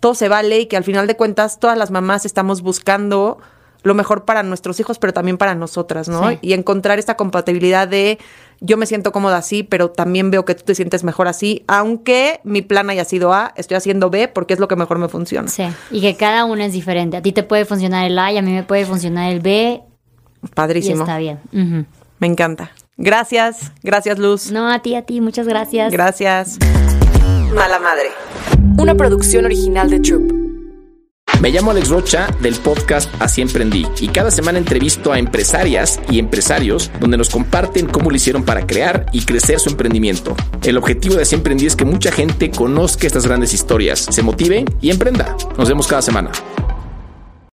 todo 0.00 0.14
se 0.14 0.28
vale 0.28 0.60
y 0.60 0.66
que 0.66 0.76
al 0.76 0.84
final 0.84 1.06
de 1.06 1.16
cuentas 1.16 1.58
todas 1.58 1.76
las 1.76 1.90
mamás 1.90 2.24
estamos 2.24 2.62
buscando 2.62 3.38
lo 3.82 3.94
mejor 3.94 4.24
para 4.24 4.42
nuestros 4.42 4.80
hijos, 4.80 4.98
pero 4.98 5.12
también 5.12 5.38
para 5.38 5.54
nosotras, 5.54 6.08
¿no? 6.08 6.36
Y 6.40 6.52
encontrar 6.52 6.98
esta 6.98 7.16
compatibilidad 7.16 7.86
de 7.86 8.18
yo 8.60 8.76
me 8.76 8.86
siento 8.86 9.12
cómoda 9.12 9.36
así, 9.36 9.62
pero 9.62 9.90
también 9.90 10.30
veo 10.30 10.44
que 10.44 10.54
tú 10.54 10.64
te 10.64 10.74
sientes 10.74 11.04
mejor 11.04 11.28
así, 11.28 11.64
aunque 11.68 12.40
mi 12.44 12.62
plan 12.62 12.90
haya 12.90 13.04
sido 13.04 13.32
A, 13.32 13.52
estoy 13.56 13.76
haciendo 13.76 14.10
B 14.10 14.28
porque 14.28 14.54
es 14.54 14.60
lo 14.60 14.68
que 14.68 14.76
mejor 14.76 14.98
me 14.98 15.08
funciona. 15.08 15.48
Sí, 15.48 15.64
y 15.90 16.00
que 16.00 16.16
cada 16.16 16.44
uno 16.44 16.62
es 16.62 16.72
diferente. 16.72 17.16
A 17.16 17.22
ti 17.22 17.32
te 17.32 17.42
puede 17.42 17.64
funcionar 17.64 18.06
el 18.06 18.18
A 18.18 18.32
y 18.32 18.38
a 18.38 18.42
mí 18.42 18.52
me 18.52 18.62
puede 18.62 18.84
funcionar 18.84 19.32
el 19.32 19.40
B. 19.40 19.82
Padrísimo. 20.54 20.98
Y 20.98 21.00
está 21.00 21.18
bien. 21.18 21.38
Me 22.18 22.26
encanta. 22.26 22.72
Gracias, 22.96 23.72
gracias 23.82 24.18
Luz. 24.18 24.50
No, 24.50 24.70
a 24.70 24.80
ti, 24.80 24.96
a 24.96 25.02
ti, 25.02 25.20
muchas 25.20 25.46
gracias. 25.46 25.92
Gracias. 25.92 26.58
Mala 27.54 27.78
Madre. 27.78 28.08
Una 28.76 28.94
producción 28.94 29.44
original 29.44 29.88
de 29.88 30.00
Troop. 30.00 30.47
Me 31.40 31.50
llamo 31.50 31.70
Alex 31.70 31.88
Rocha 31.88 32.26
del 32.40 32.56
podcast 32.56 33.08
Así 33.20 33.42
Emprendí 33.42 33.86
y 34.00 34.08
cada 34.08 34.32
semana 34.32 34.58
entrevisto 34.58 35.12
a 35.12 35.20
empresarias 35.20 36.00
y 36.10 36.18
empresarios 36.18 36.90
donde 36.98 37.16
nos 37.16 37.30
comparten 37.30 37.86
cómo 37.86 38.10
lo 38.10 38.16
hicieron 38.16 38.42
para 38.42 38.66
crear 38.66 39.06
y 39.12 39.24
crecer 39.24 39.60
su 39.60 39.70
emprendimiento. 39.70 40.34
El 40.64 40.76
objetivo 40.76 41.14
de 41.14 41.22
Así 41.22 41.36
Emprendí 41.36 41.66
es 41.66 41.76
que 41.76 41.84
mucha 41.84 42.10
gente 42.10 42.50
conozca 42.50 43.06
estas 43.06 43.24
grandes 43.24 43.54
historias, 43.54 44.00
se 44.00 44.22
motive 44.22 44.64
y 44.80 44.90
emprenda. 44.90 45.36
Nos 45.56 45.68
vemos 45.68 45.86
cada 45.86 46.02
semana. 46.02 46.32